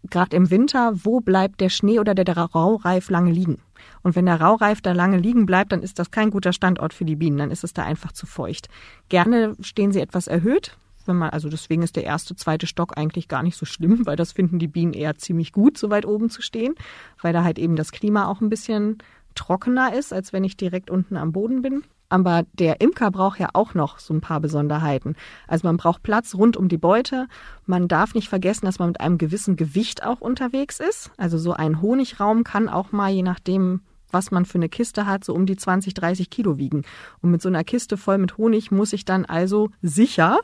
gerade 0.09 0.35
im 0.35 0.51
Winter, 0.51 0.93
wo 1.05 1.21
bleibt 1.21 1.61
der 1.61 1.69
Schnee 1.69 1.99
oder 1.99 2.15
der 2.15 2.37
Raureif 2.39 3.11
lange 3.11 3.33
liegen. 3.33 3.59
Und 4.03 4.17
wenn 4.17 4.27
der 4.27 4.41
Raureif 4.41 4.81
da 4.81 4.93
lange 4.93 5.19
liegen 5.19 5.47
bleibt, 5.47 5.73
dann 5.73 5.83
ist 5.83 5.99
das 5.99 6.11
kein 6.11 6.31
guter 6.31 6.53
Standort 6.53 6.95
für 6.95 7.05
die 7.05 7.17
Bienen, 7.17 7.39
dann 7.39 7.51
ist 7.51 7.65
es 7.65 7.73
da 7.73 7.85
einfach 7.85 8.13
zu 8.13 8.27
feucht. 8.27 8.69
Gerne 9.09 9.57
stehen 9.61 9.93
sie 9.93 10.01
etwas 10.01 10.27
erhöht, 10.27 10.77
wenn 11.07 11.17
man, 11.17 11.31
also 11.31 11.49
deswegen 11.49 11.83
ist 11.83 11.97
der 11.97 12.05
erste, 12.05 12.37
zweite 12.37 12.67
Stock 12.67 12.97
eigentlich 12.97 13.29
gar 13.29 13.43
nicht 13.43 13.57
so 13.57 13.67
schlimm, 13.67 14.03
weil 14.07 14.17
das 14.17 14.33
finden 14.33 14.59
die 14.59 14.69
Bienen 14.69 14.93
eher 14.93 15.17
ziemlich 15.17 15.53
gut, 15.53 15.79
so 15.79 15.91
weit 15.91 16.07
oben 16.07 16.31
zu 16.31 16.43
stehen, 16.43 16.75
weil 17.21 17.33
da 17.33 17.43
halt 17.43 17.59
eben 17.59 17.77
das 17.77 17.91
Klima 17.91 18.27
auch 18.27 18.41
ein 18.41 18.51
bisschen 18.51 18.99
trockener 19.35 19.95
ist, 19.95 20.13
als 20.13 20.33
wenn 20.33 20.45
ich 20.45 20.57
direkt 20.57 20.91
unten 20.91 21.17
am 21.17 21.33
Boden 21.33 21.63
bin. 21.63 21.83
Aber 22.09 22.45
der 22.55 22.81
Imker 22.81 23.11
braucht 23.11 23.39
ja 23.39 23.51
auch 23.53 23.75
noch 23.75 23.99
so 23.99 24.15
ein 24.15 24.21
paar 24.21 24.41
Besonderheiten. 24.41 25.15
Also 25.47 25.67
man 25.67 25.77
braucht 25.77 26.03
Platz 26.03 26.35
rund 26.35 26.57
um 26.57 26.69
die 26.69 26.79
Beute. 26.79 27.27
Man 27.67 27.87
darf 27.87 28.15
nicht 28.15 28.29
vergessen, 28.29 28.67
dass 28.67 28.79
man 28.79 28.89
mit 28.89 29.01
einem 29.01 29.19
gewissen 29.19 29.57
Gewicht 29.57 30.03
auch 30.03 30.21
unterwegs 30.21 30.81
ist. 30.81 31.11
Also 31.19 31.37
so 31.37 31.53
ein 31.53 31.83
Honigraum 31.83 32.45
kann 32.45 32.69
auch 32.69 32.93
mal, 32.93 33.11
je 33.11 33.23
nachdem, 33.23 33.83
was 34.11 34.31
man 34.31 34.47
für 34.47 34.57
eine 34.57 34.71
Kiste 34.71 35.07
hat, 35.07 35.23
so 35.25 35.35
um 35.35 35.45
die 35.45 35.57
20, 35.57 35.93
30 35.93 36.31
Kilo 36.31 36.57
wiegen. 36.57 36.85
Und 37.21 37.31
mit 37.31 37.43
so 37.43 37.49
einer 37.49 37.65
Kiste 37.65 37.99
voll 37.99 38.19
mit 38.19 38.39
Honig 38.39 38.71
muss 38.71 38.95
ich 38.95 39.05
dann 39.05 39.27
also 39.27 39.71
sicher 39.83 40.39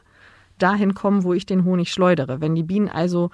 dahin 0.58 0.94
kommen, 0.94 1.24
wo 1.24 1.32
ich 1.32 1.46
den 1.46 1.64
Honig 1.64 1.90
schleudere. 1.90 2.40
Wenn 2.40 2.54
die 2.54 2.62
Bienen 2.62 2.88
also 2.88 3.30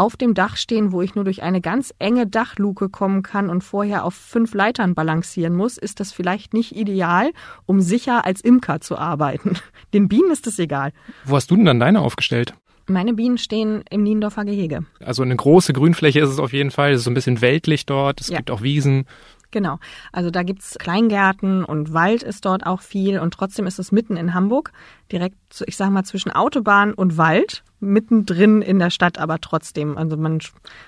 auf 0.00 0.16
dem 0.16 0.32
Dach 0.32 0.56
stehen, 0.56 0.92
wo 0.92 1.02
ich 1.02 1.14
nur 1.14 1.24
durch 1.24 1.42
eine 1.42 1.60
ganz 1.60 1.92
enge 1.98 2.26
Dachluke 2.26 2.88
kommen 2.88 3.22
kann 3.22 3.50
und 3.50 3.62
vorher 3.62 4.06
auf 4.06 4.14
fünf 4.14 4.54
Leitern 4.54 4.94
balancieren 4.94 5.54
muss, 5.54 5.76
ist 5.76 6.00
das 6.00 6.10
vielleicht 6.10 6.54
nicht 6.54 6.74
ideal, 6.74 7.32
um 7.66 7.82
sicher 7.82 8.24
als 8.24 8.40
Imker 8.40 8.80
zu 8.80 8.96
arbeiten. 8.96 9.58
Den 9.92 10.08
Bienen 10.08 10.30
ist 10.30 10.46
es 10.46 10.58
egal. 10.58 10.92
Wo 11.26 11.36
hast 11.36 11.50
du 11.50 11.56
denn 11.56 11.66
dann 11.66 11.80
deine 11.80 12.00
aufgestellt? 12.00 12.54
Meine 12.86 13.12
Bienen 13.12 13.36
stehen 13.36 13.84
im 13.90 14.02
Niendorfer 14.02 14.46
Gehege. 14.46 14.86
Also 15.00 15.22
eine 15.22 15.36
große 15.36 15.74
Grünfläche 15.74 16.20
ist 16.20 16.30
es 16.30 16.38
auf 16.38 16.54
jeden 16.54 16.70
Fall. 16.70 16.92
Es 16.92 17.00
ist 17.00 17.04
so 17.04 17.10
ein 17.10 17.14
bisschen 17.14 17.42
weltlich 17.42 17.84
dort. 17.84 18.22
Es 18.22 18.28
ja. 18.28 18.38
gibt 18.38 18.50
auch 18.50 18.62
Wiesen. 18.62 19.04
Genau. 19.50 19.78
Also 20.12 20.30
da 20.30 20.42
gibt's 20.42 20.76
Kleingärten 20.78 21.64
und 21.64 21.92
Wald 21.92 22.22
ist 22.22 22.44
dort 22.44 22.66
auch 22.66 22.80
viel 22.80 23.18
und 23.18 23.34
trotzdem 23.34 23.66
ist 23.66 23.78
es 23.78 23.92
mitten 23.92 24.16
in 24.16 24.34
Hamburg, 24.34 24.72
direkt, 25.10 25.64
ich 25.66 25.76
sag 25.76 25.90
mal, 25.90 26.04
zwischen 26.04 26.30
Autobahn 26.30 26.94
und 26.94 27.16
Wald, 27.16 27.64
mittendrin 27.80 28.62
in 28.62 28.78
der 28.78 28.90
Stadt, 28.90 29.18
aber 29.18 29.40
trotzdem. 29.40 29.96
Also 29.96 30.16
man, 30.16 30.38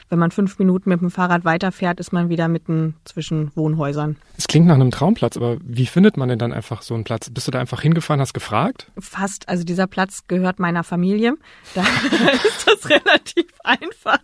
wenn 0.09 0.18
man 0.18 0.31
fünf 0.31 0.59
Minuten 0.59 0.90
mit 0.90 1.01
dem 1.01 1.11
Fahrrad 1.11 1.44
weiterfährt, 1.44 1.98
ist 1.98 2.12
man 2.12 2.29
wieder 2.29 2.48
mitten 2.48 2.94
zwischen 3.05 3.51
Wohnhäusern. 3.57 4.16
Es 4.37 4.46
klingt 4.46 4.66
nach 4.66 4.75
einem 4.75 4.90
Traumplatz, 4.90 5.37
aber 5.37 5.57
wie 5.64 5.87
findet 5.87 6.16
man 6.16 6.29
denn 6.29 6.38
dann 6.38 6.53
einfach 6.53 6.83
so 6.83 6.94
einen 6.94 7.05
Platz? 7.05 7.31
Bist 7.31 7.46
du 7.46 7.51
da 7.51 7.61
einfach 7.61 7.81
hingefahren, 7.81 8.20
hast 8.20 8.35
gefragt? 8.35 8.90
Fast. 8.98 9.48
Also 9.48 9.64
dieser 9.64 9.87
Platz 9.87 10.25
gehört 10.29 10.59
meiner 10.59 10.85
Familie. 10.85 11.35
Da 11.75 11.83
ist 12.44 12.66
das 12.66 12.90
relativ 12.90 13.46
einfach. 13.64 14.20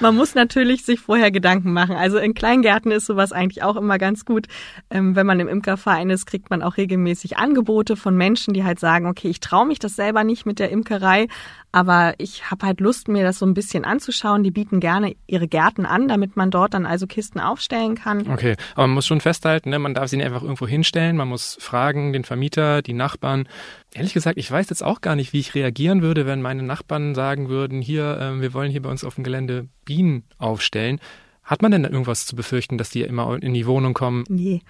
Man 0.00 0.16
muss 0.16 0.34
natürlich 0.34 0.84
sich 0.84 1.00
vorher 1.00 1.30
Gedanken 1.30 1.72
machen. 1.72 1.96
Also 1.96 2.18
in 2.18 2.34
Kleingärten 2.34 2.90
ist 2.90 3.06
sowas 3.06 3.32
eigentlich 3.32 3.62
auch 3.62 3.76
immer 3.76 3.98
ganz 3.98 4.24
gut. 4.24 4.46
Ähm, 4.90 5.16
wenn 5.16 5.26
man 5.26 5.40
im 5.40 5.48
Imkerverein 5.48 6.10
ist, 6.10 6.26
kriegt 6.26 6.50
man 6.50 6.62
auch 6.62 6.76
regelmäßig 6.76 7.36
Angebote 7.36 7.96
von 7.96 8.16
Menschen, 8.16 8.54
die 8.54 8.64
halt 8.64 8.80
sagen, 8.80 9.06
okay, 9.06 9.28
ich 9.28 9.40
traue 9.40 9.66
mich 9.66 9.78
das 9.78 9.96
selber 9.96 10.24
nicht 10.24 10.46
mit 10.46 10.58
der 10.58 10.70
Imkerei, 10.70 11.28
aber 11.72 12.14
ich 12.18 12.50
habe 12.50 12.66
halt 12.66 12.80
Lust, 12.80 13.08
mir 13.08 13.24
das 13.24 13.38
so 13.38 13.46
ein 13.46 13.54
bisschen 13.54 13.86
anzuschauen. 13.86 14.44
Die 14.44 14.50
bieten 14.50 14.78
gerne 14.78 15.16
ihre 15.26 15.48
Gärten 15.48 15.86
an, 15.86 16.06
damit 16.06 16.36
man 16.36 16.50
dort 16.50 16.74
dann 16.74 16.84
also 16.84 17.06
Kisten 17.06 17.40
aufstellen 17.40 17.94
kann. 17.94 18.30
Okay, 18.30 18.56
aber 18.74 18.86
man 18.86 18.94
muss 18.96 19.06
schon 19.06 19.22
festhalten, 19.22 19.70
ne? 19.70 19.78
man 19.78 19.94
darf 19.94 20.08
sie 20.10 20.18
nicht 20.18 20.26
einfach 20.26 20.42
irgendwo 20.42 20.66
hinstellen. 20.66 21.16
Man 21.16 21.28
muss 21.28 21.56
fragen, 21.60 22.12
den 22.12 22.24
Vermieter, 22.24 22.82
die 22.82 22.92
Nachbarn. 22.92 23.48
Ehrlich 23.94 24.12
gesagt, 24.12 24.36
ich 24.36 24.50
weiß 24.50 24.68
jetzt 24.68 24.84
auch 24.84 25.00
gar 25.00 25.16
nicht, 25.16 25.32
wie 25.32 25.40
ich 25.40 25.54
reagieren 25.54 26.02
würde, 26.02 26.26
wenn 26.26 26.42
meine 26.42 26.62
Nachbarn 26.62 27.14
sagen 27.14 27.48
würden, 27.48 27.80
hier, 27.80 28.18
äh, 28.18 28.40
wir 28.40 28.52
wollen 28.52 28.70
hier 28.70 28.82
bei 28.82 28.90
uns 28.90 29.02
auf 29.02 29.14
dem 29.14 29.24
Gelände 29.24 29.68
Bienen 29.86 30.24
aufstellen. 30.36 31.00
Hat 31.42 31.62
man 31.62 31.72
denn 31.72 31.84
irgendwas 31.84 32.26
zu 32.26 32.36
befürchten, 32.36 32.78
dass 32.78 32.90
die 32.90 33.02
immer 33.02 33.42
in 33.42 33.54
die 33.54 33.66
Wohnung 33.66 33.94
kommen? 33.94 34.24
Nee. 34.28 34.60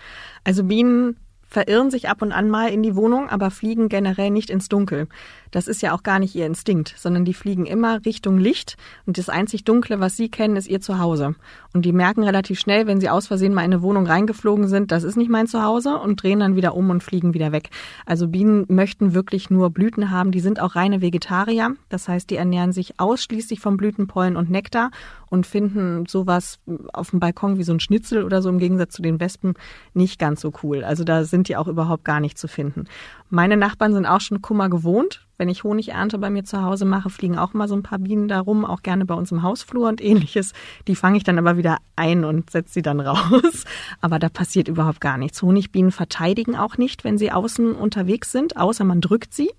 Also 0.44 0.64
Bienen 0.64 1.16
verirren 1.52 1.90
sich 1.90 2.08
ab 2.08 2.22
und 2.22 2.32
an 2.32 2.48
mal 2.48 2.68
in 2.70 2.82
die 2.82 2.96
Wohnung, 2.96 3.28
aber 3.28 3.50
fliegen 3.50 3.88
generell 3.88 4.30
nicht 4.30 4.50
ins 4.50 4.68
Dunkel. 4.68 5.06
Das 5.50 5.68
ist 5.68 5.82
ja 5.82 5.92
auch 5.92 6.02
gar 6.02 6.18
nicht 6.18 6.34
ihr 6.34 6.46
Instinkt, 6.46 6.94
sondern 6.96 7.26
die 7.26 7.34
fliegen 7.34 7.66
immer 7.66 8.04
Richtung 8.06 8.38
Licht 8.38 8.76
und 9.04 9.18
das 9.18 9.28
einzig 9.28 9.64
Dunkle, 9.64 10.00
was 10.00 10.16
sie 10.16 10.30
kennen, 10.30 10.56
ist 10.56 10.66
ihr 10.66 10.80
Zuhause. 10.80 11.34
Und 11.74 11.84
die 11.84 11.92
merken 11.92 12.22
relativ 12.22 12.58
schnell, 12.58 12.86
wenn 12.86 13.00
sie 13.00 13.10
aus 13.10 13.26
Versehen 13.26 13.52
mal 13.52 13.64
in 13.64 13.72
eine 13.72 13.82
Wohnung 13.82 14.06
reingeflogen 14.06 14.66
sind, 14.66 14.92
das 14.92 15.04
ist 15.04 15.16
nicht 15.16 15.30
mein 15.30 15.46
Zuhause 15.46 15.98
und 15.98 16.22
drehen 16.22 16.40
dann 16.40 16.56
wieder 16.56 16.74
um 16.74 16.88
und 16.88 17.02
fliegen 17.02 17.34
wieder 17.34 17.52
weg. 17.52 17.68
Also 18.06 18.28
Bienen 18.28 18.64
möchten 18.68 19.12
wirklich 19.12 19.50
nur 19.50 19.70
Blüten 19.70 20.10
haben, 20.10 20.30
die 20.30 20.40
sind 20.40 20.58
auch 20.58 20.74
reine 20.74 21.02
Vegetarier, 21.02 21.76
das 21.90 22.08
heißt, 22.08 22.30
die 22.30 22.36
ernähren 22.36 22.72
sich 22.72 22.98
ausschließlich 22.98 23.60
vom 23.60 23.76
Blütenpollen 23.76 24.36
und 24.36 24.50
Nektar 24.50 24.90
und 25.32 25.46
finden 25.46 26.04
sowas 26.06 26.58
auf 26.92 27.10
dem 27.10 27.20
Balkon 27.20 27.56
wie 27.56 27.62
so 27.62 27.72
ein 27.72 27.80
Schnitzel 27.80 28.22
oder 28.22 28.42
so 28.42 28.50
im 28.50 28.58
Gegensatz 28.58 28.94
zu 28.94 29.00
den 29.00 29.18
Wespen 29.18 29.54
nicht 29.94 30.18
ganz 30.18 30.42
so 30.42 30.52
cool. 30.62 30.84
Also 30.84 31.04
da 31.04 31.24
sind 31.24 31.41
die 31.48 31.56
auch 31.56 31.68
überhaupt 31.68 32.04
gar 32.04 32.20
nicht 32.20 32.38
zu 32.38 32.48
finden. 32.48 32.84
Meine 33.30 33.56
Nachbarn 33.56 33.94
sind 33.94 34.06
auch 34.06 34.20
schon 34.20 34.42
Kummer 34.42 34.68
gewohnt. 34.68 35.26
Wenn 35.38 35.48
ich 35.48 35.64
Honigernte 35.64 36.18
bei 36.18 36.30
mir 36.30 36.44
zu 36.44 36.62
Hause 36.62 36.84
mache, 36.84 37.10
fliegen 37.10 37.38
auch 37.38 37.52
mal 37.52 37.66
so 37.66 37.74
ein 37.74 37.82
paar 37.82 37.98
Bienen 37.98 38.28
da 38.28 38.42
auch 38.42 38.82
gerne 38.82 39.04
bei 39.04 39.14
uns 39.14 39.32
im 39.32 39.42
Hausflur 39.42 39.88
und 39.88 40.00
ähnliches. 40.00 40.52
Die 40.86 40.94
fange 40.94 41.16
ich 41.16 41.24
dann 41.24 41.38
aber 41.38 41.56
wieder 41.56 41.78
ein 41.96 42.24
und 42.24 42.50
setze 42.50 42.74
sie 42.74 42.82
dann 42.82 43.00
raus. 43.00 43.64
Aber 44.00 44.18
da 44.18 44.28
passiert 44.28 44.68
überhaupt 44.68 45.00
gar 45.00 45.18
nichts. 45.18 45.42
Honigbienen 45.42 45.90
verteidigen 45.90 46.56
auch 46.56 46.76
nicht, 46.76 47.04
wenn 47.04 47.18
sie 47.18 47.32
außen 47.32 47.74
unterwegs 47.74 48.30
sind, 48.30 48.56
außer 48.56 48.84
man 48.84 49.00
drückt 49.00 49.34
sie. 49.34 49.50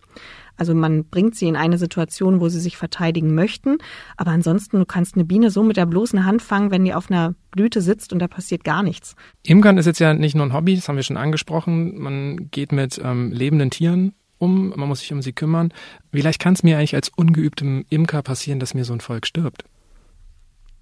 Also 0.58 0.74
man 0.76 1.06
bringt 1.06 1.36
sie 1.36 1.48
in 1.48 1.56
eine 1.56 1.78
Situation, 1.78 2.40
wo 2.40 2.50
sie 2.50 2.60
sich 2.60 2.78
verteidigen 2.78 3.34
möchten. 3.34 3.78
Aber 4.18 4.32
ansonsten, 4.32 4.80
du 4.80 4.86
kannst 4.86 5.16
eine 5.16 5.26
Biene 5.26 5.50
so 5.50 5.64
mit 5.64 5.78
der 5.78 5.86
bloßen 5.86 6.26
Hand 6.26 6.42
fangen, 6.42 6.72
wenn 6.72 6.86
die 6.86 6.94
auf 6.94 7.10
einer 7.10 7.34
Blüte 7.52 7.82
sitzt 7.82 8.14
und 8.14 8.20
da 8.20 8.28
passiert 8.28 8.64
gar 8.64 8.84
nichts. 8.84 9.16
Imkern 9.44 9.78
ist 9.78 9.86
jetzt 9.86 10.00
ja 10.00 10.14
nicht 10.14 10.36
nur 10.36 10.46
ein 10.46 10.54
Hobby, 10.54 10.76
das 10.76 10.88
haben 10.88 10.96
wir 10.96 11.04
schon 11.04 11.18
angesprochen. 11.18 12.00
Man 12.00 12.50
geht 12.52 12.72
mit 12.72 13.00
ähm, 13.04 13.32
lebenden 13.32 13.72
Tieren 13.72 14.14
um, 14.44 14.74
man 14.76 14.90
muss 14.90 15.00
sich 15.00 15.14
um 15.14 15.22
sie 15.22 15.34
kümmern. 15.34 15.74
Vielleicht 16.12 16.40
kann 16.40 16.54
es 16.54 16.64
mir 16.64 16.78
eigentlich 16.78 16.96
als 16.96 17.10
ungeübtem 17.10 17.86
Imker 17.90 18.22
passieren, 18.22 18.60
dass 18.60 18.74
mir 18.74 18.84
so 18.84 18.94
ein 18.94 19.00
Volk 19.00 19.26
stirbt. 19.26 19.64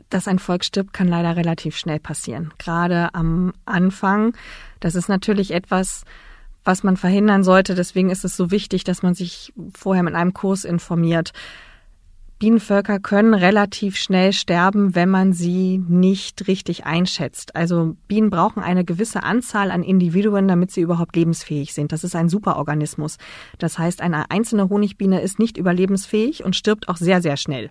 Dass 0.10 0.28
ein 0.28 0.40
Volk 0.40 0.66
stirbt, 0.66 0.94
kann 0.94 1.08
leider 1.08 1.38
relativ 1.38 1.78
schnell 1.78 2.00
passieren. 2.00 2.52
Gerade 2.58 3.14
am 3.14 3.54
Anfang. 3.66 4.34
Das 4.80 4.96
ist 4.96 5.08
natürlich 5.08 5.52
etwas, 5.52 6.04
was 6.64 6.84
man 6.84 6.98
verhindern 6.98 7.44
sollte. 7.44 7.76
Deswegen 7.76 8.10
ist 8.10 8.26
es 8.26 8.38
so 8.38 8.52
wichtig, 8.52 8.84
dass 8.84 9.04
man 9.04 9.14
sich 9.14 9.54
vorher 9.74 10.04
mit 10.04 10.16
einem 10.16 10.34
Kurs 10.34 10.64
informiert. 10.64 11.34
Bienenvölker 12.42 13.00
können 13.00 13.36
relativ 13.36 13.98
schnell 13.98 14.34
sterben, 14.34 14.96
wenn 14.96 15.10
man 15.10 15.32
sie 15.32 15.78
nicht 15.78 16.48
richtig 16.48 16.88
einschätzt. 16.88 17.56
Also 17.56 17.96
Bienen 18.08 18.32
brauchen 18.32 18.64
eine 18.64 18.84
gewisse 18.84 19.22
Anzahl 19.22 19.70
an 19.70 19.84
Individuen, 19.84 20.48
damit 20.48 20.72
sie 20.72 20.82
überhaupt 20.82 21.16
lebensfähig 21.16 21.76
sind. 21.76 21.92
Das 21.92 22.04
ist 22.04 22.16
ein 22.16 22.30
Superorganismus. 22.30 23.20
Das 23.60 23.78
heißt, 23.78 24.02
eine 24.02 24.32
einzelne 24.32 24.70
Honigbiene 24.70 25.22
ist 25.22 25.38
nicht 25.38 25.56
überlebensfähig 25.56 26.44
und 26.44 26.56
stirbt 26.56 26.90
auch 26.90 26.98
sehr, 26.98 27.22
sehr 27.22 27.38
schnell. 27.38 27.70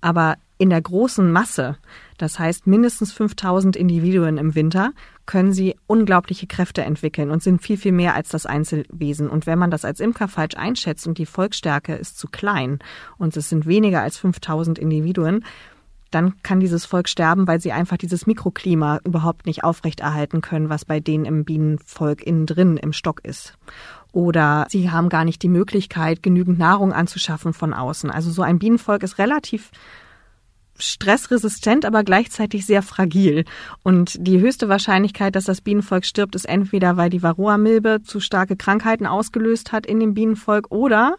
Aber 0.00 0.36
in 0.56 0.70
der 0.70 0.80
großen 0.80 1.32
Masse, 1.32 1.76
das 2.16 2.38
heißt 2.38 2.68
mindestens 2.68 3.12
5000 3.12 3.74
Individuen 3.74 4.38
im 4.38 4.54
Winter, 4.54 4.92
können 5.26 5.52
sie 5.52 5.76
unglaubliche 5.86 6.46
Kräfte 6.46 6.82
entwickeln 6.82 7.30
und 7.30 7.42
sind 7.42 7.62
viel, 7.62 7.76
viel 7.76 7.92
mehr 7.92 8.14
als 8.14 8.28
das 8.28 8.46
Einzelwesen. 8.46 9.28
Und 9.28 9.46
wenn 9.46 9.58
man 9.58 9.70
das 9.70 9.84
als 9.84 10.00
Imker 10.00 10.28
falsch 10.28 10.56
einschätzt 10.56 11.06
und 11.06 11.18
die 11.18 11.26
Volksstärke 11.26 11.94
ist 11.94 12.18
zu 12.18 12.28
klein 12.28 12.80
und 13.18 13.36
es 13.36 13.48
sind 13.48 13.66
weniger 13.66 14.02
als 14.02 14.18
5000 14.18 14.78
Individuen, 14.78 15.44
dann 16.10 16.42
kann 16.42 16.60
dieses 16.60 16.84
Volk 16.84 17.08
sterben, 17.08 17.46
weil 17.46 17.60
sie 17.60 17.72
einfach 17.72 17.96
dieses 17.96 18.26
Mikroklima 18.26 19.00
überhaupt 19.04 19.46
nicht 19.46 19.64
aufrechterhalten 19.64 20.40
können, 20.42 20.68
was 20.68 20.84
bei 20.84 21.00
denen 21.00 21.24
im 21.24 21.44
Bienenvolk 21.44 22.22
innen 22.22 22.46
drin 22.46 22.76
im 22.76 22.92
Stock 22.92 23.24
ist. 23.24 23.54
Oder 24.12 24.66
sie 24.68 24.90
haben 24.90 25.08
gar 25.08 25.24
nicht 25.24 25.42
die 25.42 25.48
Möglichkeit, 25.48 26.22
genügend 26.22 26.58
Nahrung 26.58 26.92
anzuschaffen 26.92 27.54
von 27.54 27.72
außen. 27.72 28.10
Also 28.10 28.30
so 28.30 28.42
ein 28.42 28.58
Bienenvolk 28.58 29.02
ist 29.02 29.18
relativ 29.18 29.70
stressresistent, 30.78 31.84
aber 31.84 32.04
gleichzeitig 32.04 32.66
sehr 32.66 32.82
fragil. 32.82 33.44
Und 33.82 34.16
die 34.18 34.40
höchste 34.40 34.68
Wahrscheinlichkeit, 34.68 35.36
dass 35.36 35.44
das 35.44 35.60
Bienenvolk 35.60 36.04
stirbt, 36.04 36.34
ist 36.34 36.46
entweder, 36.46 36.96
weil 36.96 37.10
die 37.10 37.22
Varroa-Milbe 37.22 38.02
zu 38.02 38.20
starke 38.20 38.56
Krankheiten 38.56 39.06
ausgelöst 39.06 39.72
hat 39.72 39.86
in 39.86 40.00
dem 40.00 40.14
Bienenvolk 40.14 40.70
oder 40.70 41.16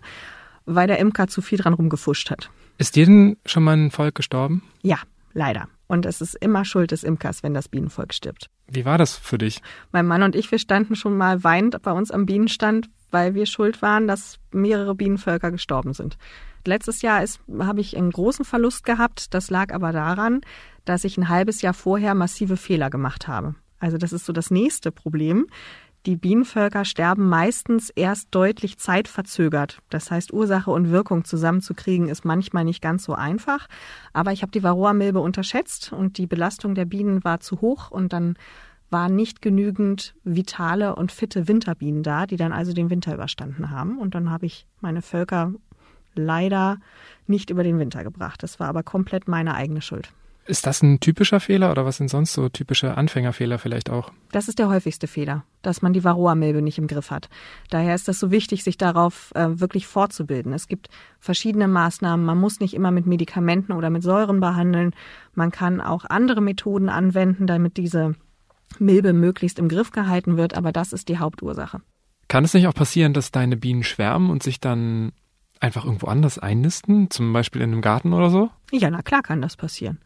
weil 0.65 0.87
der 0.87 0.99
Imker 0.99 1.27
zu 1.27 1.41
viel 1.41 1.57
dran 1.57 1.73
rumgefuscht 1.73 2.29
hat. 2.31 2.49
Ist 2.77 2.95
dir 2.95 3.05
denn 3.05 3.37
schon 3.45 3.63
mal 3.63 3.77
ein 3.77 3.91
Volk 3.91 4.15
gestorben? 4.15 4.63
Ja, 4.81 4.97
leider. 5.33 5.67
Und 5.87 6.05
es 6.05 6.21
ist 6.21 6.35
immer 6.35 6.65
Schuld 6.65 6.91
des 6.91 7.03
Imkers, 7.03 7.43
wenn 7.43 7.53
das 7.53 7.69
Bienenvolk 7.69 8.13
stirbt. 8.13 8.49
Wie 8.67 8.85
war 8.85 8.97
das 8.97 9.15
für 9.15 9.37
dich? 9.37 9.61
Mein 9.91 10.07
Mann 10.07 10.23
und 10.23 10.35
ich, 10.35 10.51
wir 10.51 10.59
standen 10.59 10.95
schon 10.95 11.17
mal 11.17 11.43
weinend 11.43 11.81
bei 11.81 11.91
uns 11.91 12.09
am 12.11 12.25
Bienenstand, 12.25 12.89
weil 13.13 13.35
wir 13.35 13.45
schuld 13.45 13.81
waren, 13.81 14.07
dass 14.07 14.39
mehrere 14.51 14.95
Bienenvölker 14.95 15.51
gestorben 15.51 15.93
sind. 15.93 16.17
Letztes 16.65 17.01
Jahr 17.01 17.23
habe 17.59 17.81
ich 17.81 17.95
einen 17.95 18.11
großen 18.11 18.45
Verlust 18.45 18.85
gehabt. 18.85 19.33
Das 19.33 19.49
lag 19.49 19.73
aber 19.73 19.91
daran, 19.91 20.41
dass 20.85 21.03
ich 21.03 21.17
ein 21.17 21.29
halbes 21.29 21.61
Jahr 21.61 21.73
vorher 21.73 22.15
massive 22.15 22.57
Fehler 22.57 22.89
gemacht 22.89 23.27
habe. 23.27 23.55
Also 23.79 23.97
das 23.97 24.13
ist 24.13 24.25
so 24.25 24.33
das 24.33 24.49
nächste 24.49 24.91
Problem. 24.91 25.47
Die 26.05 26.17
Bienenvölker 26.17 26.83
sterben 26.83 27.29
meistens 27.29 27.89
erst 27.89 28.27
deutlich 28.31 28.77
zeitverzögert. 28.77 29.79
Das 29.89 30.11
heißt, 30.11 30.33
Ursache 30.33 30.69
und 30.69 30.91
Wirkung 30.91 31.23
zusammenzukriegen 31.23 32.09
ist 32.09 32.25
manchmal 32.25 32.65
nicht 32.65 32.81
ganz 32.81 33.03
so 33.03 33.13
einfach. 33.13 33.67
Aber 34.11 34.33
ich 34.33 34.41
habe 34.41 34.51
die 34.51 34.63
Varroa-Milbe 34.63 35.21
unterschätzt 35.21 35.93
und 35.93 36.17
die 36.17 36.27
Belastung 36.27 36.75
der 36.75 36.85
Bienen 36.85 37.23
war 37.23 37.39
zu 37.39 37.61
hoch 37.61 37.89
und 37.89 38.11
dann 38.11 38.35
waren 38.93 39.15
nicht 39.15 39.41
genügend 39.41 40.15
vitale 40.23 40.95
und 40.95 41.11
fitte 41.11 41.49
Winterbienen 41.49 42.03
da, 42.03 42.25
die 42.25 42.37
dann 42.37 42.53
also 42.53 42.71
den 42.71 42.89
Winter 42.89 43.13
überstanden 43.13 43.69
haben. 43.69 43.97
Und 43.97 44.15
dann 44.15 44.29
habe 44.29 44.45
ich 44.45 44.65
meine 44.79 45.01
Völker 45.01 45.51
leider 46.15 46.77
nicht 47.27 47.49
über 47.49 47.63
den 47.63 47.79
Winter 47.79 48.03
gebracht. 48.03 48.41
Das 48.41 48.61
war 48.61 48.69
aber 48.69 48.83
komplett 48.83 49.27
meine 49.27 49.55
eigene 49.55 49.81
Schuld. 49.81 50.13
Ist 50.45 50.67
das 50.67 50.83
ein 50.83 50.99
typischer 50.99 51.39
Fehler 51.39 51.71
oder 51.71 51.85
was 51.85 51.97
sind 51.97 52.09
sonst 52.09 52.33
so 52.33 52.49
typische 52.49 52.97
Anfängerfehler 52.97 53.59
vielleicht 53.59 53.89
auch? 53.89 54.11
Das 54.33 54.49
ist 54.49 54.59
der 54.59 54.67
häufigste 54.67 55.07
Fehler, 55.07 55.45
dass 55.61 55.81
man 55.81 55.93
die 55.93 56.03
Varroa-Milbe 56.03 56.61
nicht 56.61 56.77
im 56.77 56.87
Griff 56.87 57.11
hat. 57.11 57.29
Daher 57.69 57.95
ist 57.95 58.09
das 58.09 58.19
so 58.19 58.29
wichtig, 58.29 58.63
sich 58.65 58.77
darauf 58.77 59.31
äh, 59.35 59.61
wirklich 59.61 59.87
fortzubilden. 59.87 60.51
Es 60.51 60.67
gibt 60.67 60.89
verschiedene 61.19 61.69
Maßnahmen. 61.69 62.25
Man 62.25 62.39
muss 62.39 62.59
nicht 62.59 62.73
immer 62.73 62.91
mit 62.91 63.05
Medikamenten 63.05 63.71
oder 63.71 63.89
mit 63.89 64.03
Säuren 64.03 64.41
behandeln. 64.41 64.93
Man 65.33 65.49
kann 65.49 65.79
auch 65.79 66.03
andere 66.03 66.41
Methoden 66.41 66.89
anwenden, 66.89 67.47
damit 67.47 67.77
diese 67.77 68.15
Milbe 68.79 69.13
möglichst 69.13 69.59
im 69.59 69.69
Griff 69.69 69.91
gehalten 69.91 70.37
wird. 70.37 70.55
Aber 70.55 70.71
das 70.71 70.93
ist 70.93 71.09
die 71.09 71.17
Hauptursache. 71.17 71.81
Kann 72.27 72.45
es 72.45 72.53
nicht 72.53 72.67
auch 72.67 72.73
passieren, 72.73 73.13
dass 73.13 73.31
deine 73.31 73.57
Bienen 73.57 73.83
schwärmen 73.83 74.29
und 74.29 74.43
sich 74.43 74.59
dann 74.59 75.11
einfach 75.59 75.85
irgendwo 75.85 76.07
anders 76.07 76.39
einnisten, 76.39 77.09
zum 77.09 77.31
Beispiel 77.33 77.61
in 77.61 77.71
einem 77.71 77.81
Garten 77.81 78.13
oder 78.13 78.29
so? 78.29 78.49
Ja, 78.71 78.89
na 78.89 79.01
klar 79.01 79.21
kann 79.21 79.41
das 79.41 79.55
passieren. 79.55 79.99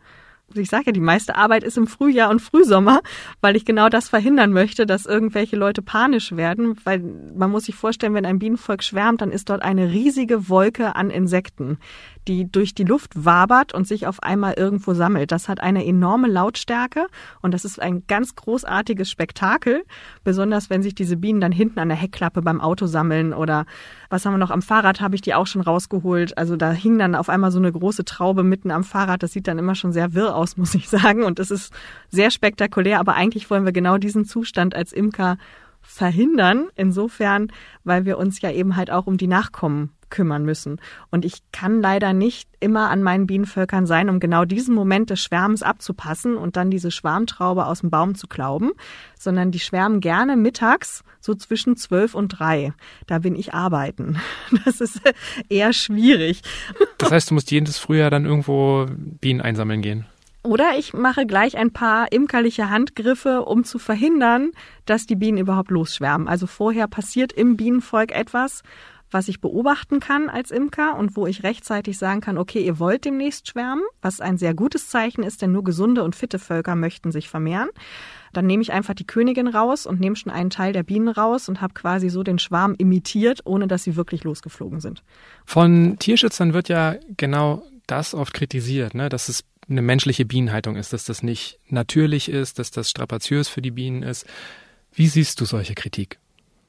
Ich 0.54 0.70
sage 0.70 0.86
ja, 0.88 0.92
die 0.94 1.02
meiste 1.02 1.36
Arbeit 1.36 1.64
ist 1.64 1.78
im 1.78 1.88
Frühjahr 1.88 2.30
und 2.30 2.42
Frühsommer, 2.42 3.02
weil 3.42 3.58
ich 3.58 3.66
genau 3.66 3.90
das 3.90 4.08
verhindern 4.08 4.54
möchte, 4.54 4.86
dass 4.86 5.06
irgendwelche 5.06 5.58
Leute 5.58 5.82
panisch 5.82 6.32
werden, 6.32 6.78
weil 6.86 7.00
man 7.36 7.52
muss 7.52 7.66
sich 7.66 7.76
vorstellen, 7.76 8.14
wenn 8.14 8.26
ein 8.26 8.40
Bienenvolk 8.40 8.82
schwärmt, 8.82 9.22
dann 9.22 9.32
ist 9.32 9.50
dort 9.50 9.62
eine 9.62 9.92
riesige 9.92 10.48
Wolke 10.48 10.96
an 10.96 11.10
Insekten 11.10 11.80
die 12.28 12.52
durch 12.52 12.74
die 12.76 12.84
Luft 12.84 13.26
wabert 13.26 13.74
und 13.74 13.88
sich 13.88 14.06
auf 14.06 14.22
einmal 14.22 14.54
irgendwo 14.54 14.94
sammelt. 14.94 15.32
Das 15.32 15.48
hat 15.48 15.62
eine 15.62 15.86
enorme 15.86 16.28
Lautstärke 16.28 17.08
und 17.42 17.54
das 17.54 17.66
ist 17.66 17.82
ein 17.82 18.04
ganz 18.08 18.36
großartiges 18.36 19.10
Spektakel, 19.10 19.84
besonders 20.24 20.70
wenn 20.70 20.84
sich 20.84 20.96
diese 20.96 21.18
Bienen 21.18 21.42
dann 21.42 21.52
hinten 21.52 21.80
an 21.80 21.90
der 21.90 21.98
Heckklappe 21.98 22.42
beim 22.42 22.62
Auto 22.62 22.86
sammeln 22.86 23.34
oder 23.34 23.66
was 24.10 24.26
haben 24.26 24.34
wir 24.34 24.38
noch 24.38 24.52
am 24.52 24.62
Fahrrad, 24.62 25.02
habe 25.02 25.16
ich 25.16 25.22
die 25.22 25.34
auch 25.34 25.48
schon 25.48 25.62
rausgeholt. 25.62 26.38
Also 26.38 26.56
da 26.56 26.72
hing 26.72 26.98
dann 26.98 27.16
auf 27.16 27.30
einmal 27.30 27.52
so 27.52 27.60
eine 27.60 27.72
große 27.72 28.06
Traube 28.06 28.44
mitten 28.44 28.72
am 28.72 28.84
Fahrrad. 28.84 29.24
Das 29.24 29.34
sieht 29.34 29.48
dann 29.48 29.60
immer 29.60 29.76
schon 29.76 29.92
sehr 29.92 30.14
wirr 30.14 30.36
aus, 30.36 30.58
muss 30.58 30.76
ich 30.76 30.90
sagen. 30.90 31.24
Und 31.24 31.40
es 31.40 31.52
ist 31.52 31.74
sehr 32.10 32.32
spektakulär, 32.32 33.00
aber 33.00 33.16
eigentlich 33.16 33.50
wollen 33.50 33.66
wir 33.66 33.72
genau 33.72 33.98
diesen 33.98 34.26
Zustand 34.26 34.76
als 34.76 34.94
Imker 34.94 35.38
verhindern. 35.82 36.68
Insofern, 36.76 37.52
weil 37.84 38.06
wir 38.06 38.18
uns 38.18 38.42
ja 38.42 38.52
eben 38.52 38.76
halt 38.76 38.92
auch 38.92 39.08
um 39.08 39.18
die 39.18 39.28
Nachkommen 39.28 39.92
kümmern 40.10 40.46
müssen. 40.46 40.80
Und 41.12 41.26
ich 41.26 41.42
kann 41.52 41.82
leider 41.82 42.14
nicht 42.14 42.50
immer 42.60 42.90
an 42.90 43.04
meinen 43.04 43.28
Bienenvölkern 43.28 43.86
sein, 43.86 44.10
um 44.10 44.20
genau 44.20 44.46
diesen 44.46 44.74
Moment 44.74 45.10
des 45.10 45.22
Schwärmens 45.22 45.64
abzupassen 45.64 46.38
und 46.38 46.58
dann 46.58 46.72
diese 46.72 46.92
Schwarmtraube 46.92 47.66
aus 47.66 47.82
dem 47.82 47.90
Baum 47.90 48.16
zu 48.16 48.28
klauben, 48.28 48.72
sondern 49.18 49.52
die 49.52 49.60
schwärmen 49.60 50.00
gerne 50.00 50.36
mittags 50.36 51.04
so 51.20 51.36
zwischen 51.36 51.76
zwölf 51.76 52.16
und 52.16 52.30
drei. 52.30 52.74
Da 53.06 53.20
bin 53.20 53.36
ich 53.36 53.54
arbeiten. 53.54 54.20
Das 54.66 54.82
ist 54.82 55.02
eher 55.50 55.72
schwierig. 55.74 56.42
Das 56.98 57.12
heißt, 57.12 57.30
du 57.30 57.36
musst 57.36 57.52
jedes 57.52 57.78
Frühjahr 57.78 58.10
dann 58.10 58.26
irgendwo 58.26 58.86
Bienen 58.90 59.42
einsammeln 59.42 59.82
gehen. 59.82 60.06
Oder 60.48 60.78
ich 60.78 60.94
mache 60.94 61.26
gleich 61.26 61.58
ein 61.58 61.72
paar 61.72 62.12
imkerliche 62.12 62.70
Handgriffe, 62.70 63.42
um 63.44 63.66
zu 63.66 63.80
verhindern, 63.80 64.52
dass 64.86 65.06
die 65.06 65.18
Bienen 65.18 65.38
überhaupt 65.38 65.72
losschwärmen. 65.72 66.30
Also 66.30 66.48
vorher 66.48 66.88
passiert 66.88 67.34
im 67.34 67.58
Bienenvolk 67.58 68.14
etwas, 68.14 68.64
was 69.12 69.28
ich 69.28 69.40
beobachten 69.42 70.00
kann 70.00 70.30
als 70.30 70.52
Imker 70.52 70.98
und 70.98 71.16
wo 71.16 71.28
ich 71.28 71.44
rechtzeitig 71.44 71.98
sagen 71.98 72.22
kann, 72.22 72.38
okay, 72.38 72.66
ihr 72.66 72.80
wollt 72.80 73.06
demnächst 73.06 73.48
schwärmen, 73.48 73.84
was 74.02 74.22
ein 74.22 74.38
sehr 74.38 74.54
gutes 74.54 74.90
Zeichen 74.90 75.24
ist, 75.24 75.42
denn 75.42 75.52
nur 75.52 75.64
gesunde 75.64 76.04
und 76.04 76.16
fitte 76.16 76.40
Völker 76.40 76.76
möchten 76.76 77.12
sich 77.12 77.30
vermehren. 77.30 77.70
Dann 78.34 78.46
nehme 78.46 78.62
ich 78.62 78.74
einfach 78.74 78.94
die 78.94 79.08
Königin 79.08 79.48
raus 79.48 79.86
und 79.86 80.00
nehme 80.00 80.16
schon 80.16 80.32
einen 80.32 80.50
Teil 80.50 80.74
der 80.74 80.84
Bienen 80.84 81.08
raus 81.08 81.48
und 81.48 81.62
habe 81.62 81.74
quasi 81.74 82.10
so 82.10 82.24
den 82.24 82.40
Schwarm 82.40 82.76
imitiert, 82.78 83.42
ohne 83.46 83.68
dass 83.68 83.84
sie 83.84 83.96
wirklich 83.96 84.24
losgeflogen 84.24 84.80
sind. 84.80 85.04
Von 85.46 85.98
Tierschützern 86.00 86.54
wird 86.54 86.70
ja 86.70 86.96
genau 87.16 87.64
das 87.88 88.14
oft 88.14 88.34
kritisiert, 88.34 88.94
ne? 88.94 89.10
dass 89.10 89.30
es 89.30 89.44
eine 89.70 89.82
menschliche 89.82 90.26
Bienenhaltung 90.26 90.76
ist, 90.76 90.94
dass 90.94 91.06
das 91.06 91.24
nicht 91.24 91.60
natürlich 91.70 92.30
ist, 92.30 92.60
dass 92.60 92.72
das 92.72 92.90
strapaziös 92.90 93.48
für 93.48 93.62
die 93.62 93.72
Bienen 93.72 94.04
ist. 94.04 94.26
Wie 94.94 95.08
siehst 95.08 95.42
du 95.42 95.46
solche 95.46 95.74
Kritik? 95.74 96.20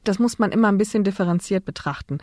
Das 0.04 0.18
muss 0.18 0.38
man 0.38 0.52
immer 0.52 0.68
ein 0.68 0.78
bisschen 0.78 1.04
differenziert 1.04 1.64
betrachten. 1.64 2.18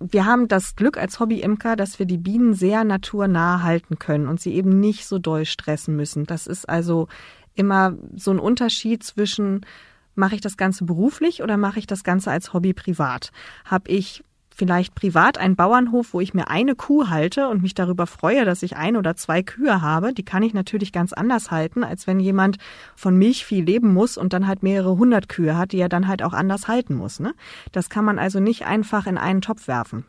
Wir 0.00 0.26
haben 0.26 0.46
das 0.46 0.76
Glück 0.76 0.96
als 0.96 1.18
Hobby-Imker, 1.18 1.74
dass 1.74 1.98
wir 1.98 2.06
die 2.06 2.18
Bienen 2.18 2.54
sehr 2.54 2.84
naturnah 2.84 3.62
halten 3.62 3.98
können 3.98 4.28
und 4.28 4.40
sie 4.40 4.54
eben 4.54 4.78
nicht 4.78 5.06
so 5.06 5.18
doll 5.18 5.44
stressen 5.44 5.96
müssen. 5.96 6.24
Das 6.24 6.46
ist 6.46 6.68
also 6.68 7.08
immer 7.54 7.96
so 8.14 8.30
ein 8.30 8.38
Unterschied 8.38 9.02
zwischen 9.02 9.66
mache 10.14 10.34
ich 10.34 10.40
das 10.40 10.56
Ganze 10.56 10.84
beruflich 10.84 11.42
oder 11.42 11.56
mache 11.56 11.78
ich 11.78 11.86
das 11.86 12.04
Ganze 12.04 12.30
als 12.30 12.52
Hobby 12.52 12.74
privat? 12.74 13.30
Habe 13.64 13.90
ich 13.90 14.24
vielleicht 14.58 14.94
privat 14.94 15.38
einen 15.38 15.56
Bauernhof, 15.56 16.12
wo 16.12 16.20
ich 16.20 16.34
mir 16.34 16.48
eine 16.48 16.74
Kuh 16.74 17.08
halte 17.08 17.48
und 17.48 17.62
mich 17.62 17.74
darüber 17.74 18.06
freue, 18.06 18.44
dass 18.44 18.62
ich 18.62 18.76
ein 18.76 18.96
oder 18.96 19.14
zwei 19.14 19.42
Kühe 19.42 19.80
habe, 19.80 20.12
die 20.12 20.24
kann 20.24 20.42
ich 20.42 20.52
natürlich 20.52 20.92
ganz 20.92 21.12
anders 21.12 21.50
halten, 21.50 21.84
als 21.84 22.06
wenn 22.06 22.18
jemand 22.18 22.58
von 22.96 23.16
Milchvieh 23.16 23.60
leben 23.60 23.94
muss 23.94 24.18
und 24.18 24.32
dann 24.32 24.48
halt 24.48 24.62
mehrere 24.64 24.98
hundert 24.98 25.28
Kühe 25.28 25.56
hat, 25.56 25.72
die 25.72 25.78
er 25.78 25.88
dann 25.88 26.08
halt 26.08 26.22
auch 26.22 26.32
anders 26.32 26.66
halten 26.66 26.96
muss. 26.96 27.20
Ne? 27.20 27.34
Das 27.70 27.88
kann 27.88 28.04
man 28.04 28.18
also 28.18 28.40
nicht 28.40 28.66
einfach 28.66 29.06
in 29.06 29.16
einen 29.16 29.40
Topf 29.40 29.68
werfen. 29.68 30.04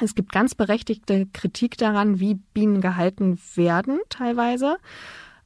Es 0.00 0.14
gibt 0.14 0.32
ganz 0.32 0.54
berechtigte 0.54 1.26
Kritik 1.32 1.76
daran, 1.76 2.20
wie 2.20 2.34
Bienen 2.34 2.80
gehalten 2.80 3.38
werden 3.54 4.00
teilweise. 4.08 4.78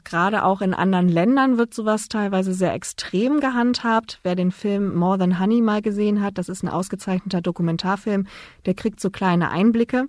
Gerade 0.04 0.44
auch 0.44 0.60
in 0.60 0.74
anderen 0.74 1.08
Ländern 1.08 1.56
wird 1.56 1.72
sowas 1.72 2.08
teilweise 2.08 2.52
sehr 2.52 2.74
extrem 2.74 3.40
gehandhabt. 3.40 4.20
Wer 4.22 4.36
den 4.36 4.52
Film 4.52 4.94
More 4.94 5.18
Than 5.18 5.40
Honey 5.40 5.62
mal 5.62 5.82
gesehen 5.82 6.22
hat, 6.22 6.38
das 6.38 6.48
ist 6.48 6.62
ein 6.62 6.68
ausgezeichneter 6.68 7.40
Dokumentarfilm, 7.40 8.26
der 8.66 8.74
kriegt 8.74 9.00
so 9.00 9.10
kleine 9.10 9.50
Einblicke. 9.50 10.06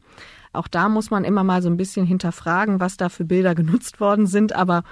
Auch 0.52 0.68
da 0.68 0.90
muss 0.90 1.12
man 1.12 1.24
immer 1.24 1.44
mal 1.44 1.62
so 1.62 1.70
ein 1.70 1.78
bisschen 1.78 2.06
hinterfragen, 2.06 2.80
was 2.80 2.98
da 2.98 3.10
für 3.10 3.26
Bilder 3.26 3.56
genutzt 3.56 4.00
worden 4.00 4.28
sind, 4.28 4.54
aber 4.54 4.84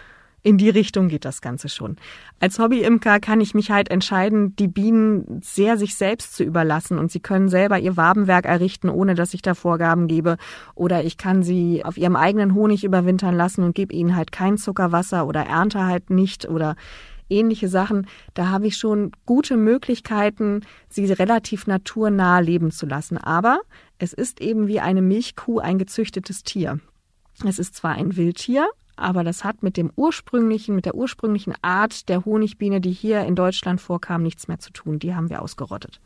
in 0.44 0.58
die 0.58 0.70
Richtung 0.70 1.08
geht 1.08 1.24
das 1.24 1.42
Ganze 1.42 1.70
schon. 1.70 1.96
Als 2.40 2.60
Hobbyimker 2.60 3.22
kann 3.22 3.40
ich 3.40 3.54
mich 3.54 3.72
halt 3.72 3.90
entscheiden, 3.90 4.56
die 4.58 4.68
Bienen 4.68 5.42
sehr 5.42 5.78
sich 5.78 5.96
selbst 5.96 6.36
zu 6.36 6.44
überlassen 6.44 7.00
und 7.00 7.12
sie 7.12 7.22
können 7.22 7.48
selber 7.48 7.80
ihr 7.80 7.96
Wabenwerk 7.96 8.46
errichten, 8.46 8.90
ohne 8.90 9.16
dass 9.16 9.34
ich 9.34 9.42
da 9.42 9.56
Vorgaben 9.56 10.08
gebe. 10.08 10.36
Oder 10.76 11.06
ich 11.06 11.18
kann 11.18 11.44
sie 11.44 11.86
auf 11.86 11.98
ihrem 11.98 12.18
eigenen 12.18 12.54
Honig 12.54 12.84
überwintern 12.84 13.36
lassen 13.36 13.64
und 13.64 13.74
gebe 13.74 13.94
ihnen 13.94 14.18
halt 14.18 14.34
kein 14.34 14.58
Zuckerwasser 14.58 15.26
oder 15.26 15.46
ernte 15.46 15.86
halt 15.86 16.10
nicht 16.10 16.50
oder 16.50 16.76
ähnliche 17.30 17.70
Sachen. 17.70 18.08
Da 18.34 18.50
habe 18.50 18.68
ich 18.68 18.76
schon 18.76 19.12
gute 19.26 19.56
Möglichkeiten, 19.56 20.62
sie 20.90 21.06
relativ 21.06 21.68
naturnah 21.68 22.40
leben 22.40 22.72
zu 22.72 22.86
lassen. 22.86 23.18
Aber 23.18 23.62
es 23.98 24.12
ist 24.12 24.42
eben 24.42 24.68
wie 24.68 24.82
eine 24.82 25.02
Milchkuh 25.02 25.60
ein 25.60 25.78
gezüchtetes 25.78 26.44
Tier. 26.44 26.80
Es 27.48 27.60
ist 27.60 27.76
zwar 27.76 27.94
ein 27.94 28.18
Wildtier, 28.18 28.68
aber 28.96 29.24
das 29.24 29.44
hat 29.44 29.64
mit 29.64 29.78
dem 29.78 29.92
ursprünglichen, 29.96 30.76
mit 30.76 30.86
der 30.86 30.96
ursprünglichen 30.96 31.54
Art 31.62 32.10
der 32.10 32.26
Honigbiene, 32.26 32.82
die 32.82 32.92
hier 32.92 33.22
in 33.26 33.36
Deutschland 33.36 33.82
vorkam, 33.82 34.24
nichts 34.24 34.48
mehr 34.48 34.60
zu 34.60 34.72
tun. 34.72 35.00
Die 35.00 35.16
haben 35.16 35.30
wir 35.30 35.42
ausgerottet. 35.42 36.00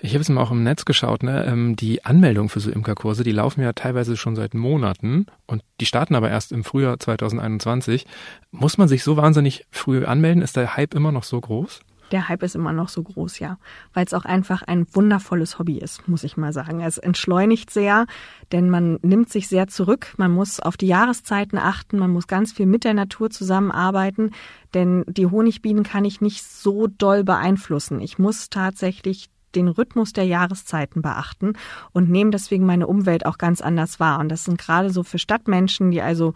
Ich 0.00 0.12
habe 0.12 0.20
es 0.20 0.28
mal 0.28 0.42
auch 0.42 0.50
im 0.50 0.62
Netz 0.62 0.84
geschaut, 0.84 1.22
ne? 1.22 1.46
Ähm, 1.46 1.76
die 1.76 2.04
Anmeldung 2.04 2.48
für 2.48 2.60
so 2.60 2.70
Imkerkurse, 2.70 3.24
die 3.24 3.32
laufen 3.32 3.62
ja 3.62 3.72
teilweise 3.72 4.16
schon 4.16 4.36
seit 4.36 4.54
Monaten 4.54 5.26
und 5.46 5.62
die 5.80 5.86
starten 5.86 6.14
aber 6.14 6.30
erst 6.30 6.52
im 6.52 6.64
Frühjahr 6.64 6.98
2021. 6.98 8.06
Muss 8.50 8.78
man 8.78 8.88
sich 8.88 9.02
so 9.02 9.16
wahnsinnig 9.16 9.64
früh 9.70 10.04
anmelden? 10.04 10.42
Ist 10.42 10.56
der 10.56 10.76
Hype 10.76 10.94
immer 10.94 11.12
noch 11.12 11.24
so 11.24 11.40
groß? 11.40 11.80
Der 12.12 12.28
Hype 12.28 12.42
ist 12.42 12.54
immer 12.54 12.72
noch 12.72 12.88
so 12.88 13.02
groß, 13.02 13.38
ja. 13.38 13.58
Weil 13.92 14.04
es 14.06 14.14
auch 14.14 14.24
einfach 14.24 14.62
ein 14.62 14.86
wundervolles 14.92 15.58
Hobby 15.58 15.78
ist, 15.78 16.06
muss 16.08 16.24
ich 16.24 16.36
mal 16.36 16.52
sagen. 16.52 16.80
Es 16.80 16.98
entschleunigt 16.98 17.70
sehr, 17.70 18.06
denn 18.52 18.70
man 18.70 18.98
nimmt 19.02 19.30
sich 19.30 19.48
sehr 19.48 19.68
zurück. 19.68 20.14
Man 20.16 20.32
muss 20.32 20.60
auf 20.60 20.76
die 20.76 20.86
Jahreszeiten 20.86 21.58
achten. 21.58 21.98
Man 21.98 22.10
muss 22.10 22.26
ganz 22.26 22.52
viel 22.52 22.66
mit 22.66 22.84
der 22.84 22.94
Natur 22.94 23.30
zusammenarbeiten. 23.30 24.30
Denn 24.74 25.04
die 25.08 25.26
Honigbienen 25.26 25.84
kann 25.84 26.04
ich 26.04 26.20
nicht 26.20 26.44
so 26.44 26.86
doll 26.86 27.24
beeinflussen. 27.24 28.00
Ich 28.00 28.18
muss 28.18 28.50
tatsächlich 28.50 29.30
den 29.54 29.68
Rhythmus 29.68 30.12
der 30.12 30.24
Jahreszeiten 30.24 31.02
beachten 31.02 31.54
und 31.92 32.10
nehme 32.10 32.30
deswegen 32.30 32.66
meine 32.66 32.86
Umwelt 32.86 33.26
auch 33.26 33.38
ganz 33.38 33.60
anders 33.60 34.00
wahr. 34.00 34.18
Und 34.18 34.28
das 34.28 34.44
sind 34.44 34.58
gerade 34.58 34.90
so 34.90 35.02
für 35.02 35.18
Stadtmenschen, 35.18 35.90
die 35.90 36.02
also 36.02 36.34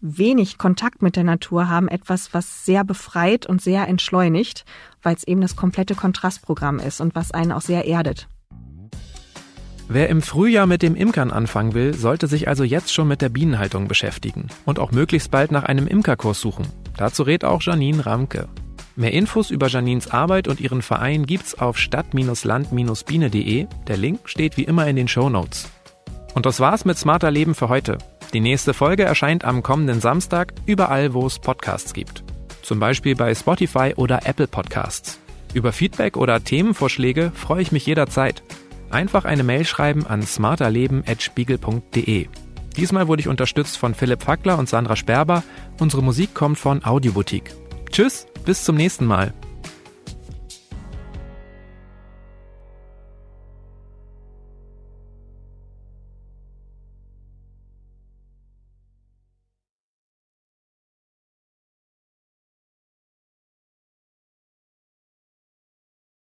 wenig 0.00 0.58
Kontakt 0.58 1.02
mit 1.02 1.16
der 1.16 1.24
Natur 1.24 1.68
haben, 1.68 1.88
etwas, 1.88 2.32
was 2.32 2.64
sehr 2.64 2.84
befreit 2.84 3.46
und 3.46 3.60
sehr 3.60 3.88
entschleunigt, 3.88 4.64
weil 5.02 5.14
es 5.14 5.24
eben 5.24 5.40
das 5.40 5.56
komplette 5.56 5.94
Kontrastprogramm 5.94 6.78
ist 6.78 7.00
und 7.00 7.14
was 7.14 7.32
einen 7.32 7.52
auch 7.52 7.60
sehr 7.60 7.86
erdet. 7.86 8.28
Wer 9.92 10.08
im 10.08 10.22
Frühjahr 10.22 10.68
mit 10.68 10.82
dem 10.82 10.94
Imkern 10.94 11.32
anfangen 11.32 11.74
will, 11.74 11.94
sollte 11.94 12.28
sich 12.28 12.46
also 12.46 12.62
jetzt 12.62 12.94
schon 12.94 13.08
mit 13.08 13.22
der 13.22 13.28
Bienenhaltung 13.28 13.88
beschäftigen 13.88 14.46
und 14.64 14.78
auch 14.78 14.92
möglichst 14.92 15.32
bald 15.32 15.50
nach 15.50 15.64
einem 15.64 15.88
Imkerkurs 15.88 16.40
suchen. 16.40 16.66
Dazu 16.96 17.24
rät 17.24 17.44
auch 17.44 17.60
Janine 17.60 18.06
Ramke. 18.06 18.48
Mehr 18.94 19.12
Infos 19.12 19.50
über 19.50 19.66
Janines 19.66 20.08
Arbeit 20.10 20.46
und 20.46 20.60
ihren 20.60 20.82
Verein 20.82 21.26
gibt's 21.26 21.58
auf 21.58 21.76
stadt-land-biene.de. 21.78 23.66
Der 23.88 23.96
Link 23.96 24.20
steht 24.26 24.56
wie 24.56 24.64
immer 24.64 24.86
in 24.86 24.94
den 24.94 25.08
Show 25.08 25.28
Notes. 25.28 25.68
Und 26.34 26.46
das 26.46 26.60
war's 26.60 26.84
mit 26.84 26.98
Smarter 26.98 27.30
Leben 27.30 27.54
für 27.54 27.68
heute. 27.68 27.98
Die 28.32 28.40
nächste 28.40 28.74
Folge 28.74 29.04
erscheint 29.04 29.44
am 29.44 29.62
kommenden 29.62 30.00
Samstag 30.00 30.52
überall, 30.66 31.14
wo 31.14 31.24
es 31.26 31.38
Podcasts 31.38 31.92
gibt. 31.92 32.24
Zum 32.62 32.78
Beispiel 32.78 33.16
bei 33.16 33.34
Spotify 33.34 33.94
oder 33.96 34.26
Apple 34.26 34.46
Podcasts. 34.46 35.18
Über 35.52 35.72
Feedback 35.72 36.16
oder 36.16 36.44
Themenvorschläge 36.44 37.32
freue 37.34 37.62
ich 37.62 37.72
mich 37.72 37.84
jederzeit. 37.86 38.44
Einfach 38.90 39.24
eine 39.24 39.42
Mail 39.42 39.64
schreiben 39.64 40.06
an 40.06 40.22
smarterleben.spiegel.de. 40.22 42.28
Diesmal 42.76 43.08
wurde 43.08 43.20
ich 43.20 43.28
unterstützt 43.28 43.78
von 43.78 43.94
Philipp 43.94 44.22
Fackler 44.22 44.58
und 44.58 44.68
Sandra 44.68 44.94
Sperber. 44.96 45.42
Unsere 45.80 46.02
Musik 46.02 46.34
kommt 46.34 46.58
von 46.58 46.84
Audioboutique. 46.84 47.54
Tschüss, 47.90 48.26
bis 48.44 48.64
zum 48.64 48.76
nächsten 48.76 49.06
Mal. 49.06 49.32